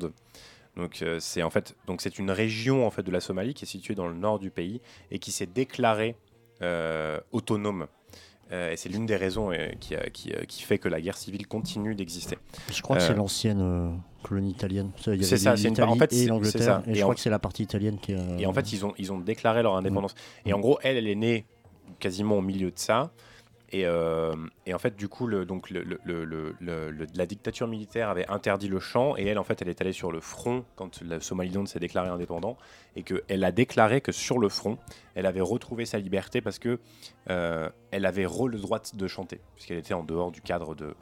Donc 0.76 1.02
euh, 1.02 1.18
c'est 1.20 1.42
en 1.42 1.50
fait 1.50 1.76
donc 1.86 2.00
c'est 2.00 2.18
une 2.18 2.30
région 2.30 2.86
en 2.86 2.90
fait 2.90 3.02
de 3.04 3.10
la 3.12 3.20
Somalie 3.20 3.54
qui 3.54 3.64
est 3.64 3.68
située 3.68 3.94
dans 3.94 4.08
le 4.08 4.14
nord 4.14 4.38
du 4.40 4.50
pays 4.50 4.80
et 5.10 5.18
qui 5.20 5.30
s'est 5.30 5.46
déclarée 5.46 6.16
euh, 6.62 7.20
autonome. 7.32 7.86
Euh, 8.52 8.72
et 8.72 8.76
c'est 8.76 8.88
l'une 8.90 9.06
des 9.06 9.16
raisons 9.16 9.50
qui, 9.80 9.94
a- 9.94 10.10
qui, 10.10 10.32
qui 10.46 10.62
fait 10.62 10.78
que 10.78 10.88
la 10.88 11.00
guerre 11.00 11.16
civile 11.16 11.46
continue 11.46 11.94
d'exister. 11.94 12.36
Je 12.72 12.82
crois 12.82 12.96
que 12.96 13.02
c'est 13.02 13.14
l'ancienne 13.14 13.98
colonie 14.22 14.50
italienne. 14.50 14.90
C'est 15.22 15.38
ça, 15.38 15.56
c'est 15.56 15.68
une- 15.68 15.82
en 15.82 15.96
fait, 15.96 16.12
et 16.12 16.26
l'Angleterre. 16.26 16.82
Et, 16.86 16.90
Et 16.90 16.94
je 16.96 17.00
en- 17.00 17.04
crois 17.04 17.14
que 17.14 17.20
c'est 17.22 17.30
la 17.30 17.38
partie 17.38 17.62
italienne 17.62 17.98
qui 17.98 18.12
a. 18.14 18.18
Et 18.38 18.44
en 18.46 18.52
fait, 18.52 18.72
ils 18.72 18.84
ont, 18.84 18.92
ils 18.98 19.12
ont 19.12 19.18
déclaré 19.18 19.62
leur 19.62 19.76
indépendance. 19.76 20.14
Et 20.44 20.52
en 20.52 20.60
gros, 20.60 20.78
elle, 20.82 20.96
elle 20.98 21.08
est 21.08 21.14
née 21.14 21.46
quasiment 22.00 22.36
au 22.38 22.42
milieu 22.42 22.70
de 22.70 22.78
ça. 22.78 23.12
Et, 23.76 23.86
euh, 23.86 24.32
et 24.66 24.72
en 24.72 24.78
fait, 24.78 24.94
du 24.94 25.08
coup, 25.08 25.26
le, 25.26 25.44
donc 25.44 25.68
le, 25.70 25.82
le- 25.82 27.06
la 27.16 27.26
dictature 27.26 27.66
militaire 27.66 28.08
avait 28.08 28.26
interdit 28.28 28.68
le 28.68 28.78
chant. 28.78 29.16
Et 29.16 29.26
elle, 29.26 29.38
en 29.38 29.42
fait, 29.42 29.60
elle 29.62 29.68
est 29.68 29.80
allée 29.80 29.92
sur 29.92 30.12
le 30.12 30.20
front 30.20 30.64
quand 30.76 31.00
le 31.02 31.18
Somaliland 31.18 31.66
s'est 31.66 31.80
déclaré 31.80 32.08
indépendant. 32.08 32.56
Et 32.94 33.02
qu'elle 33.02 33.42
a 33.42 33.50
déclaré 33.50 34.00
que 34.00 34.12
sur 34.12 34.38
le 34.38 34.48
front, 34.48 34.78
elle 35.16 35.26
avait 35.26 35.40
retrouvé 35.40 35.86
sa 35.86 35.98
liberté 35.98 36.40
parce 36.40 36.60
que 36.60 36.78
euh, 37.30 37.68
elle 37.90 38.06
avait 38.06 38.26
re 38.26 38.46
le 38.46 38.58
droit 38.58 38.80
de 38.94 39.08
chanter, 39.08 39.40
puisqu'elle 39.56 39.78
était 39.78 39.94
en 39.94 40.04
dehors 40.04 40.30
du 40.30 40.40
cadre 40.40 40.76
de, 40.76 40.94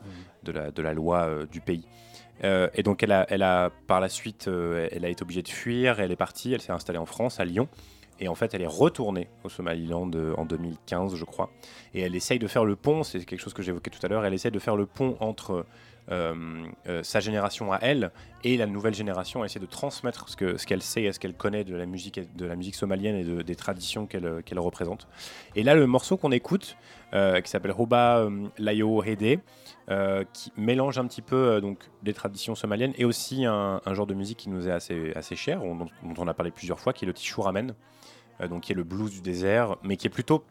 de, 0.45 0.53
la, 0.53 0.70
de 0.70 0.81
la 0.83 0.95
loi 0.95 1.27
euh, 1.27 1.45
du 1.47 1.61
pays. 1.61 1.87
Et 2.75 2.83
donc, 2.83 3.03
elle 3.05 3.12
a, 3.12 3.25
elle 3.29 3.43
a, 3.45 3.70
par 3.87 4.01
la 4.01 4.09
suite, 4.09 4.49
elle 4.49 5.05
a 5.05 5.09
été 5.09 5.23
obligée 5.23 5.43
de 5.43 5.49
fuir. 5.49 6.01
Elle 6.01 6.11
est 6.11 6.16
partie. 6.16 6.53
Elle 6.53 6.61
s'est 6.62 6.73
installée 6.73 6.99
en 6.99 7.07
France, 7.07 7.39
à 7.39 7.45
Lyon. 7.45 7.68
Et 8.21 8.29
en 8.29 8.35
fait, 8.35 8.55
elle 8.55 8.63
est 8.63 8.67
retournée 8.67 9.29
au 9.45 9.49
Somaliland 9.49 10.11
euh, 10.15 10.35
en 10.37 10.45
2015, 10.45 11.17
je 11.17 11.25
crois. 11.25 11.51
Et 11.95 12.03
elle 12.03 12.15
essaye 12.15 12.39
de 12.39 12.47
faire 12.47 12.65
le 12.65 12.77
pont, 12.77 13.03
c'est 13.03 13.25
quelque 13.25 13.41
chose 13.41 13.55
que 13.55 13.63
j'évoquais 13.63 13.91
tout 13.91 14.05
à 14.05 14.09
l'heure, 14.09 14.25
elle 14.25 14.35
essaye 14.35 14.51
de 14.53 14.59
faire 14.59 14.77
le 14.77 14.87
pont 14.87 15.17
entre 15.21 15.67
euh, 16.11 16.35
euh, 16.89 17.03
sa 17.05 17.21
génération 17.21 17.73
à 17.73 17.79
elle 17.81 18.11
et 18.43 18.57
la 18.57 18.67
nouvelle 18.67 18.93
génération, 18.95 19.41
elle 19.41 19.47
essaie 19.47 19.61
de 19.61 19.67
transmettre 19.67 20.29
ce 20.29 20.37
que- 20.37 20.57
ce 20.57 20.67
qu'elle 20.67 20.83
sait 20.83 21.05
et 21.05 21.13
ce 21.13 21.21
qu'elle 21.21 21.35
connaît 21.35 21.63
de 21.63 21.77
la 21.77 21.87
musique, 21.87 22.21
de 22.37 22.45
la 22.45 22.57
musique 22.57 22.75
somalienne 22.75 23.15
et 23.15 23.23
de- 23.25 23.43
des 23.43 23.55
traditions 23.55 24.07
qu'elle 24.07 24.59
représente. 24.59 25.07
Et 25.55 25.63
là, 25.63 25.75
le 25.77 25.87
morceau 25.87 26.17
qu'on 26.17 26.33
écoute, 26.33 26.77
qui 27.13 27.51
s'appelle 27.51 27.75
Hoba 27.79 28.19
euh, 28.21 28.49
Layo 28.59 29.03
Hede, 29.05 29.41
qui 30.33 30.53
mélange 30.57 30.99
un 30.99 31.07
petit 31.07 31.23
peu 31.23 31.61
donc, 31.61 31.79
des 32.03 32.15
traditions 32.15 32.55
somaliennes 32.55 32.95
et 32.97 33.05
aussi 33.05 33.45
un, 33.45 33.81
genre 33.93 34.07
de 34.07 34.15
musique 34.15 34.39
qui 34.39 34.49
nous 34.51 34.67
est 34.67 34.73
assez, 34.73 35.13
assez 35.15 35.37
cher, 35.37 35.63
on- 35.65 35.77
dont, 35.77 35.89
on 36.19 36.27
a 36.29 36.35
parlé 36.35 36.51
plusieurs 36.51 36.81
fois, 36.81 36.93
qui 36.93 37.05
est 37.05 37.07
le 37.09 37.13
Tishuramen, 37.15 37.71
euh, 37.71 37.75
donc 38.49 38.62
qui 38.62 38.72
est 38.72 38.76
le 38.76 38.84
blues 38.84 39.11
du 39.11 39.20
désert, 39.20 39.76
mais 39.82 39.97
qui 39.97 40.07
est 40.07 40.11
plutôt 40.11 40.45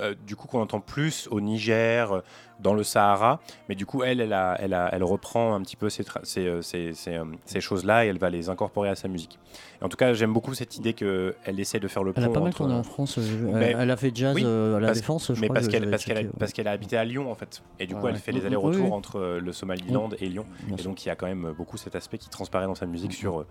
euh, 0.00 0.14
du 0.26 0.36
coup 0.36 0.46
qu'on 0.48 0.60
entend 0.60 0.80
plus 0.80 1.28
au 1.30 1.40
Niger, 1.40 2.12
euh, 2.12 2.20
dans 2.60 2.74
le 2.74 2.82
Sahara, 2.82 3.40
mais 3.70 3.74
du 3.74 3.86
coup 3.86 4.02
elle, 4.02 4.20
elle, 4.20 4.34
a- 4.34 4.54
elle, 4.60 4.74
a- 4.74 4.90
elle 4.92 5.02
reprend 5.02 5.54
un 5.54 5.62
petit 5.62 5.76
peu 5.76 5.88
ces, 5.88 6.02
tra- 6.02 6.20
ces, 6.24 6.46
euh, 6.46 6.60
ces- 6.60 6.92
ces, 6.92 7.14
euh, 7.14 7.24
ces 7.46 7.62
choses-là 7.62 8.04
et 8.04 8.08
elle 8.08 8.18
va 8.18 8.28
les 8.28 8.50
incorporer 8.50 8.90
à 8.90 8.96
sa 8.96 9.08
musique. 9.08 9.38
Et 9.80 9.84
en 9.84 9.88
tout 9.88 9.96
cas, 9.96 10.12
j'aime 10.12 10.34
beaucoup 10.34 10.52
cette 10.52 10.76
idée 10.76 10.92
qu'elle 10.92 11.34
essaie 11.58 11.80
de 11.80 11.88
faire 11.88 12.04
le 12.04 12.12
Elle 12.14 12.24
a 12.24 12.26
pont 12.26 12.32
pas 12.34 12.40
mal 12.40 12.52
tourné 12.52 12.74
en 12.74 12.82
France. 12.82 13.16
euh, 13.16 13.22
elle- 13.46 13.54
Mais- 13.54 13.74
elle 13.78 13.90
a 13.90 13.96
fait 13.96 14.12
jazz 14.14 14.34
oui, 14.34 14.42
euh, 14.44 14.76
à 14.76 14.80
la 14.80 14.88
parce- 14.88 14.98
Défense, 14.98 15.32
je 15.32 15.40
mais 15.40 15.46
crois 15.46 15.54
parce 15.54 15.66
que 15.68 15.72
qu'elle 15.72 15.90
parce 16.38 16.52
qu'elle 16.52 16.68
a, 16.68 16.70
habité 16.72 16.98
à 16.98 17.04
Lyon 17.06 17.30
en 17.30 17.34
fait, 17.34 17.62
et 17.78 17.86
du 17.86 17.94
coup 17.94 18.08
elle 18.08 18.16
fait 18.16 18.32
ouais. 18.34 18.40
les 18.40 18.44
allers-retours 18.46 18.82
Oui, 18.82 18.88
oui. 18.90 18.94
entre 18.94 19.18
euh, 19.18 19.40
le 19.40 19.52
Somaliland 19.54 20.10
et 20.20 20.28
Lyon, 20.28 20.44
Bien 20.64 20.76
et 20.76 20.82
donc 20.82 21.02
il 21.06 21.08
y 21.08 21.10
a 21.10 21.16
quand 21.16 21.26
même 21.26 21.54
beaucoup 21.56 21.78
cet 21.78 21.96
aspect 21.96 22.18
qui 22.18 22.28
transparaît 22.28 22.66
dans 22.66 22.74
sa 22.74 22.84
musique 22.84 23.14
sur 23.14 23.40
euh, 23.40 23.46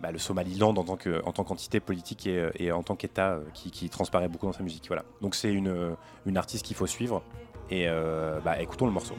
bah, 0.00 0.10
le 0.10 0.18
Somaliland 0.18 0.74
en 0.76 0.84
tant 0.84 0.96
que 0.96 1.22
en 1.24 1.32
tant 1.32 1.44
qu'entité 1.44 1.80
politique 1.80 2.26
et, 2.26 2.38
euh, 2.38 2.76
en 2.76 2.82
tant 2.82 2.96
qu'État 2.96 3.32
euh, 3.32 3.44
qui, 3.54 3.88
transparaît 3.88 4.28
beaucoup 4.28 4.46
dans 4.46 4.52
sa 4.52 4.62
musique. 4.62 4.86
Voilà. 4.88 5.04
Donc 5.20 5.34
c'est 5.34 5.52
une 5.52 5.68
euh, 5.68 5.94
artiste 6.34 6.64
qu'il 6.64 6.76
faut 6.76 6.86
suivre 6.86 7.22
et 7.70 7.86
bah, 8.44 8.60
écoutons 8.60 8.84
le 8.84 8.92
morceau. 8.92 9.14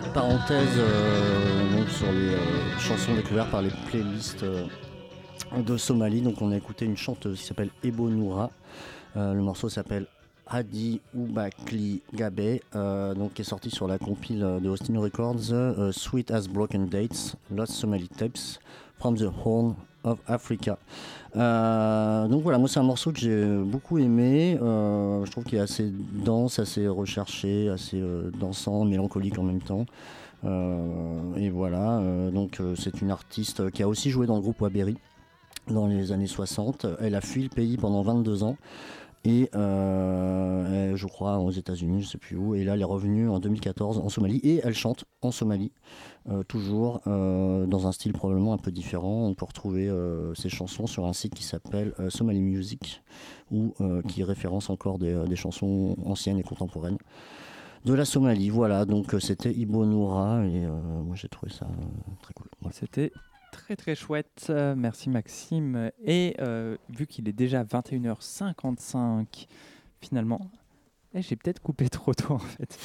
Cette 0.00 0.12
parenthèse 0.12 0.78
euh, 0.78 1.86
sur 1.88 2.12
les 2.12 2.34
euh, 2.34 2.78
chansons 2.78 3.16
découvertes 3.16 3.50
par 3.50 3.62
les 3.62 3.70
playlists 3.90 4.44
euh, 4.44 4.64
de 5.56 5.76
Somalie. 5.76 6.20
Donc 6.20 6.40
on 6.40 6.52
a 6.52 6.56
écouté 6.56 6.84
une 6.84 6.96
chanteuse 6.96 7.40
qui 7.40 7.46
s'appelle 7.46 7.70
Ebo 7.82 8.08
Noura. 8.08 8.50
Le 9.16 9.40
morceau 9.40 9.68
s'appelle 9.68 10.06
Hadi 10.50 11.00
Oubakli 11.14 12.00
Gabe, 12.14 12.60
euh, 12.74 13.14
donc 13.14 13.34
qui 13.34 13.42
est 13.42 13.44
sorti 13.44 13.70
sur 13.70 13.86
la 13.86 13.98
compile 13.98 14.42
euh, 14.42 14.60
de 14.60 14.68
Austin 14.68 14.98
Records, 14.98 15.52
euh, 15.52 15.92
Sweet 15.92 16.30
as 16.30 16.48
Broken 16.48 16.88
Dates, 16.88 17.36
Lost 17.54 17.72
Somali 17.72 18.08
Tapes 18.08 18.58
from 18.98 19.16
the 19.16 19.28
Horn 19.44 19.74
of 20.04 20.18
Africa. 20.26 20.78
Donc 21.34 22.42
voilà, 22.42 22.58
moi 22.58 22.68
c'est 22.68 22.80
un 22.80 22.84
morceau 22.84 23.12
que 23.12 23.18
j'ai 23.18 23.46
beaucoup 23.58 23.98
aimé. 23.98 24.56
Je 24.60 25.30
trouve 25.30 25.44
qu'il 25.44 25.58
est 25.58 25.60
assez 25.60 25.92
dense, 25.92 26.58
assez 26.58 26.88
recherché, 26.88 27.68
assez 27.68 28.02
dansant, 28.40 28.84
mélancolique 28.84 29.38
en 29.38 29.42
même 29.42 29.60
temps. 29.60 29.84
Et 30.44 31.50
voilà, 31.50 32.00
donc 32.32 32.60
c'est 32.76 33.02
une 33.02 33.10
artiste 33.10 33.70
qui 33.70 33.82
a 33.82 33.88
aussi 33.88 34.10
joué 34.10 34.26
dans 34.26 34.36
le 34.36 34.40
groupe 34.40 34.60
Waberi 34.62 34.96
dans 35.68 35.86
les 35.86 36.12
années 36.12 36.26
60. 36.26 36.86
Elle 37.00 37.14
a 37.14 37.20
fui 37.20 37.42
le 37.42 37.50
pays 37.50 37.76
pendant 37.76 38.02
22 38.02 38.42
ans. 38.44 38.56
Et 39.24 39.50
euh, 39.54 40.96
je 40.96 41.06
crois 41.06 41.38
aux 41.38 41.50
États-Unis, 41.50 42.02
je 42.02 42.08
sais 42.08 42.18
plus 42.18 42.36
où. 42.36 42.54
Et 42.54 42.64
là, 42.64 42.74
elle 42.74 42.80
est 42.80 42.84
revenue 42.84 43.28
en 43.28 43.40
2014 43.40 43.98
en 43.98 44.08
Somalie 44.08 44.38
et 44.38 44.60
elle 44.62 44.74
chante 44.74 45.04
en 45.22 45.32
Somalie, 45.32 45.72
euh, 46.30 46.44
toujours 46.44 47.00
euh, 47.06 47.66
dans 47.66 47.86
un 47.86 47.92
style 47.92 48.12
probablement 48.12 48.52
un 48.52 48.58
peu 48.58 48.70
différent. 48.70 49.26
On 49.26 49.34
peut 49.34 49.44
retrouver 49.44 49.90
ses 50.34 50.48
chansons 50.48 50.86
sur 50.86 51.06
un 51.06 51.12
site 51.12 51.34
qui 51.34 51.44
s'appelle 51.44 51.94
Somali 52.08 52.40
Music, 52.40 53.02
ou 53.50 53.74
qui 54.06 54.22
référence 54.22 54.70
encore 54.70 54.98
des, 54.98 55.36
chansons 55.36 55.96
anciennes 56.04 56.38
et 56.38 56.42
contemporaines 56.42 56.98
de 57.84 57.94
la 57.94 58.04
Somalie. 58.04 58.50
Voilà, 58.50 58.84
donc 58.84 59.14
c'était 59.20 59.52
Ibo 59.52 59.84
Noura 59.84 60.44
et 60.44 60.66
moi 60.66 61.16
j'ai 61.16 61.28
trouvé 61.28 61.52
ça 61.52 61.66
très 62.22 62.34
cool. 62.34 62.48
C'était 62.72 63.12
très 63.52 63.76
très 63.76 63.94
chouette. 63.94 64.46
Euh, 64.50 64.74
merci 64.76 65.08
Maxime. 65.10 65.90
Et 66.04 66.34
euh, 66.40 66.76
vu 66.90 67.06
qu'il 67.06 67.28
est 67.28 67.32
déjà 67.32 67.64
21h55, 67.64 69.46
finalement, 70.00 70.50
eh, 71.14 71.22
j'ai 71.22 71.36
peut-être 71.36 71.60
coupé 71.60 71.88
trop 71.88 72.14
tôt 72.14 72.34
en 72.34 72.38
fait. 72.38 72.78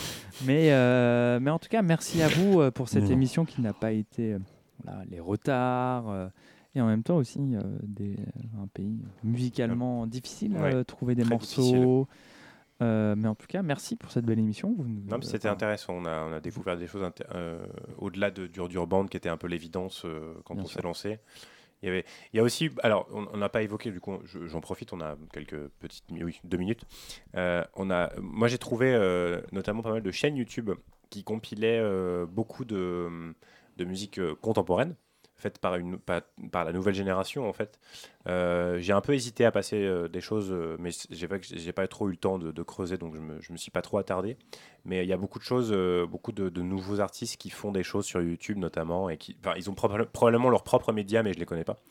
Mais, 0.45 0.71
euh, 0.71 1.39
mais 1.41 1.51
en 1.51 1.59
tout 1.59 1.69
cas, 1.69 1.81
merci 1.81 2.21
à 2.21 2.27
vous 2.27 2.59
euh, 2.61 2.71
pour 2.71 2.89
cette 2.89 3.03
Mais 3.03 3.09
non. 3.09 3.13
émission 3.15 3.45
qui 3.45 3.61
n'a 3.61 3.73
pas 3.73 3.91
été 3.91 4.33
euh, 4.33 4.39
voilà, 4.83 5.03
les 5.09 5.19
retards. 5.19 6.09
euh, 6.09 6.27
et 6.75 6.81
en 6.81 6.87
même 6.87 7.03
temps 7.03 7.17
aussi 7.17 7.39
euh, 7.55 7.61
des, 7.83 8.15
un 8.59 8.65
pays 8.73 8.97
musicalement 9.23 10.07
difficile 10.07 10.55
à 10.57 10.61
Ouais, 10.61 10.73
euh, 10.75 10.83
trouver 10.83 11.13
des 11.13 11.23
morceaux. 11.23 12.07
Euh, 12.81 13.15
mais 13.15 13.27
en 13.27 13.35
tout 13.35 13.47
cas, 13.47 13.61
merci 13.61 13.95
pour 13.95 14.11
cette 14.11 14.25
belle 14.25 14.39
émission. 14.39 14.73
Vous 14.77 14.83
nous- 14.87 15.01
Non, 15.09 15.17
mais 15.17 15.25
c'était 15.25 15.47
intéressant. 15.47 15.93
On 15.93 16.05
a, 16.05 16.23
on 16.25 16.33
a 16.33 16.39
découvert 16.39 16.75
des 16.77 16.87
choses 16.87 17.07
euh, 17.33 17.65
au-delà 17.97 18.31
de 18.31 18.47
Dur 18.47 18.67
Dur 18.67 18.87
Band 18.87 19.05
qui 19.07 19.15
était 19.17 19.29
un 19.29 19.37
peu 19.37 19.47
l'évidence 19.47 20.03
euh, 20.05 20.33
quand 20.45 20.55
Bien 20.55 20.63
on 20.63 20.67
s'est 20.67 20.81
lancé. 20.81 21.19
Il 21.81 21.87
y, 21.87 21.89
avait, 21.89 22.05
il 22.31 22.37
y 22.37 22.39
a 22.39 22.43
aussi, 22.43 22.69
alors 22.81 23.09
on 23.11 23.35
n'a 23.35 23.49
pas 23.49 23.61
évoqué, 23.61 23.91
du 23.91 23.99
coup 23.99 24.17
je- 24.23 24.47
j'en 24.47 24.61
profite, 24.61 24.93
on 24.93 25.01
a 25.01 25.17
quelques 25.33 25.67
petites, 25.79 26.05
oui, 26.11 26.39
deux 26.45 26.55
minutes. 26.57 26.85
On 27.35 27.91
a, 27.91 28.09
moi 28.21 28.47
j'ai 28.47 28.57
trouvé 28.57 28.97
notamment 29.51 29.81
pas 29.81 29.91
mal 29.91 30.01
de 30.01 30.11
chaînes 30.11 30.37
YouTube 30.37 30.71
qui 31.09 31.25
compilaient 31.25 31.83
beaucoup 32.25 32.63
de, 32.63 33.33
de 33.75 33.83
musique 33.85 34.19
contemporaine 34.41 34.95
faite 35.35 35.59
par, 35.59 35.75
une, 35.75 35.97
par, 35.97 36.21
par 36.51 36.63
la 36.63 36.71
nouvelle 36.71 36.93
génération 36.93 37.47
en 37.49 37.53
fait. 37.53 37.79
Euh, 38.27 38.77
j'ai 38.79 38.93
un 38.93 39.01
peu 39.01 39.13
hésité 39.13 39.43
à 39.45 39.51
passer 39.51 39.83
euh, 39.83 40.07
des 40.07 40.21
choses, 40.21 40.51
euh, 40.51 40.77
mais 40.79 40.91
j'ai 41.09 41.27
pas, 41.27 41.35
j'ai 41.41 41.73
pas 41.73 41.87
trop 41.87 42.07
eu 42.07 42.11
le 42.11 42.17
temps 42.17 42.37
de, 42.39 42.51
de 42.51 42.63
creuser, 42.63 42.97
donc 42.97 43.15
je 43.15 43.19
me, 43.19 43.41
je 43.41 43.51
me 43.51 43.57
suis 43.57 43.71
pas 43.71 43.81
trop 43.81 43.97
attardé. 43.97 44.37
Mais 44.85 45.03
il 45.03 45.07
y 45.09 45.13
a 45.13 45.17
beaucoup 45.17 45.39
de 45.39 45.43
choses, 45.43 45.73
beaucoup 46.09 46.31
de, 46.31 46.49
de 46.49 46.61
nouveaux 46.61 46.99
artistes 46.99 47.37
qui 47.37 47.49
font 47.49 47.71
des 47.71 47.83
choses 47.83 48.05
sur 48.05 48.21
YouTube 48.21 48.57
notamment, 48.57 49.09
et 49.09 49.17
qui, 49.17 49.37
ils 49.55 49.69
ont 49.69 49.73
proba- 49.73 50.05
probablement 50.05 50.49
leur 50.49 50.63
propre 50.63 50.91
média, 50.91 51.23
mais 51.23 51.33
je 51.33 51.39
les 51.39 51.45
connais 51.45 51.63
pas. 51.63 51.81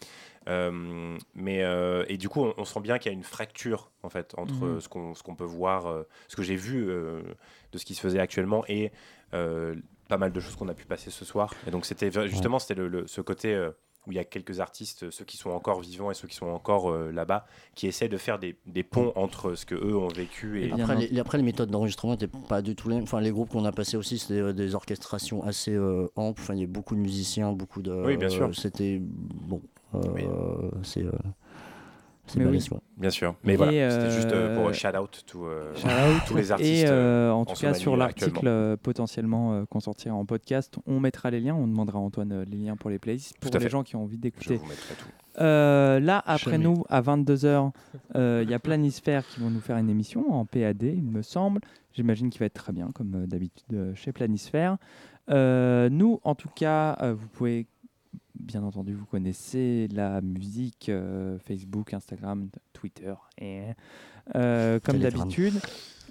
Mais 1.34 1.64
et 2.08 2.16
du 2.18 2.28
coup, 2.28 2.42
on, 2.42 2.54
on 2.56 2.64
sent 2.64 2.80
bien 2.80 2.98
qu'il 2.98 3.10
y 3.10 3.14
a 3.14 3.16
une 3.16 3.24
fracture 3.24 3.90
en 4.02 4.08
fait 4.08 4.34
entre 4.36 4.64
euh, 4.64 4.80
ce 4.80 4.88
qu'on 4.88 5.14
ce 5.14 5.22
qu'on 5.22 5.34
peut 5.34 5.44
voir, 5.44 6.04
ce 6.28 6.36
que 6.36 6.42
j'ai 6.42 6.56
vu 6.56 6.86
de 6.86 7.78
ce 7.78 7.84
qui 7.84 7.94
se 7.94 8.00
faisait 8.00 8.18
actuellement 8.20 8.64
et 8.68 8.92
pas 10.12 10.18
mal 10.18 10.32
de 10.32 10.40
choses 10.40 10.56
qu'on 10.56 10.68
a 10.68 10.74
pu 10.74 10.84
passer 10.84 11.10
ce 11.10 11.24
soir. 11.24 11.54
Et 11.66 11.70
donc 11.70 11.86
c'était 11.86 12.10
justement 12.28 12.58
c'était 12.58 12.74
le, 12.74 12.88
le- 12.88 13.06
ce 13.06 13.22
côté 13.22 13.54
euh, 13.54 13.70
où 14.06 14.12
il 14.12 14.16
y 14.16 14.18
a 14.18 14.24
quelques 14.24 14.60
artistes, 14.60 15.10
ceux 15.10 15.24
qui 15.24 15.36
sont 15.38 15.48
encore 15.50 15.80
vivants 15.80 16.10
et 16.10 16.14
ceux 16.14 16.28
qui 16.28 16.34
sont 16.34 16.48
encore 16.48 16.90
euh, 16.90 17.10
là-bas, 17.12 17.46
qui 17.74 17.86
essaient 17.86 18.08
de 18.10 18.18
faire 18.18 18.38
des, 18.38 18.56
des 18.66 18.82
ponts 18.82 19.12
entre 19.16 19.54
ce 19.54 19.64
que 19.64 19.74
eux 19.76 19.96
ont 19.96 20.08
vécu 20.08 20.60
et 20.60 20.70
Après 20.72 20.96
les, 20.96 21.18
après, 21.20 21.38
les 21.38 21.44
méthodes 21.44 21.70
d'enregistrement 21.70 22.12
n'étaient 22.12 22.28
pas 22.48 22.60
du 22.60 22.74
tout 22.74 22.88
les 22.90 22.96
mêmes. 22.96 23.04
Enfin, 23.04 23.20
les 23.22 23.30
groupes 23.30 23.48
qu'on 23.50 23.64
a 23.64 23.72
passés 23.72 23.96
aussi, 23.96 24.18
c'était 24.18 24.40
euh, 24.40 24.52
des 24.52 24.74
orchestrations 24.74 25.42
assez 25.44 25.72
euh, 25.74 26.08
amples. 26.16 26.42
Enfin, 26.42 26.54
il 26.54 26.60
y 26.60 26.64
a 26.64 26.66
beaucoup 26.66 26.94
de 26.94 27.00
musiciens, 27.00 27.52
beaucoup 27.52 27.80
de. 27.80 27.92
Oui, 27.92 28.16
bien 28.18 28.28
sûr. 28.28 28.54
c'était. 28.54 28.98
Bon. 29.00 29.62
euh, 29.94 30.70
C'est. 30.82 31.04
Euh, 32.24 32.28
c'est 32.32 32.38
balèze, 32.44 32.62
oui. 32.64 32.68
quoi. 32.68 32.80
Bien 32.96 33.10
sûr. 33.10 33.34
Mais 33.44 33.54
Et, 33.54 33.56
voilà, 33.56 33.90
c'était 33.90 34.10
juste 34.10 34.32
euh, 34.32 34.54
pour 34.56 34.66
euh, 34.66 34.70
euh, 34.70 34.72
shout 34.72 34.96
out 34.96 35.24
to 35.26 35.46
euh, 35.46 35.74
Shout 35.74 35.86
out. 35.88 36.22
tous 36.26 36.36
les 36.36 36.52
artistes. 36.52 36.84
Et 36.84 36.86
euh, 36.88 36.92
euh, 36.92 37.30
en 37.32 37.44
tout 37.44 37.54
cas, 37.60 37.74
sur 37.74 37.94
euh, 37.94 37.96
l'article 37.96 38.46
euh, 38.46 38.76
potentiellement 38.76 39.52
euh, 39.54 39.64
qu'on 39.66 39.80
sortira 39.80 40.14
en 40.14 40.24
podcast, 40.24 40.76
on 40.86 41.00
mettra 41.00 41.30
les 41.30 41.40
liens. 41.40 41.54
On 41.54 41.66
demandera 41.66 41.98
à 41.98 42.02
Antoine 42.02 42.32
euh, 42.32 42.44
les 42.44 42.56
liens 42.58 42.76
pour 42.76 42.90
les 42.90 42.98
playlists 42.98 43.36
pour 43.40 43.52
les 43.52 43.60
fait. 43.60 43.68
gens 43.70 43.82
qui 43.82 43.96
ont 43.96 44.02
envie 44.04 44.16
Je 44.16 44.20
d'écouter. 44.22 44.56
vous 44.56 44.66
mettrai 44.66 44.94
tout. 44.94 45.06
Euh, 45.40 45.98
là, 45.98 46.22
après 46.26 46.52
Jamais. 46.52 46.64
nous, 46.64 46.84
à 46.90 47.00
22h, 47.00 47.70
il 48.14 48.50
y 48.50 48.54
a 48.54 48.58
Planisphère 48.58 49.26
qui 49.26 49.40
vont 49.40 49.50
nous 49.50 49.60
faire 49.60 49.78
une 49.78 49.88
émission 49.90 50.30
en 50.32 50.44
PAD, 50.44 50.82
il 50.82 51.02
me 51.10 51.22
semble. 51.22 51.60
J'imagine 51.94 52.30
qu'il 52.30 52.38
va 52.40 52.46
être 52.46 52.54
très 52.54 52.72
bien, 52.72 52.88
comme 52.94 53.14
euh, 53.14 53.26
d'habitude 53.26 53.64
euh, 53.74 53.94
chez 53.94 54.12
Planisphère. 54.12 54.76
Euh, 55.30 55.88
nous, 55.90 56.20
en 56.24 56.34
tout 56.34 56.48
cas, 56.54 56.96
euh, 57.02 57.14
vous 57.14 57.28
pouvez, 57.28 57.66
bien 58.42 58.62
entendu, 58.62 58.94
vous 58.94 59.06
connaissez 59.06 59.88
la 59.92 60.20
musique, 60.20 60.88
euh, 60.88 61.38
Facebook, 61.38 61.94
Instagram, 61.94 62.48
Twitter, 62.72 63.14
et, 63.38 63.62
euh, 64.34 64.78
comme 64.80 64.98
d'habitude. 64.98 65.54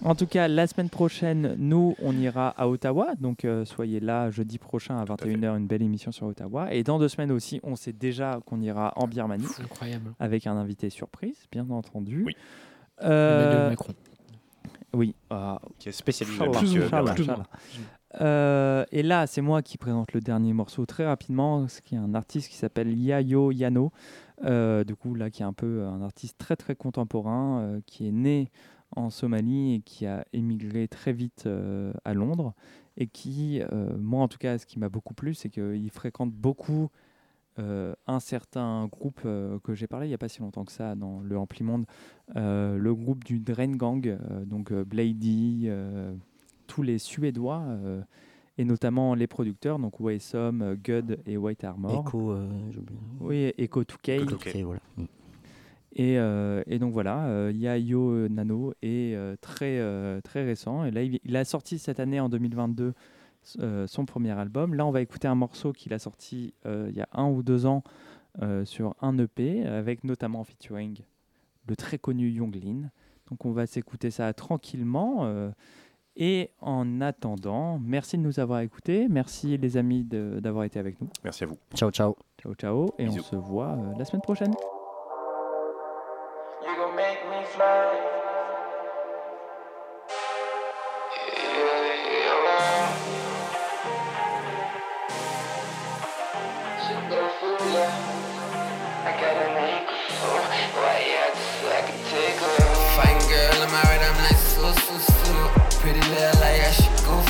En 0.03 0.15
tout 0.15 0.25
cas, 0.25 0.47
la 0.47 0.65
semaine 0.65 0.89
prochaine, 0.89 1.55
nous, 1.59 1.95
on 2.01 2.17
ira 2.17 2.49
à 2.57 2.67
Ottawa. 2.67 3.13
Donc, 3.19 3.45
euh, 3.45 3.65
soyez 3.65 3.99
là 3.99 4.31
jeudi 4.31 4.57
prochain 4.57 4.97
à 4.97 5.01
à 5.03 5.05
fait. 5.05 5.29
21h, 5.31 5.55
une 5.57 5.67
belle 5.67 5.83
émission 5.83 6.11
sur 6.11 6.25
Ottawa. 6.25 6.73
Et 6.73 6.83
dans 6.83 6.97
deux 6.97 7.07
semaines 7.07 7.31
aussi, 7.31 7.59
on 7.61 7.75
sait 7.75 7.93
déjà 7.93 8.39
qu'on 8.47 8.59
ira 8.61 8.93
en 8.95 9.07
Birmanie 9.07 9.45
Incroyable. 9.59 10.13
avec 10.19 10.47
un 10.47 10.57
invité 10.57 10.89
surprise, 10.89 11.45
bien 11.51 11.69
entendu. 11.69 12.23
Oui. 12.25 12.35
Euh, 13.03 13.43
Emmanuel 13.51 13.69
Macron. 13.69 13.93
oui. 14.93 15.15
ah, 15.29 15.61
Qui 15.77 15.89
est 15.89 15.91
spécialisé 15.91 16.39
Inch'Allah, 16.43 17.13
dans 17.13 17.37
le 17.37 17.43
Euh, 18.19 18.85
et 18.91 19.03
là, 19.03 19.27
c'est 19.27 19.41
moi 19.41 19.61
qui 19.61 19.77
présente 19.77 20.13
le 20.13 20.19
dernier 20.19 20.53
morceau 20.53 20.85
très 20.85 21.05
rapidement, 21.05 21.67
ce 21.67 21.81
qui 21.81 21.95
est 21.95 21.99
un 21.99 22.13
artiste 22.13 22.49
qui 22.49 22.55
s'appelle 22.55 22.97
Yayo 22.97 23.51
Yano. 23.51 23.91
Euh, 24.43 24.83
du 24.83 24.95
coup, 24.95 25.15
là, 25.15 25.29
qui 25.29 25.43
est 25.43 25.45
un 25.45 25.53
peu 25.53 25.85
un 25.85 26.01
artiste 26.01 26.37
très 26.37 26.55
très 26.55 26.75
contemporain, 26.75 27.61
euh, 27.61 27.81
qui 27.85 28.07
est 28.07 28.11
né 28.11 28.49
en 28.95 29.09
Somalie 29.09 29.75
et 29.75 29.79
qui 29.81 30.05
a 30.05 30.25
émigré 30.33 30.87
très 30.87 31.13
vite 31.13 31.47
à 32.03 32.13
Londres. 32.13 32.53
Et 32.97 33.07
qui, 33.07 33.61
moi 33.97 34.21
en 34.21 34.27
tout 34.27 34.37
cas, 34.37 34.57
ce 34.57 34.65
qui 34.65 34.79
m'a 34.79 34.89
beaucoup 34.89 35.13
plu, 35.13 35.33
c'est 35.33 35.49
qu'il 35.49 35.89
fréquente 35.91 36.33
beaucoup 36.33 36.89
un 37.57 38.19
certain 38.19 38.87
groupe 38.87 39.21
que 39.21 39.73
j'ai 39.73 39.87
parlé 39.87 40.07
il 40.07 40.09
n'y 40.09 40.15
a 40.15 40.17
pas 40.17 40.27
si 40.27 40.41
longtemps 40.41 40.65
que 40.65 40.73
ça 40.73 40.95
dans 40.95 41.21
le 41.21 41.37
Ampli 41.37 41.63
Monde, 41.63 41.85
le 42.35 42.91
groupe 42.93 43.23
du 43.23 43.39
Drain 43.39 43.71
Gang, 43.77 44.17
donc 44.45 44.73
Blady, 44.73 45.69
tous 46.71 46.83
les 46.83 46.99
Suédois, 46.99 47.63
euh, 47.67 48.01
et 48.57 48.63
notamment 48.63 49.13
les 49.13 49.27
producteurs, 49.27 49.77
donc 49.77 49.99
Waysom, 49.99 50.61
euh, 50.61 50.75
Gud 50.81 51.19
et 51.25 51.35
White 51.35 51.65
Armor. 51.65 52.05
Echo, 52.07 52.31
euh. 52.31 52.47
Oui, 53.19 53.51
Echo 53.57 53.83
2K. 53.83 54.21
Echo 54.21 54.35
2K, 54.37 54.63
voilà. 54.63 54.79
Mm. 54.95 55.03
Et, 55.97 56.17
euh, 56.17 56.63
et 56.67 56.79
donc 56.79 56.93
voilà, 56.93 57.25
euh, 57.25 57.51
Yayo 57.53 58.29
Nano 58.29 58.71
est 58.81 59.13
euh, 59.15 59.35
très, 59.41 59.79
euh, 59.79 60.21
très 60.21 60.45
récent. 60.45 60.85
Et 60.85 60.91
là, 60.91 61.03
il, 61.03 61.19
il 61.25 61.35
a 61.35 61.43
sorti 61.43 61.77
cette 61.77 61.99
année, 61.99 62.21
en 62.21 62.29
2022, 62.29 62.93
euh, 63.59 63.85
son 63.85 64.05
premier 64.05 64.31
album. 64.31 64.73
Là, 64.73 64.85
on 64.85 64.91
va 64.91 65.01
écouter 65.01 65.27
un 65.27 65.35
morceau 65.35 65.73
qu'il 65.73 65.91
a 65.91 65.99
sorti 65.99 66.53
euh, 66.65 66.87
il 66.89 66.95
y 66.95 67.01
a 67.01 67.09
un 67.11 67.29
ou 67.29 67.43
deux 67.43 67.65
ans 67.65 67.83
euh, 68.41 68.63
sur 68.63 68.95
un 69.01 69.17
EP, 69.17 69.65
avec 69.65 70.05
notamment 70.05 70.45
featuring 70.45 71.01
le 71.67 71.75
très 71.75 71.97
connu 71.97 72.29
Younglin. 72.29 72.89
Donc 73.29 73.45
on 73.45 73.51
va 73.51 73.67
s'écouter 73.67 74.09
ça 74.09 74.31
tranquillement. 74.31 75.51
Et 76.15 76.51
en 76.59 77.01
attendant, 77.01 77.79
merci 77.79 78.17
de 78.17 78.23
nous 78.23 78.39
avoir 78.39 78.59
écoutés. 78.61 79.07
Merci 79.09 79.57
les 79.57 79.77
amis 79.77 80.03
d'avoir 80.03 80.65
été 80.65 80.79
avec 80.79 80.99
nous. 81.01 81.09
Merci 81.23 81.43
à 81.45 81.47
vous. 81.47 81.57
Ciao, 81.75 81.89
ciao. 81.91 82.15
Ciao, 82.41 82.53
ciao. 82.55 82.89
Et 82.99 83.05
Bisous. 83.05 83.19
on 83.19 83.23
se 83.23 83.35
voit 83.35 83.69
euh, 83.71 83.93
la 83.97 84.05
semaine 84.05 84.21
prochaine. 84.21 84.53
You 86.63 86.75
gon' 86.77 86.95
make 86.95 87.19
me 87.29 87.43
fly. 87.45 88.10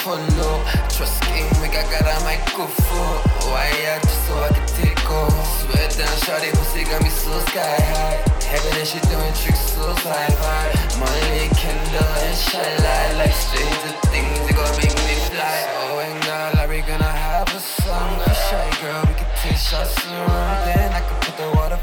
follow 0.02 0.66
Trust 0.89 1.22
game, 1.30 1.49
we 1.62 1.70
got 1.70 1.86
got 1.93 2.02
a 2.02 2.18
microphone 2.26 3.22
Why 3.49 3.70
I 3.70 3.99
just 4.02 4.26
so 4.26 4.34
I 4.41 4.49
can 4.49 4.68
take 4.68 5.10
off? 5.10 5.34
Sweat 5.62 5.93
down, 5.97 6.16
shawty 6.26 6.49
pussy 6.58 6.84
got 6.84 7.02
me 7.04 7.10
so 7.10 7.32
sky 7.49 7.78
high. 7.93 8.18
Heavy 8.49 8.86
she 8.86 8.99
doing 9.08 9.34
tricks 9.41 9.62
so 9.72 9.93
fly 10.02 10.28
by 10.41 10.66
Money, 10.99 11.47
candle, 11.54 12.14
and 12.26 12.38
shine 12.38 13.18
Like 13.18 13.34
straight 13.34 13.78
to 13.86 13.91
things 14.10 14.41
that 14.45 14.56
gon' 14.58 14.76
make 14.82 14.97
me 15.08 15.16
fly. 15.30 15.58
Oh 15.86 15.99
and 16.04 16.18
God, 16.26 16.58
are 16.60 16.68
we 16.68 16.82
gonna 16.82 17.06
have 17.06 17.47
a 17.47 17.60
song? 17.60 18.20
A 18.26 18.34
shy 18.34 18.68
girl, 18.82 19.02
we 19.08 19.14
can 19.14 19.30
take 19.38 19.58
shots 19.58 19.95
around. 20.06 20.66
Then 20.66 20.93
I 20.93 21.02
can 21.02 21.20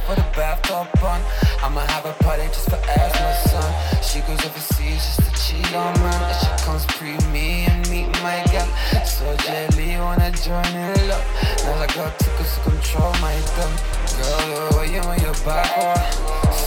for 0.09 0.15
the 0.17 0.27
bathtub 0.33 0.89
on. 1.05 1.21
I'ma 1.63 1.81
have 1.93 2.07
a 2.07 2.15
party 2.25 2.45
just 2.49 2.71
for 2.71 2.81
ass, 2.97 3.13
my 3.21 3.35
son. 3.53 3.71
She 4.01 4.21
goes 4.25 4.41
overseas 4.41 5.05
just 5.05 5.21
to 5.21 5.31
cheat 5.37 5.75
on 5.77 5.93
man. 6.01 6.17
And 6.17 6.37
she 6.41 6.65
comes 6.65 6.85
pre 6.97 7.13
me 7.29 7.69
and 7.69 7.85
meet 7.91 8.09
my 8.25 8.41
gal. 8.49 8.69
So 9.05 9.37
jelly 9.45 10.01
wanna 10.01 10.33
join 10.33 10.73
it 10.97 11.11
up. 11.13 11.25
Now 11.65 11.85
I 11.85 11.87
got 11.93 12.19
to 12.19 12.29
cause 12.41 12.57
control 12.65 13.13
my 13.21 13.37
dumb. 13.53 13.75
Girl, 14.17 14.81
way 14.81 14.89
you 14.95 15.01
on 15.05 15.21
your 15.21 15.37
back, 15.45 15.69
oh. 15.77 16.01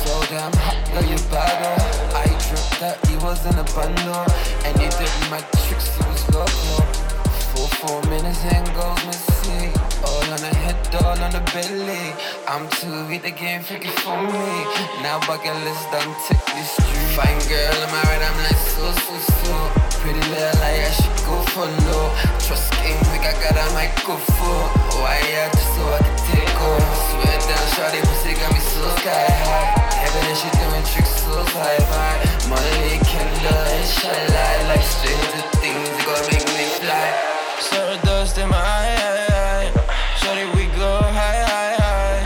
So 0.06 0.14
damn 0.30 0.54
hot, 0.62 0.78
girl, 0.94 1.06
you 1.10 1.18
bad, 1.34 1.58
oh. 1.66 2.22
I 2.22 2.28
dripped 2.46 2.78
that 2.80 2.98
he 3.08 3.16
was 3.26 3.42
in 3.50 3.58
a 3.58 3.66
bundle. 3.74 4.26
And 4.66 4.74
you 4.78 4.90
did 5.02 5.14
my 5.34 5.42
tricks, 5.66 5.90
he 5.98 6.04
was 6.06 6.22
local. 6.30 7.01
Four, 7.52 7.68
four 7.84 8.02
minutes 8.10 8.44
and 8.48 8.66
goes 8.74 9.00
missing. 9.06 9.76
All 10.08 10.24
on 10.32 10.40
the 10.40 10.54
head, 10.64 10.80
all 11.04 11.20
on 11.20 11.32
the 11.32 11.44
belly. 11.52 12.16
I'm 12.48 12.70
too 12.80 13.08
weak, 13.12 13.24
the 13.24 13.32
game 13.32 13.62
freaking 13.62 13.92
for 14.00 14.16
me. 14.16 14.52
Now 15.04 15.20
bucket 15.28 15.56
list 15.68 15.84
done, 15.92 16.16
take 16.28 16.40
this 16.56 16.72
street. 16.80 17.12
Fine 17.20 17.44
girl, 17.52 17.76
I 17.76 18.02
right? 18.08 18.24
I'm 18.24 18.38
like 18.48 18.56
so, 18.56 18.88
so, 18.88 19.16
so. 19.20 19.54
Pretty 20.00 20.24
little 20.32 20.64
I 20.64 20.90
should 20.96 21.20
go 21.28 21.38
for 21.54 21.68
low. 21.92 22.10
Trust 22.42 22.72
game, 22.82 22.98
we 23.12 23.20
got 23.20 23.36
got 23.44 23.54
a 23.54 23.66
mic 23.76 23.94
go 24.08 24.16
for. 24.16 24.60
Why 25.04 25.20
yeah, 25.30 25.52
just 25.52 25.76
so 25.76 25.84
I 25.92 26.00
can 26.02 26.18
take 26.32 26.56
off. 26.56 26.82
Swear 27.12 27.38
down, 27.52 27.66
shawty, 27.76 28.00
pussy 28.02 28.34
got 28.34 28.50
me 28.56 28.62
so 28.64 28.82
sky 29.04 29.28
high. 29.28 29.76
Heaven 30.02 30.24
and 30.26 30.38
she 30.40 30.50
doing 30.56 30.86
tricks 30.90 31.14
so 31.22 31.36
high. 31.54 32.18
Money, 32.50 32.98
Kendall, 33.06 33.66
and 33.76 33.86
Shyla. 33.86 34.48
Like 34.72 34.82
stranger 34.88 35.46
things, 35.62 35.90
they 35.94 36.04
gonna 36.08 36.26
make 36.32 36.48
me 36.58 36.66
fly. 36.82 37.41
Stardust 37.62 38.38
in 38.40 38.50
my 38.50 38.58
eye, 38.58 39.72
we 40.56 40.66
go 40.76 40.98
high, 41.18 41.42
high, 41.46 41.76
high. 41.78 42.22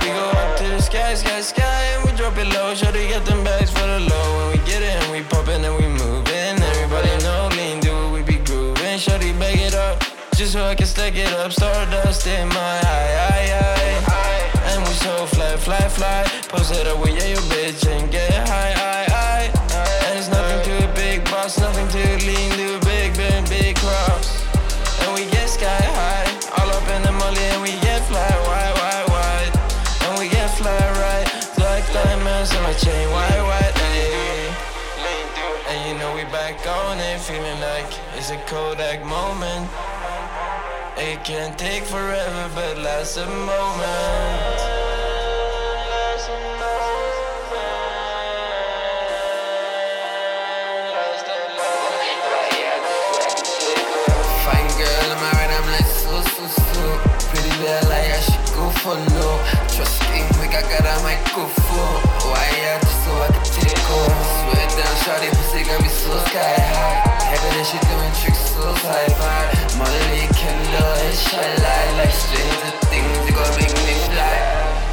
We 0.00 0.08
go 0.08 0.26
up 0.30 0.56
to 0.58 0.64
the 0.64 0.80
sky, 0.82 1.14
sky, 1.14 1.40
sky, 1.40 1.82
and 1.94 2.04
we 2.04 2.16
drop 2.16 2.36
it 2.36 2.46
low. 2.52 2.74
Them 2.74 3.44
bags 3.44 3.70
for 3.70 3.86
the 3.86 4.00
low. 4.00 4.26
When 4.38 4.58
we 4.58 4.58
get 4.66 4.82
it, 4.82 4.94
and 5.02 5.12
we 5.12 5.22
poppin' 5.22 5.64
and 5.64 5.76
we 5.76 5.86
moving. 5.86 6.56
Everybody 6.72 7.24
know 7.24 7.48
we 8.12 8.22
be 8.22 8.38
grooving. 8.44 8.98
Shawty, 8.98 9.38
bag 9.38 9.58
it 9.58 9.74
up, 9.74 10.02
just 10.34 10.52
so 10.52 10.64
I 10.64 10.74
can 10.74 10.86
stack 10.86 11.14
it 11.16 11.32
up. 11.34 11.52
Stardust 11.52 12.26
in 12.26 12.48
my 12.48 12.80
eye. 12.82 13.20
And 14.70 14.82
we 14.82 14.92
so 14.94 15.26
fly, 15.26 15.56
fly, 15.56 15.88
fly. 15.88 16.24
Post 16.48 16.74
it 16.74 16.86
up 16.86 16.98
with 17.00 17.16
yeah, 17.16 17.28
your 17.28 17.42
bitch 17.52 17.86
and 17.86 18.10
get 18.10 18.48
high. 18.48 18.79
It's 38.20 38.30
a 38.30 38.36
Kodak 38.44 39.02
moment. 39.02 39.66
It 40.98 41.24
can 41.24 41.56
take 41.56 41.84
forever, 41.84 42.50
but 42.54 42.76
last 42.76 43.16
a 43.16 43.24
moment. 43.24 44.60
Fine 54.44 54.68
girl, 54.76 55.06
am 55.14 55.24
I 55.24 55.32
right? 55.38 55.50
I'm 55.56 55.66
like 55.72 55.86
so, 55.86 56.20
so, 56.20 56.46
so. 56.46 57.00
Pretty 57.30 57.56
little 57.62 57.88
like 57.88 58.10
I 58.10 58.29
follow 58.82 59.36
Trust 59.68 60.00
me, 60.10 60.24
we 60.40 60.48
got 60.48 60.64
got 60.64 60.84
a 60.84 60.94
microphone. 61.04 62.00
Why 62.24 62.48
I 62.48 62.80
just 62.80 63.04
so 63.04 63.12
I 63.12 63.28
down, 64.76 64.94
pussy 65.36 65.62
got 65.68 65.80
me 65.82 65.88
so 65.88 66.12
sky 66.28 66.56
high. 66.56 67.20
Heavy 67.28 67.64
she 67.68 67.78
doing 67.84 68.14
tricks 68.20 68.40
so 68.56 68.64
tight 68.80 69.12
Molly, 69.76 70.24
Kendall, 70.32 70.96
Like 71.98 72.12
strings 72.12 72.60
things, 72.88 73.20
you 73.28 73.32
gon' 73.36 73.52
make 73.60 73.74
me 73.84 73.94
fly. 74.08 74.89